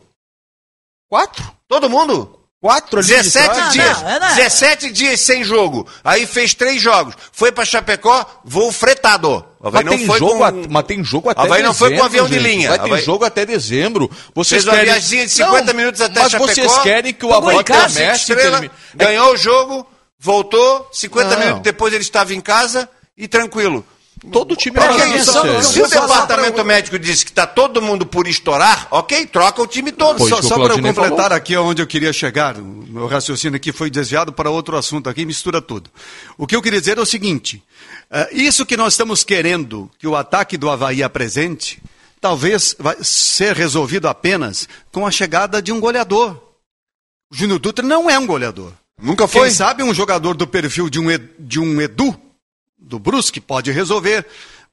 [1.10, 1.44] Quatro?
[1.68, 2.36] Todo mundo?
[2.62, 3.72] Quatro ali de 17 trás.
[3.74, 4.36] dias, Não, não, não.
[4.36, 5.88] 17 dias sem jogo.
[6.04, 7.16] Aí fez três jogos.
[7.32, 9.46] Foi pra Chapecó, voo fretado.
[9.62, 12.28] Mas tem, jogo com- a- mas tem jogo até Havaí não foi com dezembro, avião
[12.28, 12.44] de gente.
[12.56, 12.70] linha.
[12.70, 14.12] Vai ter Havaí- jogo até dezembro.
[14.36, 14.86] Vocês Fez uma querem...
[14.92, 16.52] viagemzinha de 50 minutos até Mas Chapecó.
[16.54, 18.04] vocês querem que o Havaí comece...
[18.04, 19.88] Estrela, termi- ganhou o jogo,
[20.20, 21.40] voltou, 50 Não.
[21.40, 23.86] minutos depois ele estava em casa e tranquilo.
[24.34, 24.86] Todo time que
[25.16, 25.32] isso, isso?
[25.32, 25.64] Sérgio.
[25.64, 29.66] Se o departamento pra- médico disse que está todo mundo por estourar, ok, troca o
[29.68, 30.18] time todo.
[30.18, 31.38] Foi Só, só para eu completar falou.
[31.38, 35.26] aqui onde eu queria chegar, o meu raciocínio aqui foi desviado para outro assunto aqui,
[35.26, 35.90] mistura tudo.
[36.38, 37.64] O que eu queria dizer é o seguinte:
[38.12, 41.82] eh, isso que nós estamos querendo que o ataque do Havaí apresente,
[42.20, 46.32] talvez vai ser resolvido apenas com a chegada de um goleador.
[47.32, 48.74] O Júnior Dutra não é um goleador.
[49.02, 51.06] Nunca Quem sabe um jogador do perfil de um,
[51.40, 52.20] de um Edu,
[52.78, 54.26] do Brusque, pode resolver,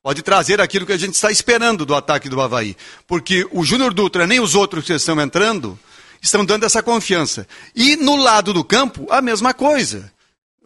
[0.03, 2.77] pode trazer aquilo que a gente está esperando do ataque do Havaí.
[3.07, 5.79] Porque o Júnior Dutra, nem os outros que estão entrando,
[6.21, 7.47] estão dando essa confiança.
[7.75, 10.13] E no lado do campo, a mesma coisa.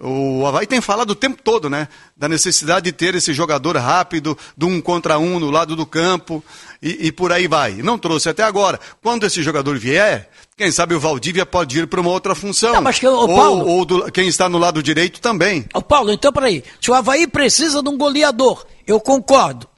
[0.03, 1.87] O Havaí tem falado o tempo todo, né?
[2.17, 6.43] Da necessidade de ter esse jogador rápido, do um contra um no lado do campo,
[6.81, 7.75] e, e por aí vai.
[7.83, 8.81] Não trouxe até agora.
[9.03, 12.73] Quando esse jogador vier, quem sabe o Valdívia pode ir para uma outra função.
[12.73, 15.67] Não, mas que, ô, ou Paulo- ou do- quem está no lado direito também.
[15.75, 16.65] Ô, Paulo, então peraí.
[16.81, 19.69] Se o Havaí precisa de um goleador, eu concordo.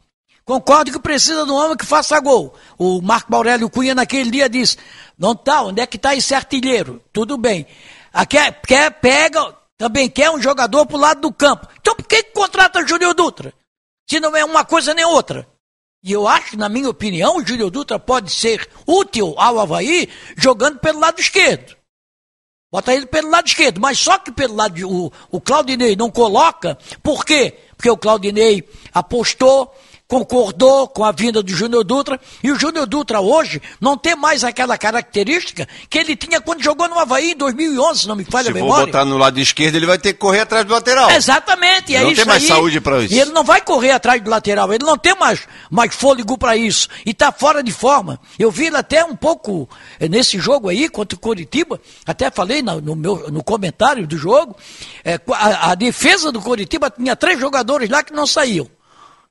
[0.45, 2.55] Concordo que precisa de um homem que faça gol.
[2.79, 4.77] O Marco Aurélio Cunha naquele dia disse,
[5.19, 7.01] não tá, onde é que está esse artilheiro?
[7.13, 7.67] Tudo bem.
[8.13, 11.67] Ah, quer, quer, pega, também quer um jogador pro lado do campo.
[11.81, 13.53] Então por que, contrata Júlio Dutra?
[14.09, 15.45] Se não é uma coisa nem outra.
[16.05, 20.79] E eu acho, na minha opinião, o Júlio Dutra pode ser útil ao Havaí jogando
[20.79, 21.77] pelo lado esquerdo.
[22.71, 26.13] Bota ele pelo lado esquerdo, mas só que pelo lado de, o, o Claudinei não
[26.13, 27.59] coloca, por quê?
[27.77, 29.75] Porque o Claudinei apostou,
[30.13, 34.45] concordou com a vinda do Júnior Dutra, e o Júnior Dutra hoje não tem mais
[34.45, 38.45] aquela característica que ele tinha quando jogou no Havaí em 2011, se não me falha
[38.45, 38.85] Se a memória.
[38.87, 41.11] botar no lado esquerdo, ele vai ter que correr atrás do lateral.
[41.11, 42.49] Exatamente, é Não isso tem mais aí.
[42.49, 43.15] saúde pra isso.
[43.15, 45.41] E ele não vai correr atrás do lateral, ele não tem mais,
[45.71, 46.89] mais fôlego para isso.
[47.07, 48.21] E tá fora de forma.
[48.39, 49.67] Eu vi ele até um pouco
[49.99, 54.19] eh, nesse jogo aí contra o Coritiba, até falei na- no, meu, no comentário do
[54.19, 54.55] jogo,
[55.05, 58.69] eh, a, a defesa do Coritiba tinha três jogadores lá que não saíam.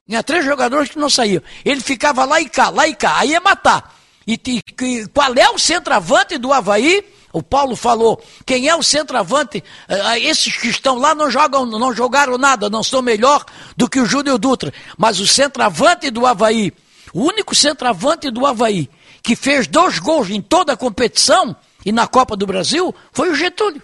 [0.08, 1.42] Tinha três jogadores que não saíam.
[1.64, 3.18] Ele ficava lá e cá, lá e cá.
[3.20, 3.96] Aí ia matar.
[4.28, 7.04] E, que- qual é o centroavante do Havaí?
[7.34, 9.64] O Paulo falou, quem é o centroavante?
[9.88, 13.46] Ah, esses que estão lá não jogam, não jogaram nada, não são melhor
[13.78, 14.74] do que o Júnior Dutra.
[14.98, 16.74] Mas o centroavante do Havaí,
[17.14, 18.90] o único centroavante do Havaí
[19.24, 21.56] que fez dois gols em toda a competição
[21.86, 23.82] e na Copa do Brasil foi o Getúlio.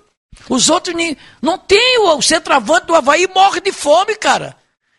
[0.49, 4.57] Os outros nem, não tem o centroavante do Havaí morre de fome, cara.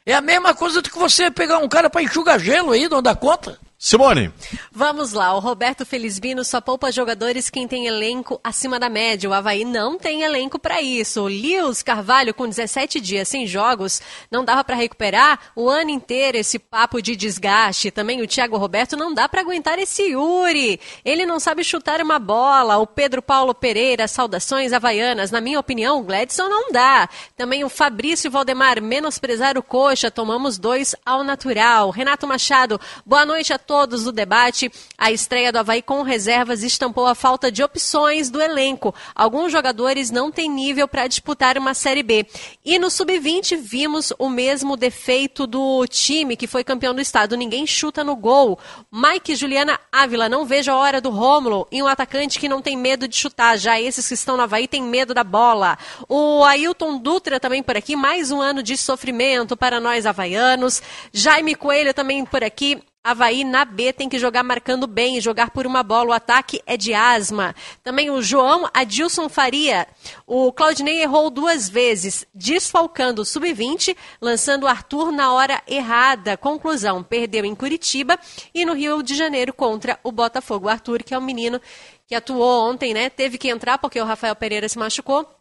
[0.09, 3.03] É a mesma coisa do que você pegar um cara para enxugar gelo aí, não
[3.03, 3.59] dá conta.
[3.81, 4.33] Simone,
[4.73, 9.31] Vamos lá, o Roberto Felizbino só poupa jogadores quem tem elenco acima da média.
[9.31, 11.23] O Havaí não tem elenco para isso.
[11.23, 14.03] O Lewis Carvalho, com 17 dias sem jogos,
[14.33, 17.93] não dava para recuperar o ano inteiro esse papo de desgaste.
[17.93, 20.81] Também o Thiago Roberto não dá para aguentar esse Yuri.
[21.05, 22.79] Ele não sabe chutar uma bola.
[22.79, 25.31] O Pedro Paulo Pereira, saudações havaianas.
[25.31, 27.09] Na minha opinião, o Gladson não dá.
[27.37, 31.91] Também o Fabrício Valdemar, menosprezar o coxa, tomamos dois ao natural.
[31.91, 34.73] Renato Machado, boa noite a todos do debate.
[34.97, 38.95] A estreia do Havaí com reservas estampou a falta de opções do elenco.
[39.15, 42.27] Alguns jogadores não têm nível para disputar uma Série B.
[42.65, 47.37] E no Sub-20 vimos o mesmo defeito do time que foi campeão do estado.
[47.37, 48.59] Ninguém chuta no gol.
[48.91, 52.75] Mike Juliana Ávila, não vejo a hora do Rômulo e um atacante que não tem
[52.75, 53.59] medo de chutar.
[53.59, 55.77] Já esses que estão no Havaí têm medo da bola.
[56.09, 60.81] O Ailton Dutra também por aqui, mais um ano de sofrimento para nós havaianos.
[61.13, 62.83] Jaime Coelho também por aqui.
[63.09, 66.11] Havaí na B tem que jogar marcando bem, jogar por uma bola.
[66.11, 67.55] O ataque é de asma.
[67.83, 69.89] Também o João Adilson Faria.
[70.27, 76.37] O Claudinei errou duas vezes, desfalcando o sub-20, lançando o Arthur na hora errada.
[76.37, 78.19] Conclusão: perdeu em Curitiba
[78.55, 80.67] e no Rio de Janeiro contra o Botafogo.
[80.67, 81.59] O Arthur, que é um menino
[82.07, 83.09] que atuou ontem, né?
[83.09, 85.38] Teve que entrar porque o Rafael Pereira se machucou.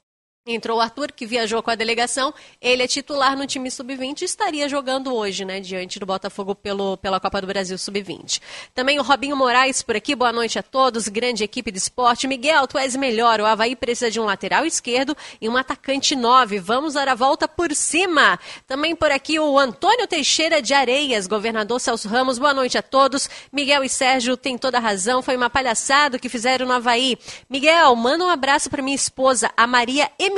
[0.50, 2.34] Entrou o Arthur, que viajou com a delegação.
[2.62, 6.96] Ele é titular no time sub-20 e estaria jogando hoje, né, diante do Botafogo pelo,
[6.96, 8.40] pela Copa do Brasil sub-20.
[8.74, 10.16] Também o Robinho Moraes por aqui.
[10.16, 11.10] Boa noite a todos.
[11.10, 12.30] Grande equipe de esporte.
[12.30, 13.42] Miguel, tu és melhor.
[13.42, 16.60] O Havaí precisa de um lateral esquerdo e um atacante 9.
[16.60, 18.40] Vamos dar a volta por cima.
[18.66, 22.40] Também por aqui o Antônio Teixeira de Areias, governador Celso Ramos.
[22.40, 23.30] Boa noite a todos.
[23.52, 25.22] Miguel e Sérgio têm toda a razão.
[25.22, 27.18] Foi uma palhaçada que fizeram no Havaí.
[27.50, 30.37] Miguel, manda um abraço para minha esposa, a Maria Emília,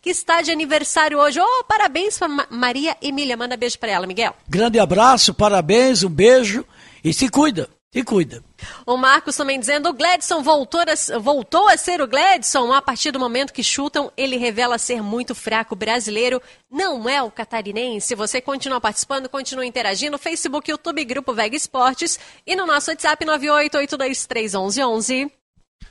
[0.00, 1.40] que está de aniversário hoje.
[1.40, 3.36] Oh, parabéns para Maria Emília.
[3.36, 4.34] Manda beijo para ela, Miguel.
[4.48, 6.64] Grande abraço, parabéns, um beijo
[7.02, 8.42] e se cuida, se cuida.
[8.86, 12.72] O Marcos também dizendo, o Gladson voltou a, voltou a ser o Gladson.
[12.72, 15.76] A partir do momento que chutam, ele revela ser muito fraco.
[15.76, 16.40] Brasileiro
[16.70, 18.14] não é o catarinense.
[18.14, 20.18] Você continua participando, continua interagindo.
[20.18, 25.30] Facebook, YouTube, Grupo Vega Esportes e no nosso WhatsApp 988231111.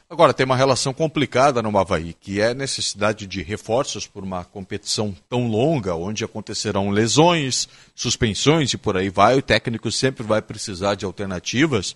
[0.10, 4.44] Agora, tem uma relação complicada no Havaí, que é a necessidade de reforços por uma
[4.44, 9.38] competição tão longa, onde acontecerão lesões, suspensões e por aí vai.
[9.38, 11.96] O técnico sempre vai precisar de alternativas.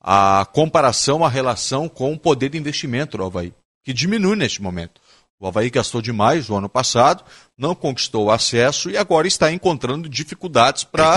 [0.00, 3.52] A comparação, a relação com o poder de investimento do Havaí,
[3.84, 5.00] que diminui neste momento.
[5.42, 7.24] O Havaí gastou demais no ano passado,
[7.58, 11.16] não conquistou o acesso e agora está encontrando dificuldades para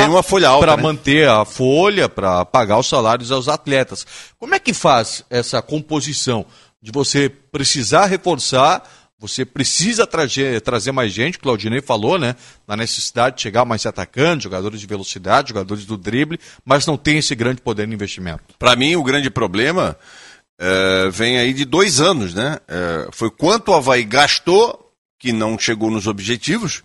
[0.75, 0.81] né?
[0.81, 4.03] manter a folha, para pagar os salários aos atletas.
[4.39, 6.43] Como é que faz essa composição
[6.81, 8.89] de você precisar reforçar,
[9.19, 12.35] você precisa trazer, trazer mais gente, Claudinei falou, né?
[12.67, 17.19] Na necessidade de chegar mais atacantes, jogadores de velocidade, jogadores do drible, mas não tem
[17.19, 18.41] esse grande poder de investimento.
[18.57, 19.95] Para mim, o grande problema
[20.59, 22.59] é, vem aí de dois anos, né?
[22.67, 26.83] É, foi quanto o Havaí gastou, que não chegou nos objetivos,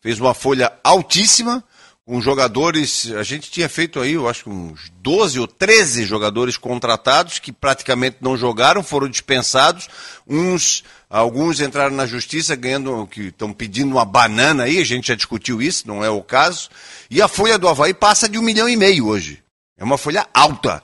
[0.00, 1.64] fez uma folha altíssima,
[2.04, 3.12] com jogadores.
[3.12, 7.52] A gente tinha feito aí, eu acho que uns 12 ou 13 jogadores contratados que
[7.52, 9.88] praticamente não jogaram, foram dispensados.
[10.26, 15.14] Uns, alguns entraram na justiça ganhando, que estão pedindo uma banana aí, a gente já
[15.14, 16.68] discutiu isso, não é o caso.
[17.10, 19.42] E a folha do Havaí passa de um milhão e meio hoje.
[19.78, 20.82] É uma folha alta.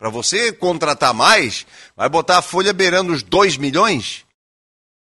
[0.00, 4.24] Para você contratar mais, vai botar a folha beirando os 2 milhões?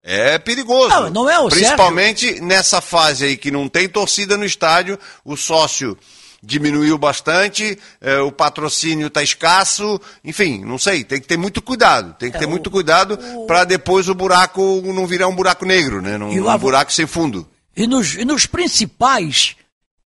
[0.04, 0.90] É perigoso.
[0.90, 5.38] Não, não é o Principalmente nessa fase aí que não tem torcida no estádio, o
[5.38, 5.98] sócio
[6.46, 12.14] diminuiu bastante, eh, o patrocínio está escasso, enfim, não sei, tem que ter muito cuidado,
[12.20, 15.64] tem que ter É, o- muito cuidado para depois o buraco não virar um buraco
[15.66, 16.18] negro, né?
[16.18, 17.48] Um avô- buraco sem fundo.
[17.74, 19.56] E nos, e nos principais,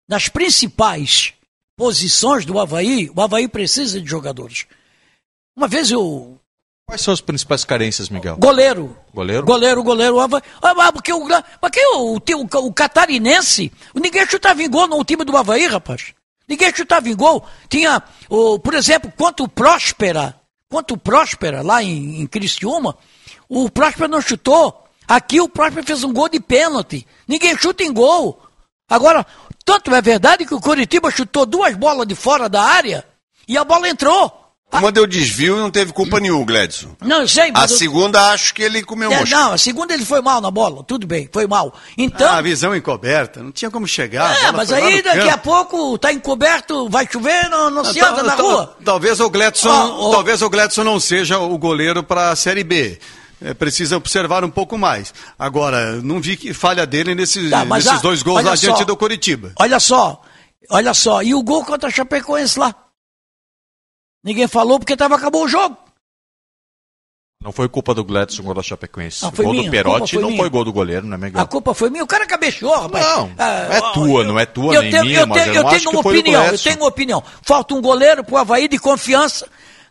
[0.09, 1.34] nas principais
[1.77, 4.65] posições do Havaí, o Havaí precisa de jogadores.
[5.55, 6.39] Uma vez eu.
[6.87, 8.37] Quais são as principais carências, Miguel?
[8.37, 8.95] Goleiro.
[9.13, 9.45] Goleiro?
[9.45, 10.15] Goleiro, goleiro.
[10.15, 11.27] o Havaí- Ah, mas porque o,
[11.59, 16.13] porque o, o, o catarinense, ninguém chutava em gol no time do Havaí, rapaz.
[16.47, 17.43] Ninguém chutava em gol.
[17.67, 20.39] Tinha, o, por exemplo, quanto Próspera,
[20.69, 22.95] quanto Próspera lá em, em Criciúma,
[23.49, 24.83] o Próspera não chutou.
[25.07, 27.07] Aqui o Próspera fez um gol de pênalti.
[27.27, 28.39] Ninguém chuta em gol.
[28.89, 29.25] Agora,
[29.65, 33.03] tanto é verdade que o Curitiba chutou duas bolas de fora da área
[33.47, 34.41] e a bola entrou.
[34.73, 36.95] Uma deu desvio e não teve culpa nenhuma, Gledson.
[37.01, 37.71] Não, eu sei, A mas.
[37.71, 39.33] eu- segunda, acho que ele comeu É, mosca.
[39.35, 41.73] não, a segunda ele foi mal na bola, tudo bem, foi mal.
[41.97, 42.27] Então.
[42.27, 44.31] Ah, a visão encoberta, não tinha como chegar.
[44.31, 45.33] a é, bola mas foi lá aí no daqui campo.
[45.33, 48.75] a pouco tá encoberto, vai chover, não, não se anda na rua.
[48.83, 52.99] Talvez o Gledson, talvez o Gledson não seja o goleiro para a Série B.
[53.41, 55.13] É, precisa observar um pouco mais.
[55.37, 58.79] Agora, não vi que falha dele nesses, Tá, mas nesses a- dois gols lá diante
[58.79, 58.85] só.
[58.85, 59.51] do Coritiba.
[59.59, 60.21] Olha só,
[60.69, 62.73] olha só, e o gol contra a Chapecoense lá?
[64.23, 65.77] Ninguém falou porque tava, acabou o jogo.
[67.43, 69.21] Não foi culpa do Gladson gol da Chapecoense.
[69.21, 70.41] Não, o foi gol minha, do Perotti foi não minha.
[70.41, 71.41] foi gol do goleiro, né, Miguel?
[71.41, 73.05] A culpa foi minha, o cara cabeceou, rapaz.
[73.05, 75.55] Não, Ah, é tua, eu- não é tua eu nem tenho, minha, eu mas tenho,
[75.55, 77.23] eu eu acho tenho que uma opinião, eu tenho uma opinião.
[77.43, 79.47] Falta um goleiro pro Havaí de confiança,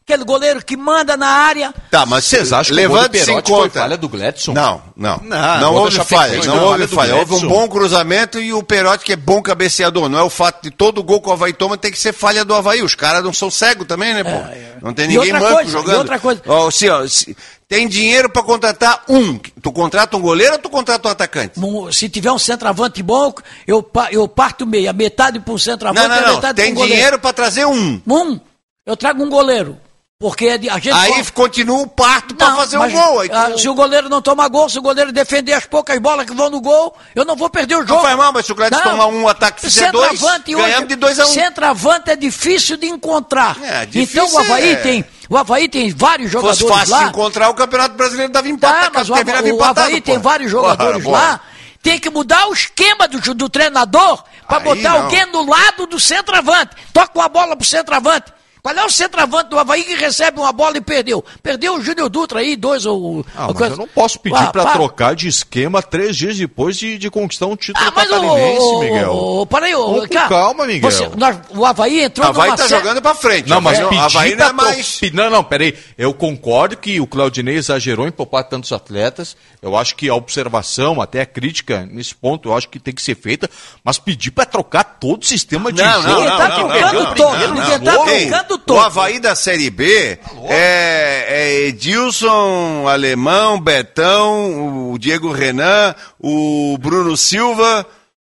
[0.06, 1.72] aquele goleiro que manda na área.
[1.90, 2.82] Tá, mas Vocês acham que
[3.31, 4.52] o gol falha do Gladson?
[4.52, 5.18] Não, não.
[5.24, 7.16] Não, Não, houve falha, não, não houve falha.
[7.16, 10.09] Houve um bom cruzamento e o Perotti, que é bom cabeceador.
[10.10, 12.44] Não é o fato de todo gol que o Havaí toma tem que ser falha
[12.44, 12.82] do Havaí.
[12.82, 14.31] Os caras não são cegos também, né, pô?
[14.31, 14.74] é.
[14.82, 15.98] Não tem E ninguém manco coisa, e jogando.
[15.98, 16.43] outra coisa.
[16.47, 17.35] Ó, assim, ó, se-
[17.66, 19.39] tem dinheiro pra contratar um.
[19.39, 21.59] Tu contrata um goleiro ou tu contrata um atacante?
[21.93, 23.32] Se tiver um centroavante bom,
[23.66, 26.35] eu, eu parto meia, metade para um centroavante Não, e não, a não.
[26.36, 26.94] metade Tem para um goleiro.
[26.94, 28.02] dinheiro pra trazer um.
[28.06, 28.39] Um,
[28.85, 29.78] eu trago um goleiro.
[30.24, 30.90] Porque é a gente.
[30.90, 33.20] Aí continua o parto pra Não, fazer mas, um gol.
[33.20, 36.24] Aí ah, se o goleiro não tomar gol, se o goleiro defender as poucas bolas
[36.24, 37.96] que vão no gol, eu não vou perder o jogo.
[37.96, 38.90] Não faz mal, mas se o Gladys Não.
[38.92, 41.30] tomar um ataque fizer dois, ganhamos hoje- de 2 a 1 um.
[41.34, 43.62] Centroavante é difícil de encontrar.
[43.62, 45.05] É, difícil então o Havaí é- tem.
[45.28, 47.10] O Havaí tem vários Se fosse jogadores fácil lá.
[47.10, 48.80] encontrar, o Campeonato Brasileiro dava empate.
[48.80, 50.20] Tá, a mas o, Hava- o Havaí tem pô.
[50.22, 51.40] vários jogadores Porra, lá.
[51.82, 55.02] Tem que mudar o esquema do, do treinador para botar não.
[55.02, 56.70] alguém do lado do centroavante.
[56.94, 58.32] Toca uma bola pro centroavante.
[58.64, 61.22] Qual é o centroavante do Havaí que recebe uma bola e perdeu?
[61.42, 63.22] Perdeu o Júnior Dutra aí, dois ou.
[63.36, 64.72] Ah, mas coisa- eu não posso pedir Ah, pra para.
[64.72, 68.14] trocar de esquema três dias depois de, de conquistar um título Ah, mas o.
[68.14, 69.12] catarinense, Miguel.
[69.12, 70.90] o- Peraí, com cara, calma, Miguel.
[70.90, 73.50] você- nós- o Havaí entrou O Havaí numa tá sé- jogando pra frente.
[73.50, 75.00] Não, mas o pedir Havaí não pra é mais...
[75.12, 75.74] Não, não, peraí.
[75.98, 79.36] Eu concordo que o Claudinei exagerou em poupar tantos atletas.
[79.60, 83.02] Eu acho que a observação, até a crítica nesse ponto, eu acho que tem que
[83.02, 83.48] ser feita.
[83.84, 86.08] Mas pedir pra trocar todo o sistema de Não, jogo.
[86.14, 88.53] não, não, tá não, trocando não, não, todo, não, ninguém não.
[88.59, 88.78] Tá O.
[88.81, 90.18] Havaí da Série B
[90.48, 97.86] é, é Edilson, Alemão, Betão, o Diego Renan, o Bruno Silva.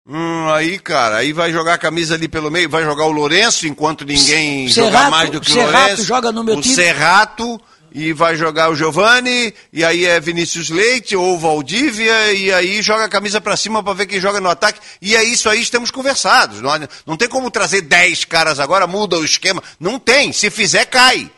[0.08, 3.66] Hum, aí, cara, aí vai jogar a camisa ali pelo meio, vai jogar o Lourenço,
[3.66, 6.04] enquanto ninguém Serrato- jogar mais do que o Serrato Lourenço.
[6.04, 6.74] joga no meu o time.
[6.76, 7.60] Serrato
[7.96, 13.06] e vai jogar o Giovani, e aí é Vinícius Leite ou Valdívia, e aí joga
[13.06, 14.78] a camisa pra cima pra ver quem joga no ataque.
[15.00, 16.60] E é isso aí, estamos conversados.
[16.60, 16.72] Não,
[17.06, 19.62] não tem como trazer 10 caras agora, muda o esquema.
[19.80, 20.30] Não tem.
[20.30, 21.30] Se fizer, cai.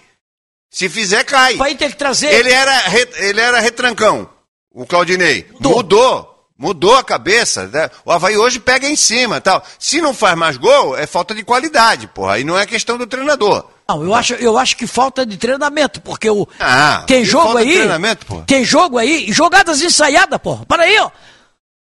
[0.68, 1.54] Se fizer, cai.
[1.54, 2.32] Havaí tem que trazer.
[2.34, 2.82] Ele era,
[3.18, 4.28] ele era retrancão,
[4.74, 5.46] o Claudinei.
[5.52, 5.76] Mudou.
[5.76, 6.34] Mudou.
[6.58, 7.68] Mudou a cabeça.
[7.68, 7.88] né?
[8.04, 9.64] O Havaí hoje pega em cima tal.
[9.78, 12.32] Se não faz mais gol, é falta de qualidade, porra.
[12.32, 13.77] Aí não é questão do treinador.
[13.90, 17.62] Não, eu acho, eu acho que falta de treinamento, porque o, Ah, tem jogo falta
[17.64, 17.76] de aí.
[17.76, 18.42] treinamento, pô?
[18.46, 20.66] Tem jogo aí, jogadas ensaiadas, porra.
[20.66, 21.10] Para aí, ó.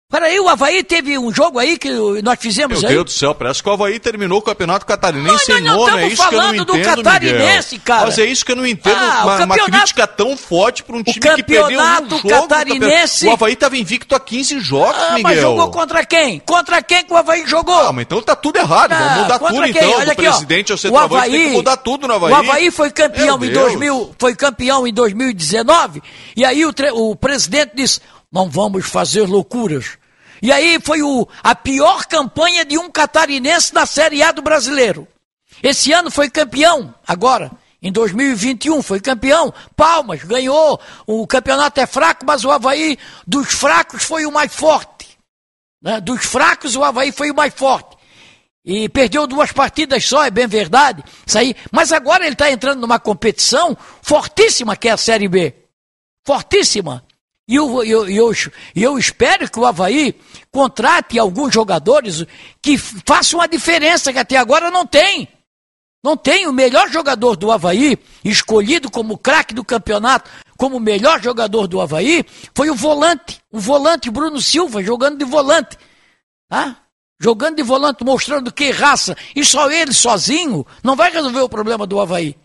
[0.09, 1.89] Para aí, o Havaí teve um jogo aí que
[2.23, 2.95] nós fizemos Meu aí.
[2.95, 5.97] Deus do céu, parece que o Havaí terminou o campeonato catarinense Nós em não nono.
[5.97, 7.85] É isso que eu não falando do entendo, catarinense, Miguel.
[7.85, 8.05] cara.
[8.05, 8.95] Mas é isso que eu não entendo.
[8.95, 12.29] Ah, uma, uma campeonato- crítica tão forte para um time que perdeu um jogo.
[12.29, 13.27] catarinense-.
[13.27, 15.23] O Havaí estava invicto a 15 jogos, Ah, Miguel.
[15.23, 16.39] mas jogou contra quem?
[16.39, 17.75] Contra quem que o Havaí jogou?
[17.89, 18.93] Ah, mas então tá tudo errado.
[18.93, 19.69] Ah, Vamos mudar tudo quem?
[19.71, 19.91] então.
[19.91, 22.31] Olha do aqui, presidente ao O centroavante tem que mudar tudo no Havaí.
[22.31, 23.65] O Havaí foi campeão Meu em Deus.
[23.65, 26.01] 2000, foi campeão em 2019,
[26.33, 27.99] e aí o, tre- o presidente disse:
[28.31, 29.97] "Não vamos fazer loucuras".
[30.41, 35.07] E aí foi o, a pior campanha de um catarinense na Série A do Brasileiro.
[35.63, 37.51] Esse ano foi campeão, agora,
[37.81, 39.53] em 2021 foi campeão.
[39.75, 40.79] Palmas, ganhou.
[41.05, 45.17] O campeonato é fraco, mas o Havaí dos fracos foi o mais forte.
[45.81, 46.01] né?
[46.01, 47.95] Dos fracos, o Havaí foi o mais forte.
[48.65, 51.03] E perdeu duas partidas só, é bem verdade.
[51.25, 51.55] Isso aí.
[51.71, 55.55] Mas agora ele está entrando numa competição fortíssima, que é a Série B.
[56.25, 57.05] Fortíssima.
[57.47, 58.31] E eu, eu, eu,
[58.75, 60.13] eu espero que o Havaí
[60.51, 62.25] contrate alguns jogadores
[62.61, 65.27] que façam a diferença, que até agora não tem.
[66.03, 71.21] Não tem o melhor jogador do Havaí, escolhido como craque do campeonato, como o melhor
[71.21, 73.39] jogador do Havaí, foi o volante.
[73.51, 75.77] O volante Bruno Silva, jogando de volante.
[76.49, 76.77] Tá?
[77.19, 81.87] jogando de volante, mostrando que raça, e só ele sozinho, não vai resolver o problema
[81.87, 82.35] do Havaí.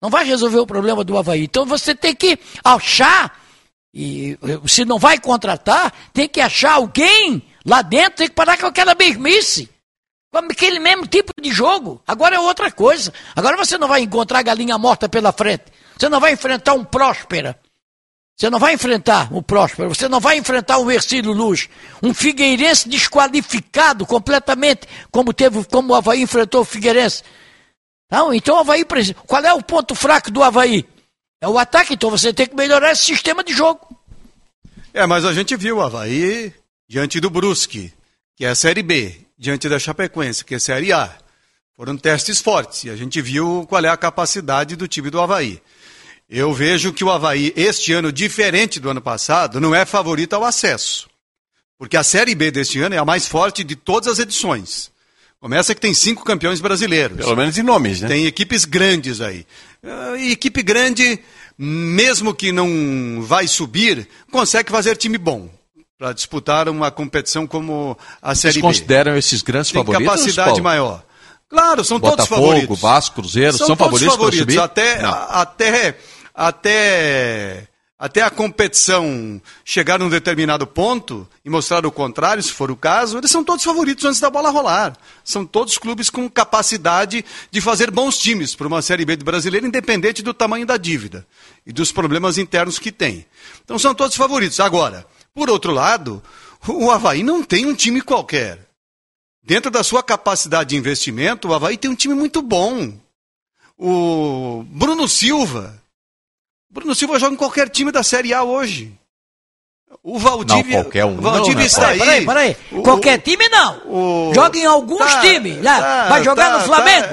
[0.00, 1.44] Não vai resolver o problema do Havaí.
[1.44, 3.40] Então você tem que achar,
[3.94, 8.66] e se não vai contratar, tem que achar alguém lá dentro, tem que parar com
[8.66, 9.70] aquela mesmice.
[10.32, 12.02] Com aquele mesmo tipo de jogo.
[12.04, 13.12] Agora é outra coisa.
[13.36, 15.66] Agora você não vai encontrar galinha morta pela frente.
[15.96, 17.56] Você não vai enfrentar um Próspera.
[18.36, 21.68] Você não vai enfrentar o Próspero, você não vai enfrentar o Ercílio Luz,
[22.02, 27.22] um Figueirense desqualificado completamente, como teve, como o Havaí enfrentou o Figueirense.
[28.10, 29.14] Não, então o Havaí precisa.
[29.24, 30.84] Qual é o ponto fraco do Havaí?
[31.44, 33.86] É o ataque, então você tem que melhorar esse sistema de jogo.
[34.94, 36.54] É, mas a gente viu o Havaí
[36.88, 37.92] diante do Brusque,
[38.34, 41.14] que é a Série B, diante da Chapecoense, que é a Série A.
[41.76, 45.60] Foram testes fortes e a gente viu qual é a capacidade do time do Havaí.
[46.30, 50.46] Eu vejo que o Havaí, este ano, diferente do ano passado, não é favorito ao
[50.46, 51.10] acesso.
[51.78, 54.90] Porque a Série B deste ano é a mais forte de todas as edições.
[55.44, 57.18] Começa que tem cinco campeões brasileiros.
[57.18, 58.08] Pelo menos em nomes, né?
[58.08, 59.44] Tem equipes grandes aí.
[59.84, 61.20] Uh, e equipe grande,
[61.58, 65.50] mesmo que não vai subir, consegue fazer time bom
[65.98, 68.60] para disputar uma competição como a Série Vocês B.
[68.62, 70.06] consideram esses grandes tem favoritos?
[70.14, 70.62] capacidade Paulo?
[70.64, 71.04] maior.
[71.48, 72.80] Claro, são todos Botafogo, favoritos.
[72.80, 74.54] Vasco, Cruzeiro, são, são todos favoritos, para favoritos.
[74.54, 74.58] subir?
[74.58, 75.10] Até, Não.
[75.12, 75.98] até,
[76.34, 77.68] até,
[77.98, 83.18] até a competição chegar num determinado ponto e mostrar o contrário, se for o caso,
[83.18, 84.96] eles são todos favoritos antes da bola rolar.
[85.22, 89.66] São todos clubes com capacidade de fazer bons times para uma Série B do brasileiro,
[89.66, 91.26] independente do tamanho da dívida
[91.64, 93.24] e dos problemas internos que tem.
[93.64, 94.58] Então são todos favoritos.
[94.58, 96.22] Agora, por outro lado,
[96.66, 98.66] o Havaí não tem um time qualquer.
[99.42, 102.98] Dentro da sua capacidade de investimento, o Havaí tem um time muito bom.
[103.78, 105.83] O Bruno Silva.
[106.74, 108.92] Bruno Silva joga em qualquer time da Série A hoje.
[110.02, 110.76] O Valdívia.
[110.78, 111.98] Não, qualquer um Valdívia não, né, está aí.
[111.98, 112.56] Peraí, peraí.
[112.72, 113.80] O- Qualquer time não.
[113.86, 115.56] o- Joga em alguns Tá, times.
[115.58, 115.62] Né?
[115.80, 117.06] tá, vai jogar tá, no Flamengo?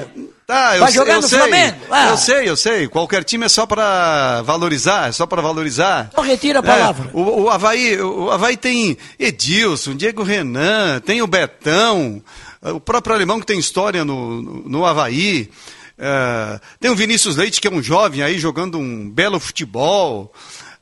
[0.44, 1.38] Tá, tá, eu Vai sei- jogar eu no sei.
[1.38, 1.76] Flamengo?
[1.90, 2.08] Ah.
[2.08, 2.88] Eu sei, eu sei.
[2.88, 6.08] Qualquer time é só para valorizar, é só para valorizar.
[6.12, 7.08] Então retira a É, palavra.
[7.14, 12.20] o, o, Havaí, o Havaí tem Edilson, Diego Renan, tem o Betão,
[12.60, 15.48] o próprio alemão que tem história no, no, no Havaí.
[15.98, 20.32] É, tem o Vinícius Leite, que é um jovem aí jogando um belo futebol.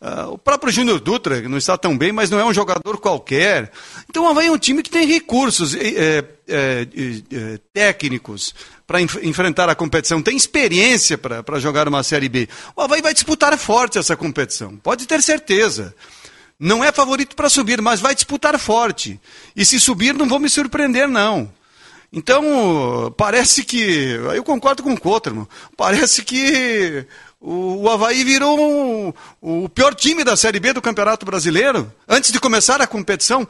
[0.01, 2.99] É, o próprio Júnior Dutra, que não está tão bem, mas não é um jogador
[2.99, 3.71] qualquer.
[4.09, 8.55] Então o Havaí é um time que tem recursos é, é, é, técnicos
[8.87, 12.49] para enfrentar a competição, tem experiência para jogar uma Série B.
[12.75, 15.95] O Havaí vai disputar forte essa competição, pode ter certeza.
[16.59, 19.19] Não é favorito para subir, mas vai disputar forte.
[19.55, 21.51] E se subir, não vou me surpreender, não.
[22.13, 23.81] Então, parece que.
[24.35, 25.49] Eu concordo com o Cotramo.
[25.77, 27.07] Parece que
[27.41, 31.93] o, o Havaí virou um- o pior time da Série B do Campeonato Brasileiro.
[32.09, 33.47] Antes de começar a competição.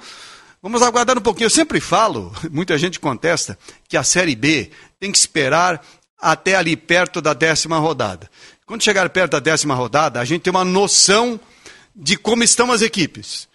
[0.62, 1.46] Vamos aguardar um pouquinho.
[1.46, 3.58] Eu sempre falo, muita gente contesta,
[3.88, 5.82] que a Série B tem que esperar
[6.20, 8.30] até ali perto da décima rodada.
[8.66, 11.40] Quando chegar perto da décima rodada, a gente tem uma noção
[11.96, 13.48] de como estão as equipes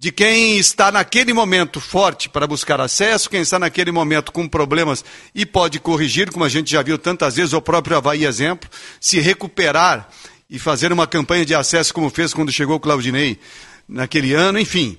[0.00, 5.04] de quem está naquele momento forte para buscar acesso, quem está naquele momento com problemas
[5.34, 8.66] e pode corrigir, como a gente já viu tantas vezes, o próprio Havaí exemplo,
[8.98, 10.08] se recuperar
[10.48, 13.38] e fazer uma campanha de acesso como fez quando chegou o Claudinei
[13.86, 14.96] naquele ano, enfim.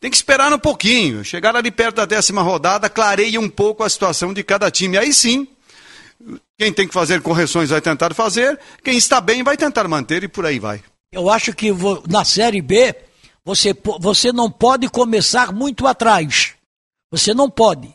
[0.00, 3.90] Tem que esperar um pouquinho, chegar ali perto da décima rodada, clareia um pouco a
[3.90, 4.96] situação de cada time.
[4.96, 5.48] Aí sim,
[6.56, 10.28] quem tem que fazer correções vai tentar fazer, quem está bem vai tentar manter e
[10.28, 10.80] por aí vai.
[11.10, 11.72] Eu acho que
[12.08, 12.94] na Série B,
[13.46, 16.54] você, você não pode começar muito atrás.
[17.12, 17.94] Você não pode.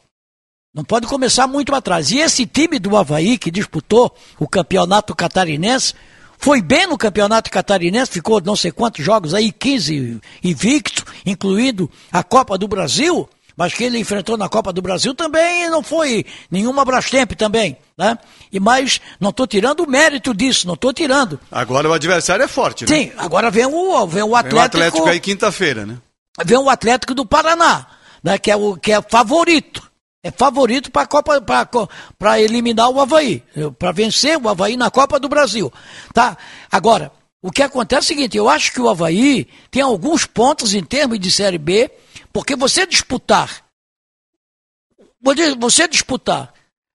[0.74, 2.10] Não pode começar muito atrás.
[2.10, 5.94] E esse time do Havaí, que disputou o campeonato catarinense,
[6.38, 12.24] foi bem no campeonato catarinense, ficou não sei quantos jogos aí, 15 invicto, incluindo a
[12.24, 13.28] Copa do Brasil,
[13.62, 18.18] mas que ele enfrentou na Copa do Brasil também não foi nenhuma Brastemp também, né?
[18.52, 21.40] E mas não estou tirando o mérito disso, não estou tirando.
[21.52, 22.96] Agora o adversário é forte, né?
[22.96, 26.00] Sim, agora vem o, vem o Vem Atlético, o Atlético aí quinta-feira, né?
[26.44, 27.86] vem o Atlético do Paraná,
[28.24, 29.92] né, que, é o, que é favorito.
[30.24, 31.40] É favorito para Copa
[32.18, 33.44] para eliminar o Havaí,
[33.78, 35.72] para vencer o Havaí na Copa do Brasil.
[36.16, 36.36] Tá?
[36.72, 37.12] Agora,
[37.44, 40.84] o que acontece é o seguinte, eu acho que o Havaí tem alguns pontos em
[40.84, 41.92] termos de Série B,
[42.34, 43.64] porque você disputar,
[45.60, 46.54] você disputar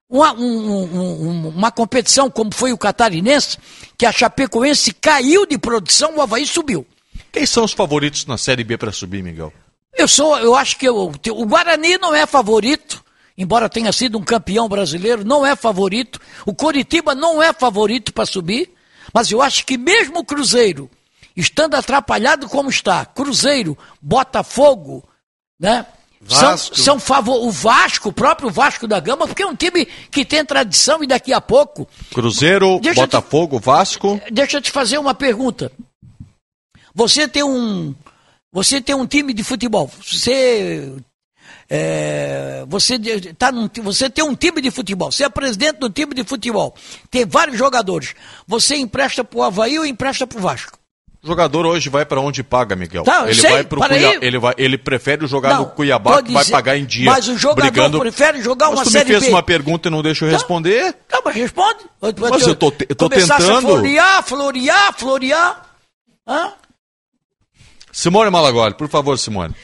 [0.09, 3.59] uma, um- um- uma competição como foi o Catarinense,
[3.99, 6.87] que a Chapecoense caiu de produção, o Havaí subiu.
[7.33, 9.53] Quem são os favoritos na Série B para subir, Miguel?
[9.95, 10.97] Eu sou, eu acho que eu-
[11.31, 13.03] o Guarani não é favorito,
[13.37, 16.21] embora tenha sido um campeão brasileiro, não é favorito.
[16.45, 18.73] O Coritiba não é favorito para subir,
[19.13, 20.91] mas eu acho que mesmo o Cruzeiro,
[21.37, 25.07] estando atrapalhado como está, Cruzeiro, Botafogo,
[25.59, 25.87] né?
[26.21, 26.75] Vasco.
[26.77, 30.25] São, são favor, o Vasco, o próprio Vasco da Gama, porque é um time que
[30.25, 31.87] tem tradição e daqui a pouco.
[32.13, 34.21] Cruzeiro, deixa Botafogo, te, Vasco.
[34.33, 35.71] Deixa eu te fazer uma pergunta.
[36.95, 37.95] Você tem um.
[38.53, 39.91] Você tem um time de futebol.
[40.03, 40.93] Você.
[41.69, 42.99] É, você,
[43.37, 46.77] tá num, você tem um time de futebol, você é presidente do time de futebol,
[47.11, 48.15] tem vários jogadores.
[48.47, 50.79] Você empresta para o Havaí ou empresta para o Vasco?
[51.27, 53.03] O jogador hoje vai para onde paga, Miguel.
[53.03, 56.33] Tá, ele sei, vai pro Cuiabá, ele vai, ele prefere jogar não, no Cuiabá que
[56.33, 57.11] vai pagar em dia.
[57.11, 57.99] Mas o jogador brigando...
[57.99, 59.31] prefere jogar uma mas tu série me fez B.
[59.31, 60.95] uma pergunta e não deixa eu responder.
[61.09, 61.81] Tá, mas responde.
[62.01, 63.43] Mas eu tô, eu tô tentando.
[63.43, 65.63] A florear, florear, florear.
[66.29, 66.53] Hã?
[67.97, 69.55] Simone Malagoli, por favor, Simone.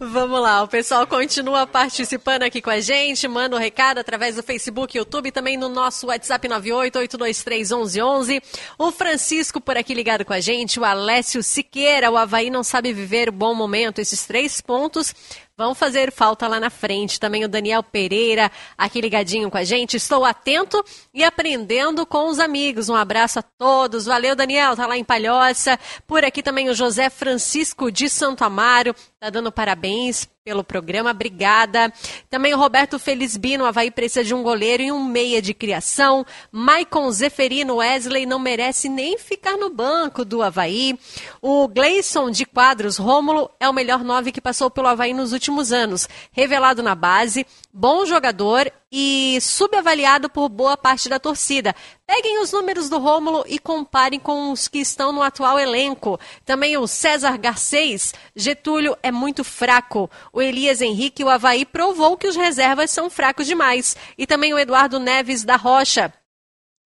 [0.00, 4.42] Vamos lá, o pessoal continua participando aqui com a gente, manda um recado através do
[4.42, 8.42] Facebook, YouTube, também no nosso WhatsApp 988231111.
[8.76, 12.92] O Francisco por aqui ligado com a gente, o Alessio Siqueira, o Havaí não sabe
[12.92, 14.00] viver bom momento.
[14.00, 15.14] Esses três pontos
[15.56, 17.18] vão fazer falta lá na frente.
[17.18, 19.96] Também o Daniel Pereira, aqui ligadinho com a gente.
[19.96, 20.84] Estou atento
[21.14, 22.88] e aprendendo com os amigos.
[22.88, 24.04] Um abraço a todos.
[24.04, 25.78] Valeu, Daniel, tá lá em Palhoça.
[26.06, 31.90] Por aqui também o José Francisco de Santo Amaro, tá dando parabéns pelo programa, obrigada.
[32.28, 36.24] Também o Roberto Felizbino, o Havaí precisa de um goleiro e um meia de criação.
[36.52, 40.98] Maicon Zeferino Wesley não merece nem ficar no banco do Havaí.
[41.40, 45.72] O Gleison de Quadros Rômulo é o melhor nove que passou pelo Havaí nos últimos
[45.72, 46.06] anos.
[46.30, 51.74] Revelado na base, bom jogador e subavaliado por boa parte da torcida.
[52.06, 56.18] Peguem os números do Rômulo e comparem com os que estão no atual elenco.
[56.44, 60.10] Também o César Garcês, Getúlio é muito fraco.
[60.32, 63.96] O Elias Henrique, o Havaí, provou que os reservas são fracos demais.
[64.16, 66.12] E também o Eduardo Neves da Rocha.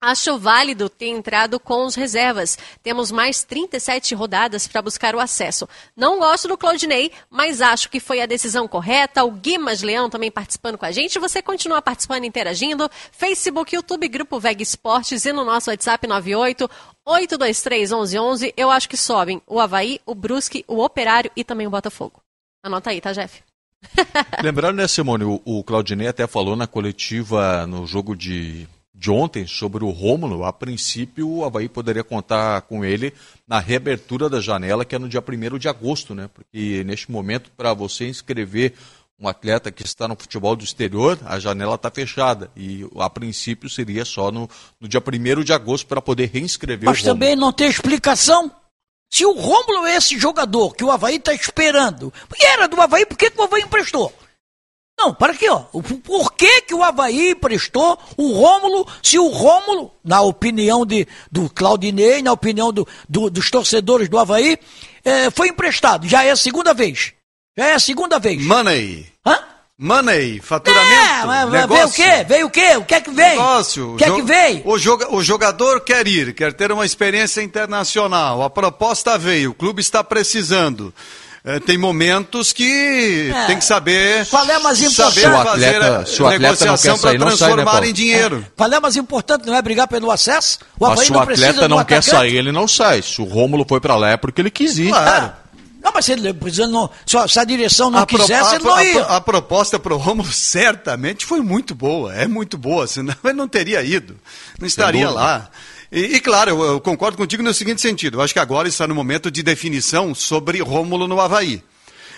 [0.03, 2.57] Acho válido ter entrado com os reservas.
[2.81, 5.69] Temos mais 37 rodadas para buscar o acesso.
[5.95, 9.23] Não gosto do Claudinei, mas acho que foi a decisão correta.
[9.23, 11.19] O Guimas Leão também participando com a gente.
[11.19, 12.89] Você continua participando, interagindo.
[13.11, 16.67] Facebook, YouTube, Grupo Veg Esportes e no nosso WhatsApp 98
[17.05, 18.53] 823 1111.
[18.57, 22.19] Eu acho que sobem o Havaí, o Brusque, o Operário e também o Botafogo.
[22.63, 23.43] Anota aí, tá, Jeff?
[24.41, 28.67] Lembrando, né, Simone, o, o Claudinei até falou na coletiva no jogo de
[29.01, 33.11] de ontem sobre o Rômulo, a princípio o Havaí poderia contar com ele
[33.47, 36.29] na reabertura da janela, que é no dia 1 de agosto, né?
[36.31, 38.75] Porque neste momento, para você inscrever
[39.19, 42.51] um atleta que está no futebol do exterior, a janela está fechada.
[42.55, 44.47] E a princípio seria só no,
[44.79, 47.19] no dia 1 de agosto para poder reinscrever Mas o Rômulo.
[47.19, 48.51] também não tem explicação.
[49.09, 53.03] Se o Rômulo é esse jogador que o Havaí está esperando, e era do Havaí,
[53.07, 54.13] por que, que o Havaí emprestou?
[55.01, 55.63] Não, para aqui, ó.
[56.03, 61.49] Por que, que o Havaí prestou o Rômulo, se o Rômulo, na opinião de, do
[61.49, 64.59] Claudinei, na opinião do, do, dos torcedores do Havaí,
[65.03, 66.07] é, foi emprestado?
[66.07, 67.13] Já é a segunda vez.
[67.57, 68.45] Já é a segunda vez.
[68.45, 69.07] Money.
[69.25, 69.39] Hã?
[69.75, 70.93] Money, faturamento.
[70.93, 71.67] É, mas, negócio.
[71.67, 72.23] veio o quê?
[72.23, 72.77] Veio o quê?
[72.77, 73.29] O que é que veio?
[73.31, 73.93] Negócio.
[73.93, 74.61] O que é que veio?
[74.65, 78.43] O, joga, o jogador quer ir, quer ter uma experiência internacional.
[78.43, 80.93] A proposta veio, o clube está precisando
[81.65, 83.45] tem momentos que é.
[83.47, 84.27] tem que saber.
[84.27, 85.21] Qual é mais importante?
[85.21, 88.45] Saber fazer a atleta negociação para transformar sai, né, em dinheiro.
[88.47, 88.51] É.
[88.55, 89.47] Qual é mais importante?
[89.47, 90.59] Não é brigar pelo acesso?
[90.79, 93.01] O mas se o atleta não quer sair, ele não sai.
[93.01, 94.89] Se o Rômulo foi para lá é porque ele quis ir.
[94.89, 95.33] Claro.
[95.83, 96.31] Não, mas se, ele,
[96.67, 99.03] não, se a direção não a quisesse, ele não ia.
[99.03, 103.15] A, a, a proposta para o Rômulo certamente foi muito boa, é muito boa, senão
[103.23, 104.15] ele não teria ido,
[104.59, 105.49] não estaria lá.
[105.91, 108.17] E, e claro, eu, eu, concordo contigo no seguinte sentido.
[108.17, 111.61] Eu acho que agora está no momento de definição sobre Rômulo no Havaí.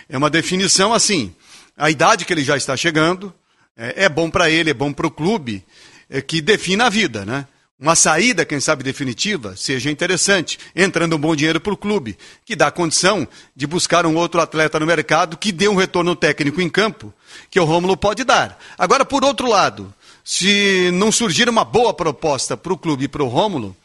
[0.08, 1.34] É uma definição assim,
[1.76, 3.34] a idade que ele já está chegando,
[3.76, 5.66] é, é bom para ele, é bom para o clube,
[6.10, 7.48] é, que defina a vida, né?
[7.80, 12.56] Uma saída, quem sabe, definitiva, seja interessante, entrando um bom dinheiro para o clube, que
[12.56, 16.70] dá condição de buscar um outro atleta no mercado que dê um retorno técnico em
[16.70, 17.12] campo,
[17.50, 18.58] que o Rômulo pode dar.
[18.78, 19.94] Agora, por outro lado,
[20.24, 23.76] se não surgir uma boa proposta para o clube e para o Rômulo,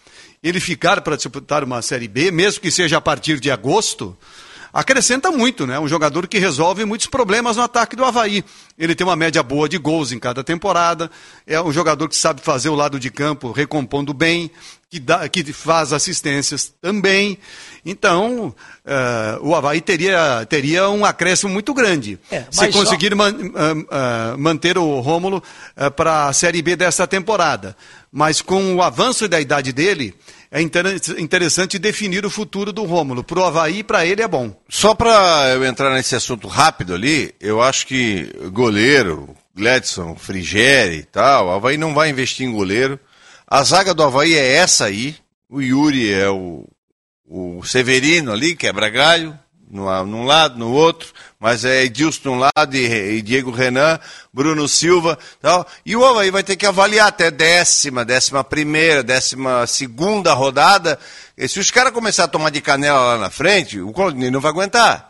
[0.42, 4.16] ele ficar para disputar uma Série B, mesmo que seja a partir de agosto,
[4.72, 5.78] acrescenta muito, né?
[5.78, 8.44] Um jogador que resolve muitos problemas no ataque do Havaí.
[8.78, 11.10] Ele tem uma média boa de gols em cada temporada,
[11.46, 14.50] é um jogador que sabe fazer o lado de campo recompondo bem,
[14.90, 17.38] que, dá, que faz assistências também.
[17.84, 18.54] Então,
[18.84, 22.18] uh, o Havaí teria, teria um acréscimo muito grande.
[22.30, 23.16] É, se conseguir só...
[23.16, 25.42] man, uh, uh, manter o Rômulo
[25.96, 27.76] para a Série B dessa temporada.
[28.10, 30.14] Mas com o avanço da idade dele,
[30.50, 33.22] é interessante definir o futuro do Rômulo.
[33.22, 34.54] Para o Havaí, para ele é bom.
[34.68, 41.02] Só para eu entrar nesse assunto rápido ali, eu acho que goleiro, Gledson, Frigeri e
[41.02, 42.98] tal, o Havaí não vai investir em goleiro.
[43.46, 45.16] A zaga do Havaí é essa aí.
[45.50, 46.66] O Yuri é o,
[47.26, 49.38] o Severino ali, quebra galho.
[49.70, 53.98] num lado, no outro, mas é Edilson de um lado e, Diego Renan,
[54.32, 55.66] Bruno Silva tal.
[55.86, 60.98] E o Havaí vai ter que avaliar até décima, décima primeira, décima segunda rodada.
[61.36, 64.40] E se os caras começarem a tomar de canela lá na frente, o Claudinei não
[64.40, 65.08] vai aguentar.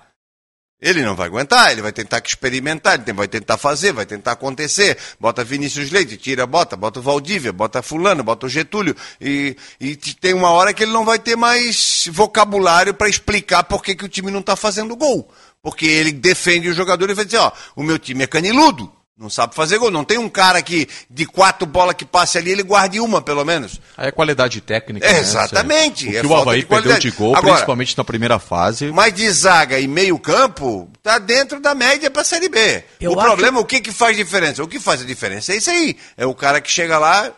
[0.80, 4.96] Ele não vai aguentar, ele vai tentar experimentar, ele vai tentar fazer, vai tentar acontecer.
[5.18, 8.94] Bota Vinícius Leite, tira, bota, bota o Valdívia, bota Fulano, bota o Getúlio.
[9.20, 13.82] E, e tem uma hora que ele não vai ter mais vocabulário para explicar por
[13.82, 15.28] que, que o time não está fazendo gol.
[15.62, 18.92] Porque ele defende o jogador e vai dizer, ó, o meu time é caniludo.
[19.18, 19.90] Não sabe fazer gol.
[19.90, 23.44] Não tem um cara que, de quatro bolas que passe ali, ele guarde uma, pelo
[23.44, 23.80] menos.
[23.96, 25.04] Aí é qualidade técnica.
[25.04, 25.18] É, né?
[25.18, 26.06] exatamente.
[26.06, 28.92] O que é o Havaí de perdeu de gol, Agora, principalmente na primeira fase.
[28.92, 32.84] Mas de zaga e meio campo, tá dentro da média para a Série B.
[33.00, 33.26] Eu o acho...
[33.26, 34.62] problema, o que, que faz diferença?
[34.62, 35.96] O que faz a diferença é isso aí.
[36.16, 37.32] É o cara que chega lá,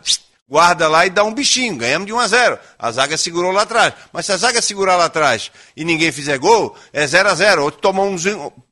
[0.51, 1.77] guarda lá e dá um bichinho.
[1.77, 3.93] Ganhamos de 1 a 0 A zaga segurou lá atrás.
[4.11, 7.63] Mas se a zaga segurar lá atrás e ninguém fizer gol, é 0 a 0
[7.63, 8.17] Outro toma um,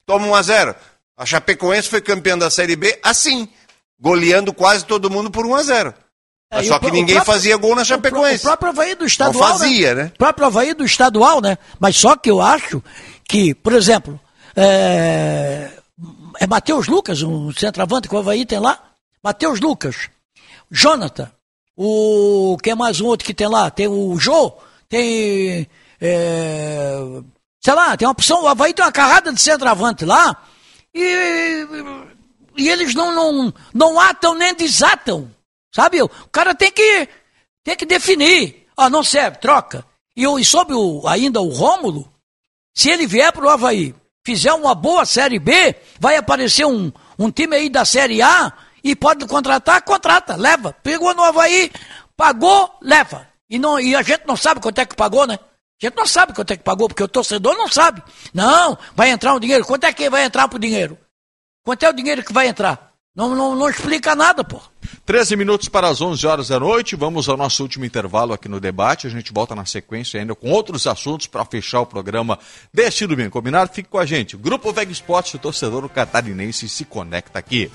[0.05, 0.75] toma 1 a 0
[1.15, 3.49] a Chapecoense foi campeã da Série B assim,
[3.99, 5.93] goleando quase todo mundo por 1 a 0
[6.51, 8.45] é, Só que ninguém próprio, fazia gol na Chapecoense.
[8.45, 9.49] O próprio Havaí do estadual.
[9.49, 10.03] Não fazia, né?
[10.03, 10.11] né?
[10.15, 11.57] O próprio Havaí do estadual, né?
[11.79, 12.81] Mas só que eu acho
[13.27, 14.19] que, por exemplo,
[14.55, 15.69] é,
[16.39, 18.81] é Matheus Lucas, um centroavante que o Havaí tem lá.
[19.21, 20.09] Matheus Lucas,
[20.71, 21.29] Jonathan,
[21.79, 22.57] o.
[22.61, 23.71] Quem é mais um outro que tem lá?
[23.71, 24.51] Tem o Jô,
[24.89, 25.65] tem.
[26.01, 26.97] É,
[27.61, 28.43] sei lá, tem uma opção.
[28.43, 30.43] O Havaí tem uma carrada de centroavante lá
[30.93, 31.65] e,
[32.57, 35.33] e eles não, não, não atam nem desatam.
[35.73, 36.01] Sabe?
[36.01, 37.07] O cara tem que,
[37.63, 38.67] tem que definir.
[38.75, 39.85] Ah, não serve, troca.
[40.15, 42.11] E, e sobre o, ainda o Rômulo,
[42.75, 43.95] se ele vier para o Havaí,
[44.25, 48.51] fizer uma boa Série B, vai aparecer um, um time aí da Série A
[48.83, 50.73] e pode contratar, contrata, leva.
[50.83, 51.71] Pegou no Havaí,
[52.15, 53.27] pagou, leva.
[53.49, 55.39] E, não, e a gente não sabe quanto é que pagou, né?
[55.81, 58.03] A gente não sabe quanto é que pagou, porque o torcedor não sabe.
[58.33, 59.65] Não, vai entrar um dinheiro.
[59.65, 60.97] Quanto é que vai entrar pro dinheiro?
[61.63, 62.89] Quanto é o dinheiro que vai entrar?
[63.15, 64.61] Não, não, não explica nada, pô.
[65.05, 66.95] 13 minutos para as 11 horas da noite.
[66.95, 69.07] Vamos ao nosso último intervalo aqui no debate.
[69.07, 72.37] A gente volta na sequência ainda com outros assuntos para fechar o programa
[72.73, 73.31] deste domingo.
[73.31, 73.73] Combinado?
[73.73, 74.37] Fique com a gente.
[74.37, 77.71] Grupo Veg Esportes, o torcedor catarinense, se conecta aqui.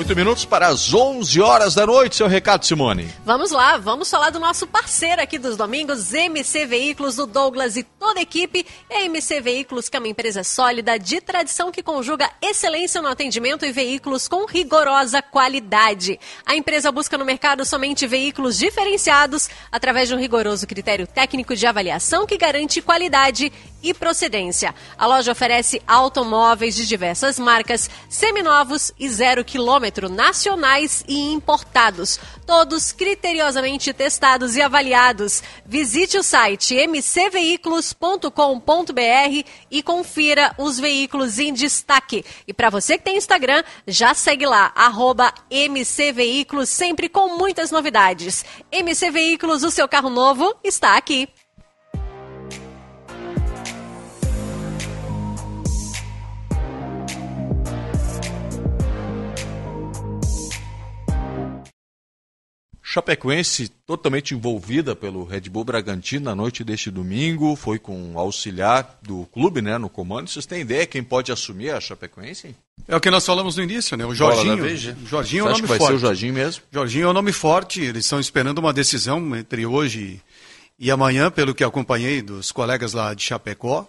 [0.00, 3.06] Oito minutos para as 11 horas da noite, seu recado, Simone.
[3.22, 7.82] Vamos lá, vamos falar do nosso parceiro aqui dos domingos, MC Veículos, do Douglas e
[7.82, 8.64] toda a equipe.
[8.88, 13.72] MC Veículos, que é uma empresa sólida, de tradição, que conjuga excelência no atendimento e
[13.72, 16.18] veículos com rigorosa qualidade.
[16.46, 21.66] A empresa busca no mercado somente veículos diferenciados, através de um rigoroso critério técnico de
[21.66, 23.52] avaliação que garante qualidade
[23.82, 24.74] e procedência.
[24.96, 32.92] A loja oferece automóveis de diversas marcas, seminovos e zero quilômetro, nacionais e importados, todos
[32.92, 35.42] criteriosamente testados e avaliados.
[35.64, 42.24] Visite o site mcveículos.com.br e confira os veículos em destaque.
[42.46, 48.44] E para você que tem Instagram, já segue lá, arroba mcveículos, sempre com muitas novidades.
[48.70, 51.28] MC Veículos, o seu carro novo está aqui.
[62.92, 69.26] Chapecoense totalmente envolvida pelo Red Bull Bragantino na noite deste domingo, foi com auxiliar do
[69.26, 70.28] clube, né, no comando.
[70.28, 72.52] Vocês têm ideia quem pode assumir a Chapecoense?
[72.88, 74.04] É o que nós falamos no início, né?
[74.04, 74.64] O Jorginho.
[74.64, 75.90] O Jorginho é o nome vai forte.
[75.90, 76.64] ser o Jorginho mesmo?
[76.72, 77.80] Jorginho é o nome forte.
[77.80, 80.20] Eles estão esperando uma decisão entre hoje
[80.76, 83.86] e amanhã, pelo que acompanhei dos colegas lá de Chapecó.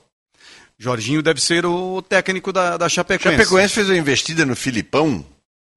[0.77, 3.35] Jorginho deve ser o técnico da, da Chapecoense.
[3.35, 5.25] Chapecoense fez uma investida no Filipão.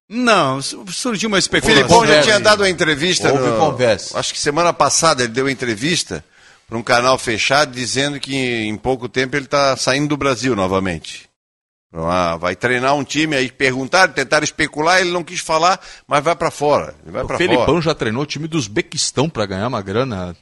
[0.08, 1.82] Não, surgiu uma especulação.
[1.82, 3.32] O Filipão já tinha dado uma entrevista.
[3.32, 4.18] Houve no, conversa.
[4.18, 6.24] Acho que semana passada ele deu uma entrevista
[6.66, 11.28] para um canal fechado dizendo que em pouco tempo ele está saindo do Brasil novamente.
[11.96, 16.34] Ah, vai treinar um time aí, perguntaram, tentaram especular, ele não quis falar, mas vai
[16.34, 16.94] para fora.
[17.06, 17.80] Vai o Felipão fora.
[17.82, 20.36] já treinou o time do Uzbequistão para ganhar uma grana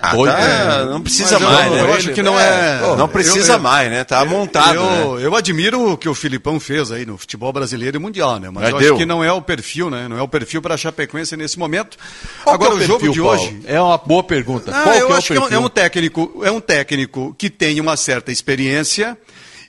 [0.00, 1.80] ah, tá, não precisa mais, eu, né?
[1.82, 2.80] Eu acho que não é.
[2.82, 4.02] é não precisa eu, mais, né?
[4.04, 4.74] Tá montado.
[4.74, 5.26] Eu, né?
[5.26, 8.48] eu admiro o que o Filipão fez aí no futebol brasileiro e mundial, né?
[8.50, 8.88] Mas, Mas eu deu.
[8.88, 10.08] acho que não é o perfil, né?
[10.08, 11.98] Não é o perfil para a Chapecoense nesse momento.
[12.42, 13.40] Qual Agora, é o, perfil, jogo de Paulo?
[13.40, 13.60] hoje.
[13.66, 14.72] É uma boa pergunta.
[14.72, 17.96] Qual eu que acho é que é um técnico, é um técnico que tem uma
[17.96, 19.16] certa experiência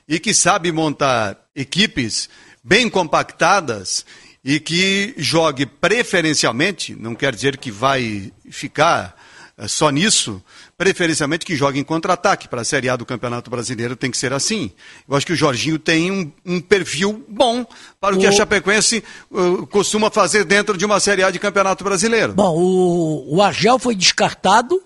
[0.08, 2.30] e que sabe montar equipes
[2.64, 4.06] bem compactadas
[4.44, 9.16] e que jogue preferencialmente, não quer dizer que vai ficar
[9.68, 10.42] só nisso,
[10.78, 12.48] preferencialmente que jogue em contra-ataque.
[12.48, 14.72] Para a Série A do Campeonato Brasileiro tem que ser assim.
[15.08, 17.66] Eu acho que o Jorginho tem um, um perfil bom
[18.00, 18.22] para o, o...
[18.22, 22.34] que a Chapecoense uh, costuma fazer dentro de uma Série A de Campeonato Brasileiro.
[22.34, 24.82] Bom, o, o Argel foi descartado,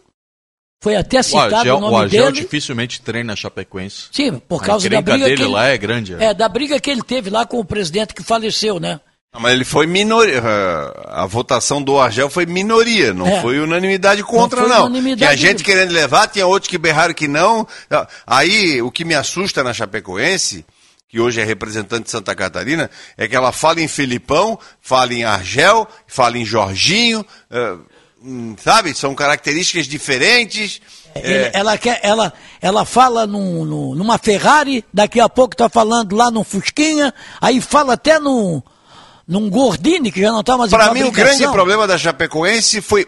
[0.81, 2.41] foi até O citado Argel, o nome o Argel dele.
[2.41, 4.07] dificilmente treina a Chapecoense.
[4.11, 6.13] Sim, por A causa da briga dele que ele, lá é grande.
[6.15, 8.99] É, da briga que ele teve lá com o presidente que faleceu, né?
[9.35, 10.41] Não, Mas ele foi minoria.
[11.09, 13.41] A votação do Argel foi minoria, não É.
[13.41, 14.85] foi unanimidade contra, foi não.
[14.85, 15.37] unanimidade.
[15.37, 17.67] Tinha gente querendo levar, tinha outros que berraram que não.
[18.25, 20.65] Aí, o que me assusta na Chapecoense,
[21.09, 25.23] que hoje é representante de Santa Catarina, é que ela fala em Filipão, fala em
[25.23, 27.75] Argel, fala em Jorginho, eh,
[28.23, 28.93] hum, sabe?
[28.95, 30.81] São características diferentes.
[31.13, 35.69] Ele- É, ela, quer, ela, ela fala num, num- numa Ferrari, daqui a pouco tá
[35.69, 38.61] falando lá num Fusquinha, aí fala até num,
[39.27, 42.79] num Gordini, que já não tá mais em Para mim, o grande problema da Chapecoense
[42.79, 43.07] foi,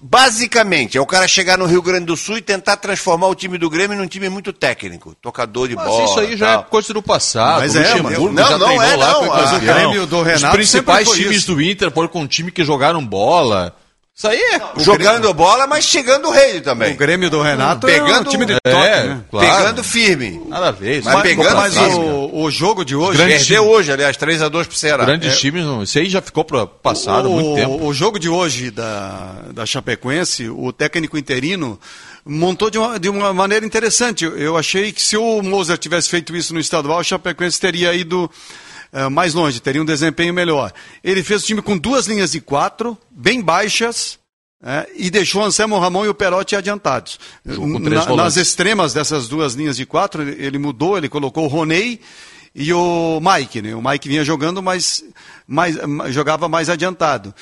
[0.00, 3.58] basicamente, é o cara chegar no Rio Grande do Sul e tentar transformar o time
[3.58, 6.04] do Grêmio num time muito técnico, tocador de Mas bola.
[6.04, 6.60] isso aí já tal.
[6.60, 7.60] é coisa do passado.
[7.60, 9.26] Mas o é, Luxemburgo mas- já não, não treinou é, lá, não.
[9.28, 9.58] Mas o.
[9.60, 11.54] Grêmio do Renato Os principais times isso.
[11.54, 13.74] do Inter foram com um time que jogaram bola.
[14.18, 14.60] Isso aí é...
[14.82, 16.92] Jogando bola, mas chegando o rei também.
[16.92, 19.20] O Grêmio do Renato é um Pegando- time de É, toque, né?
[19.30, 19.56] claro.
[19.58, 20.42] Pegando firme.
[20.48, 21.02] Nada a ver.
[21.04, 21.94] Mas é pegando Mas firme.
[21.94, 23.16] o, o jogo de hoje...
[23.16, 25.04] Grande Perdeu hoje, aliás, 3x2 pro Ceará.
[25.04, 27.86] Grandes É, times, não- isso aí já ficou para passado há o, muito tempo.
[27.86, 31.78] O jogo de hoje da, da Chapecoense, o técnico interino
[32.26, 34.24] montou de uma, de uma maneira interessante.
[34.24, 37.94] Eu, eu achei que se o Moser tivesse feito isso no estadual, o Chapecoense teria
[37.94, 38.28] ido
[38.92, 40.72] eh, mais longe, teria um desempenho melhor.
[41.02, 44.18] Ele fez o time com duas linhas de quatro, bem baixas,
[44.62, 47.18] eh, e deixou o Anselmo Ramon e o Perotti adiantados.
[48.00, 52.00] Na- nas extremas dessas duas linhas de quatro, ele mudou, ele colocou o Roney
[52.54, 53.74] e o Mike, né?
[53.74, 55.04] O Mike vinha jogando, mas
[55.46, 57.34] mais, ma- jogava mais adiantado.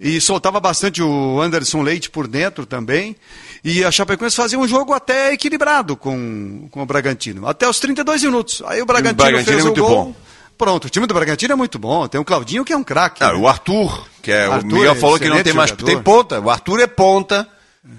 [0.00, 3.16] E soltava bastante o Anderson Leite por dentro também.
[3.64, 7.48] E a Chapecoense fazia um jogo até equilibrado com, com o Bragantino.
[7.48, 8.62] Até os 32 minutos.
[8.66, 9.88] Aí o Bragantino, Bragantino fez é o gol.
[10.04, 10.14] bom.
[10.58, 12.08] Pronto, o time do Bragantino é muito bom.
[12.08, 13.22] Tem o Claudinho que é um craque.
[13.22, 13.38] Ah, né?
[13.38, 15.70] o Arthur, que é Arthur o Miguel é falou que não tem mais.
[15.70, 15.86] jogador.
[15.86, 16.40] Tem ponta.
[16.40, 17.48] O Arthur é ponta.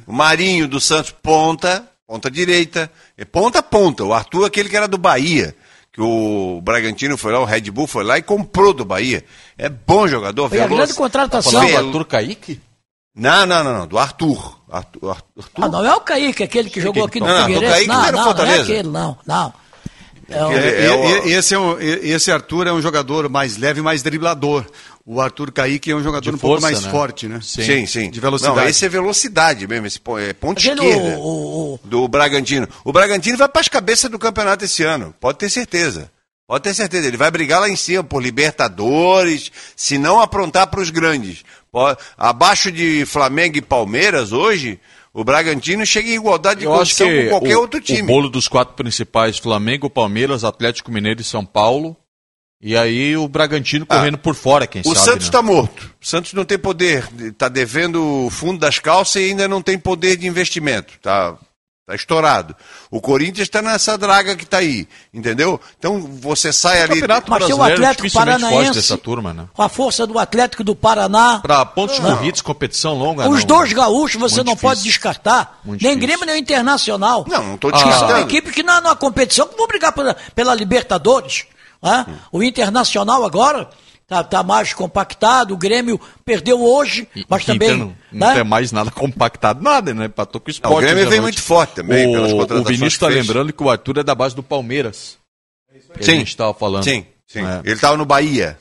[0.05, 1.85] O Marinho do Santos, ponta.
[2.05, 2.91] Ponta direita.
[3.17, 4.03] É ponta, ponta.
[4.03, 5.55] O Arthur é aquele que era do Bahia.
[5.93, 9.23] Que o Bragantino foi lá, o Red Bull foi lá e comprou do Bahia.
[9.57, 10.69] É bom jogador, a veloz.
[10.69, 11.61] grande contratação.
[11.61, 12.59] Do Velo- Arthur Kaique?
[13.15, 13.87] Não, não, não, não.
[13.87, 14.59] Do Arthur.
[14.71, 15.45] Arthur, Arthur.
[15.55, 17.61] Ah, não é o Kaique, aquele que jogou aqui no Não, não, o.
[17.61, 19.53] Kaique não, era o não, não é aquele, não, não.
[20.29, 23.57] É É, é o- e- e- esse, é um- esse Arthur é um jogador mais
[23.57, 24.65] leve, mais driblador.
[25.05, 26.91] O Arthur Kaique é um jogador De um pouco mais né?
[26.91, 27.39] forte, né?
[27.41, 27.63] Sim.
[27.63, 28.09] Sim, sim.
[28.11, 28.57] De velocidade.
[28.57, 31.17] Não, esse é velocidade mesmo, esse é ponta Aquele, esquerda.
[31.19, 32.67] o, do Bragantino.
[32.83, 36.11] O Bragantino vai para as cabeças do campeonato esse ano, pode ter certeza.
[36.47, 40.79] Pode ter certeza, ele vai brigar lá em cima por Libertadores, se não aprontar para
[40.81, 41.43] os grandes.
[41.71, 44.79] Pode- Abaixo de Flamengo e Palmeiras hoje,
[45.13, 48.03] o Bragantino chega em igualdade de Eu condição com qualquer o, outro o time.
[48.03, 51.95] bolo dos quatro principais, Flamengo, Palmeiras, Atlético Mineiro e São Paulo.
[52.61, 55.05] E aí o Bragantino correndo por fora, quem Ah, O sabe.
[55.05, 55.29] Santos né?
[55.29, 55.95] está morto.
[56.01, 59.79] O Santos não tem poder, está devendo o fundo das calças e ainda não tem
[59.79, 60.93] poder de investimento.
[61.89, 62.55] Está tá estourado.
[62.91, 65.59] O Corinthians está nessa draga que está aí, entendeu?
[65.77, 66.93] Então você sai ali.
[67.01, 69.45] Campeonato Mas tem o brasileiro Atlético Paranaense, dessa turma, né?
[69.53, 71.39] com a força do Atlético do Paraná.
[71.39, 74.91] Para pontos corridos, competição longa, Os não, dois gaúchos você Muito não pode difícil.
[74.91, 75.59] descartar.
[75.63, 76.07] Muito nem difícil.
[76.17, 77.25] Grêmio, nem Internacional.
[77.27, 78.21] Não, não estou Que são descartando.
[78.21, 81.45] equipes que na, na competição que vão brigar pela, pela Libertadores.
[81.81, 82.05] né?
[82.31, 83.69] O Internacional agora
[84.09, 87.69] tá, tá mais compactado, o Grêmio perdeu hoje, E- mas também.
[87.69, 88.33] Inter não, não né?
[88.35, 90.05] tem mais nada compactado, nada, né?
[90.05, 90.75] Empatou com o Não, esporte.
[90.77, 93.53] o Grêmio à vem muito forte também, o, pelas O contratações Vinícius que está lembrando
[93.53, 95.17] que o Arthur é da base do Palmeiras.
[95.97, 96.11] Que Sim.
[96.11, 96.83] A gente estava falando.
[96.83, 97.39] Sim, sim.
[97.45, 97.61] É.
[97.63, 98.57] Ele estava no Bahia.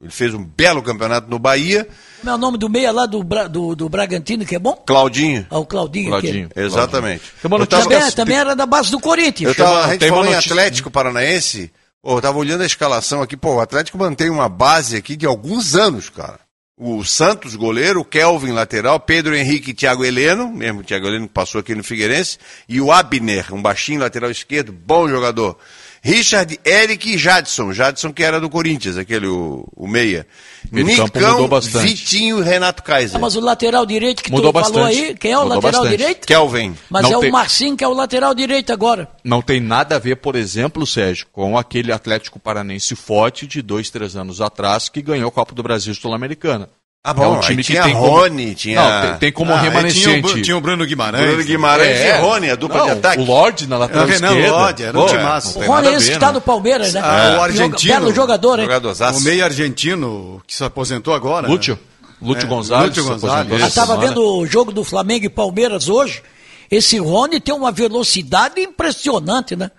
[0.00, 1.88] Ele fez um belo campeonato no Bahia.
[2.20, 4.74] Como é o nome do meia lá do, Bra- do, do Bragantino, que é bom?
[4.86, 5.46] Claudinho.
[5.50, 6.08] Ah, o Claudinho.
[6.10, 6.48] Claudinho.
[6.50, 6.66] aquele.
[6.66, 7.22] Exatamente.
[7.40, 9.48] Tem uma Eu notícia tava- Também, também era da base do Corinthians.
[9.48, 11.72] Eu tava, a gente Tem falou em Atlético Paranaense.
[12.06, 13.36] Pô, eu tava olhando a escalação aqui.
[13.36, 16.38] Pô, o Atlético mantém uma base aqui de alguns anos, cara.
[16.78, 21.26] O Santos, goleiro, o Kelvin, lateral, Pedro Henrique e Thiago Heleno, mesmo o Thiago Heleno
[21.26, 22.38] que passou aqui no Figueirense,
[22.68, 25.58] e o Abner, um baixinho lateral esquerdo, bom jogador.
[26.06, 27.72] Richard, Eric e Jadson.
[27.72, 30.24] Jadson que era do Corinthians, aquele, o, o meia.
[30.70, 31.86] Mudou bastante.
[31.88, 33.16] Vitinho e Renato Kaiser.
[33.16, 35.04] Ah, mas o lateral direito que Mudou tu falou bastante.
[35.04, 35.98] aí, quem é o Mudou lateral bastante.
[35.98, 36.26] direito?
[36.26, 36.76] Kelvin.
[36.88, 39.08] Mas Não é tem- o Marcinho que é o lateral direito agora.
[39.24, 43.90] Não tem nada a ver, por exemplo, Sérgio, com aquele Atlético Paranense forte de dois,
[43.90, 46.68] três anos atrás que ganhou a Copa do Brasil Sul-Americana.
[47.08, 48.80] Ah, bom, é um time que tinha tem como- Rony, tinha...
[48.82, 50.42] Não, tem, tem como Ah, aí tinha, o, remanescente.
[50.42, 51.24] Tinha o Bruno Guimarães.
[51.24, 52.18] Bruno Guimarães É.
[52.18, 53.22] e Rony, a dupla Não, de ataque.
[53.22, 54.56] O Lorde na lateral É o Renan esquerda.
[54.56, 55.46] Lodge, era um Pô, timaço.
[55.46, 56.32] não O tem Rony é esse que tá né?
[56.32, 57.00] no Palmeiras, né?
[57.04, 57.94] Ah, o argentino.
[57.94, 58.68] Belo jogador, hein?
[59.16, 61.46] O meio argentino que se aposentou agora.
[61.46, 61.78] Lúcio.
[62.20, 62.88] Lúcio É, Gonzalez.
[62.88, 63.60] Lúcio Gonzalez.
[63.60, 64.08] Eu estava semana.
[64.08, 66.22] vendo o jogo do Flamengo e Palmeiras hoje.
[66.68, 69.70] Esse Rony tem uma velocidade impressionante, né?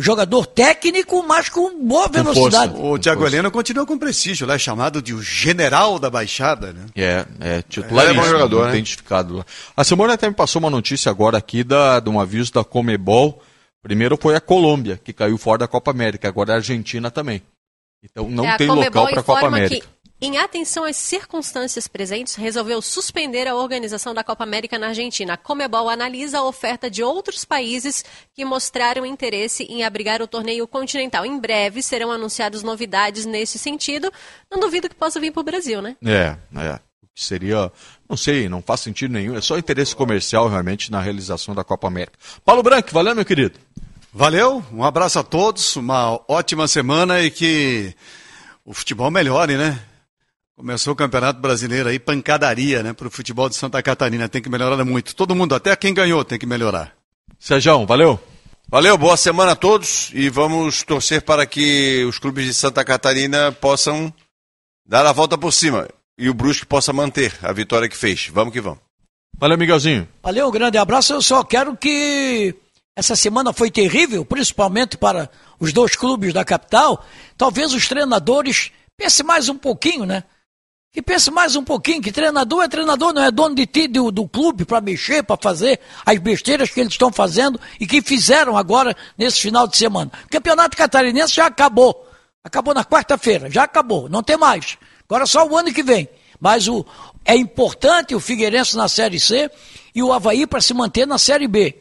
[0.00, 2.74] Jogador técnico, mas com boa velocidade.
[2.76, 6.86] O Thiago Heleno continua com prestígio, lá, chamado de o general da Baixada, né?
[6.96, 8.70] É, é titular, é, bom jogador, né?
[8.70, 9.46] identificado lá.
[9.76, 13.42] A Simone até me passou uma notícia agora aqui da, de um aviso da Comebol.
[13.82, 17.42] Primeiro foi a Colômbia, que caiu fora da Copa América, agora é a Argentina também.
[18.02, 19.86] Então não É, tem local para a Copa América.
[20.24, 25.34] Em atenção às circunstâncias presentes, resolveu suspender a organização da Copa América na Argentina.
[25.34, 28.02] A Comebol analisa a oferta de outros países
[28.32, 31.26] que mostraram interesse em abrigar o torneio continental.
[31.26, 34.10] Em breve serão anunciadas novidades nesse sentido.
[34.50, 35.94] Não duvido que possa vir para o Brasil, né?
[36.02, 36.80] É, é.
[37.02, 37.70] O que seria,
[38.08, 39.36] não sei, não faz sentido nenhum.
[39.36, 42.18] É só interesse comercial realmente na realização da Copa América.
[42.42, 43.58] Paulo Branco, valeu, meu querido.
[44.10, 47.94] Valeu, um abraço a todos, uma ótima semana e que
[48.64, 49.78] o futebol melhore, né?
[50.56, 52.92] Começou o Campeonato Brasileiro aí, pancadaria, né?
[52.92, 55.14] Para o futebol de Santa Catarina, tem que melhorar muito.
[55.16, 56.94] Todo mundo, até quem ganhou, tem que melhorar.
[57.40, 58.20] Sérgio, valeu.
[58.68, 63.50] Valeu, boa semana a todos e vamos torcer para que os clubes de Santa Catarina
[63.50, 64.14] possam
[64.86, 68.28] dar a volta por cima e o Brusque possa manter a vitória que fez.
[68.32, 68.78] Vamos que vamos.
[69.36, 70.08] Valeu, Miguelzinho.
[70.22, 71.12] Valeu, um grande abraço.
[71.12, 72.54] Eu só quero que
[72.94, 75.28] essa semana foi terrível, principalmente para
[75.58, 77.04] os dois clubes da capital.
[77.36, 80.22] Talvez os treinadores pensem mais um pouquinho, né?
[80.94, 84.12] Que pense mais um pouquinho, que treinador é treinador, não é dono de ti do,
[84.12, 88.56] do clube para mexer, para fazer as besteiras que eles estão fazendo e que fizeram
[88.56, 90.12] agora nesse final de semana.
[90.24, 92.08] O campeonato catarinense já acabou.
[92.44, 94.78] Acabou na quarta-feira, já acabou, não tem mais.
[95.08, 96.08] Agora só o ano que vem.
[96.38, 96.86] Mas o,
[97.24, 99.50] é importante o Figueirense na Série C
[99.92, 101.76] e o Havaí para se manter na Série B.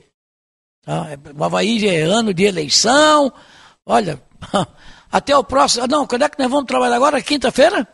[0.83, 1.09] Tá?
[1.37, 3.31] O Havaí é ano de eleição.
[3.85, 4.19] Olha,
[5.11, 5.85] até o próximo.
[5.85, 7.21] Não, quando é que nós vamos trabalhar agora?
[7.21, 7.87] Quinta-feira?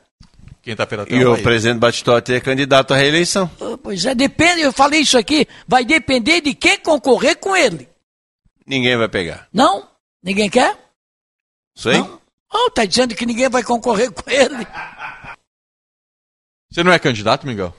[0.61, 3.49] Quinta-feira tem E o presidente Batistotti é candidato à reeleição.
[3.61, 7.87] Ah, Pois é, depende, eu falei isso aqui, vai depender de quem concorrer com ele.
[8.67, 9.47] Ninguém vai pegar.
[9.53, 9.87] Não?
[10.21, 10.77] Ninguém quer?
[11.75, 11.97] Isso aí?
[11.97, 12.19] Não?
[12.53, 14.65] Oh, tá dizendo que ninguém vai concorrer com ele.
[16.71, 17.73] Você não é candidato, Miguel?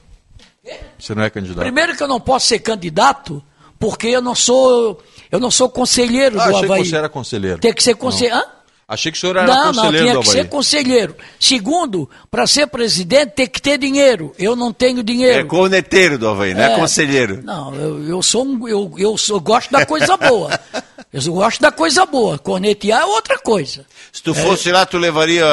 [0.99, 1.61] Você não é candidato?
[1.63, 3.43] Primeiro que eu não posso ser candidato,
[3.79, 6.83] porque eu não sou, eu não sou conselheiro Ah, do achei Havaí.
[6.83, 7.59] que você era conselheiro.
[7.59, 8.43] Tem que ser conselheiro.
[8.91, 11.17] Achei que o senhor era Não, não, conselheiro tinha do que ser conselheiro.
[11.39, 14.35] Segundo, para ser presidente tem que ter dinheiro.
[14.37, 15.39] Eu não tenho dinheiro.
[15.39, 16.77] É corneteiro do Havaí, não é, É.
[16.77, 17.41] conselheiro.
[17.45, 20.59] Não, eu, eu sou um, eu, eu sou, eu gosto da coisa boa.
[21.13, 22.39] Eu gosto da coisa boa.
[22.39, 23.85] Cornetear é outra coisa.
[24.13, 25.45] Se tu fosse lá, tu levaria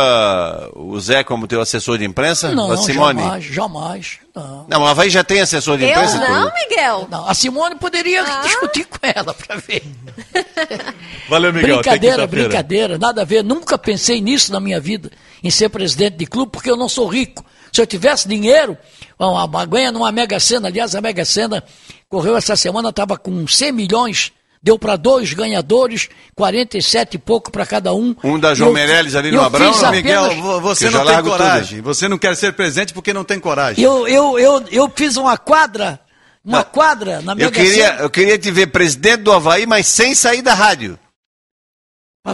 [0.75, 2.53] o Zé como teu assessor de imprensa?
[2.53, 3.19] Não, a Simone?
[3.21, 4.19] jamais, jamais.
[4.35, 4.65] Não.
[4.69, 6.19] Não, o Havaí já tem assessor de Eu imprensa?
[6.19, 7.07] não, tu- Miguel.
[7.09, 8.41] Não, a Simone poderia Ah.
[8.43, 9.81] discutir com ela para ver.
[11.29, 11.75] Valeu, Miguel.
[11.77, 13.43] Brincadeira, brincadeira, nada a ver.
[13.43, 15.11] Nunca pensei nisso na minha vida,
[15.43, 17.43] em ser presidente de clube, porque eu não sou rico.
[17.71, 18.77] Se eu tivesse dinheiro,
[19.19, 21.63] uma, uma ganha numa Mega Sena, aliás, a Mega Sena
[22.07, 24.31] correu essa semana, estava com 100 milhões,
[24.67, 28.13] deu para dois ganhadores, 47 e pouco para cada um.
[28.21, 31.23] Um da João Eu- Meirelles ali no Abrão, não, apenas- Miguel, vo- você não tem
[31.23, 31.81] coragem.
[31.81, 33.81] Você não quer ser presidente porque não tem coragem.
[33.83, 35.97] Eu, eu, eu, eu fiz uma quadra,
[36.43, 40.13] uma quadra na Mega Eu queria, eu queria te ver presidente do Havaí, mas sem
[40.13, 40.99] sair da rádio.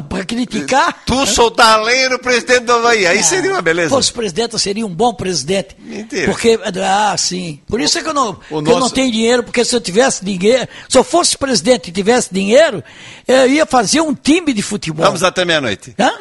[0.01, 1.03] Para criticar.
[1.05, 3.05] Tu soltar a lenha no presidente do Havaí.
[3.05, 3.89] Aí seria uma beleza.
[3.89, 5.75] Se fosse presidente, eu seria um bom presidente.
[5.79, 6.25] Mentira.
[6.31, 7.59] Porque, ah, sim.
[7.67, 9.81] Por isso é que eu não, que eu nosso- não tenho dinheiro, porque se eu
[9.81, 12.83] tivesse dinheiro, se eu fosse presidente e tivesse dinheiro,
[13.27, 15.05] eu ia fazer um time de futebol.
[15.05, 15.93] Vamos até meia-noite.
[15.99, 16.11] Hã?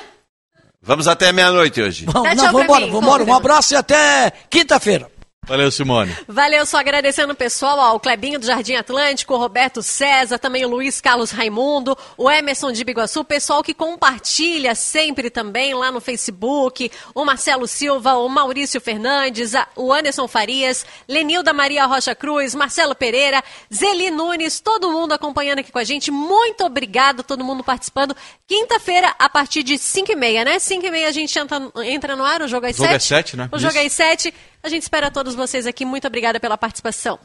[0.84, 2.04] Vamos até meia-noite hoje.
[2.06, 3.24] Vamos, não, vamos embora, vamos embora.
[3.24, 5.11] Um abraço e até quinta-feira.
[5.44, 6.16] Valeu, Simone.
[6.28, 10.64] Valeu, só agradecendo o pessoal, ó, o Clebinho do Jardim Atlântico, o Roberto César, também
[10.64, 15.90] o Luiz Carlos Raimundo, o Emerson de Biguaçu, o pessoal que compartilha sempre também lá
[15.90, 22.14] no Facebook, o Marcelo Silva, o Maurício Fernandes, a- o Anderson Farias, Lenilda Maria Rocha
[22.14, 23.42] Cruz, Marcelo Pereira,
[23.74, 26.12] Zeli Nunes, todo mundo acompanhando aqui com a gente.
[26.12, 28.14] Muito obrigado, todo mundo participando.
[28.46, 30.60] Quinta-feira, a partir de 5 e meia, né?
[30.60, 32.92] 5 e meia a gente entra, entra no ar, o jogo é O jogo é
[33.00, 33.04] 7.
[33.04, 33.48] sete, né?
[33.50, 33.82] O jogo Isso.
[33.82, 34.34] é às 7.
[34.62, 35.84] A gente espera todos vocês aqui.
[35.84, 37.18] Muito obrigada pela participação.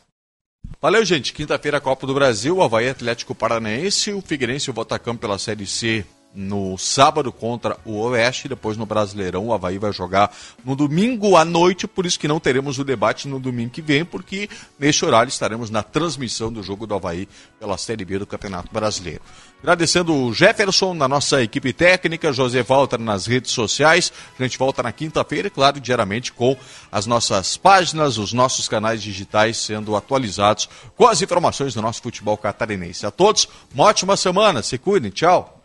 [0.81, 1.33] Valeu, gente.
[1.33, 6.05] Quinta-feira, Copa do Brasil, Havaí Atlético Paranaense, o Figueirense e o Botacampo pela Série C
[6.35, 10.31] no sábado contra o Oeste, depois no Brasileirão o Havaí vai jogar
[10.63, 14.05] no domingo à noite, por isso que não teremos o debate no domingo que vem,
[14.05, 14.47] porque
[14.77, 17.27] neste horário estaremos na transmissão do jogo do Havaí
[17.59, 19.21] pela Série B do Campeonato Brasileiro.
[19.61, 24.13] Agradecendo o Jefferson na nossa equipe técnica, José Walter nas redes sociais.
[24.39, 26.55] A gente volta na quinta-feira claro, diariamente com
[26.91, 32.37] as nossas páginas, os nossos canais digitais sendo atualizados com as informações do nosso futebol
[32.37, 33.05] catarinense.
[33.05, 34.61] A todos, uma ótima semana.
[34.61, 35.09] Se cuidem.
[35.09, 35.56] Tchau.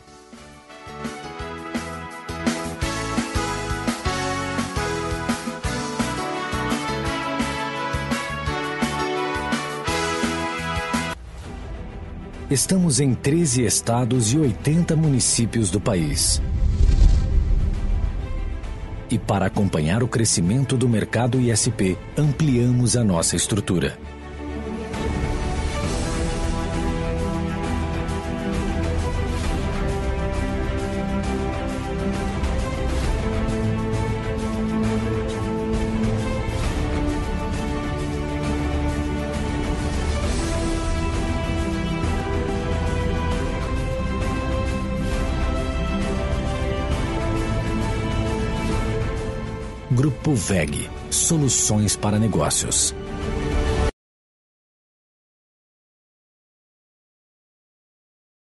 [12.52, 16.42] Estamos em 13 estados e 80 municípios do país.
[19.10, 23.98] E para acompanhar o crescimento do mercado ISP, ampliamos a nossa estrutura.
[50.30, 52.94] VEG Soluções para Negócios.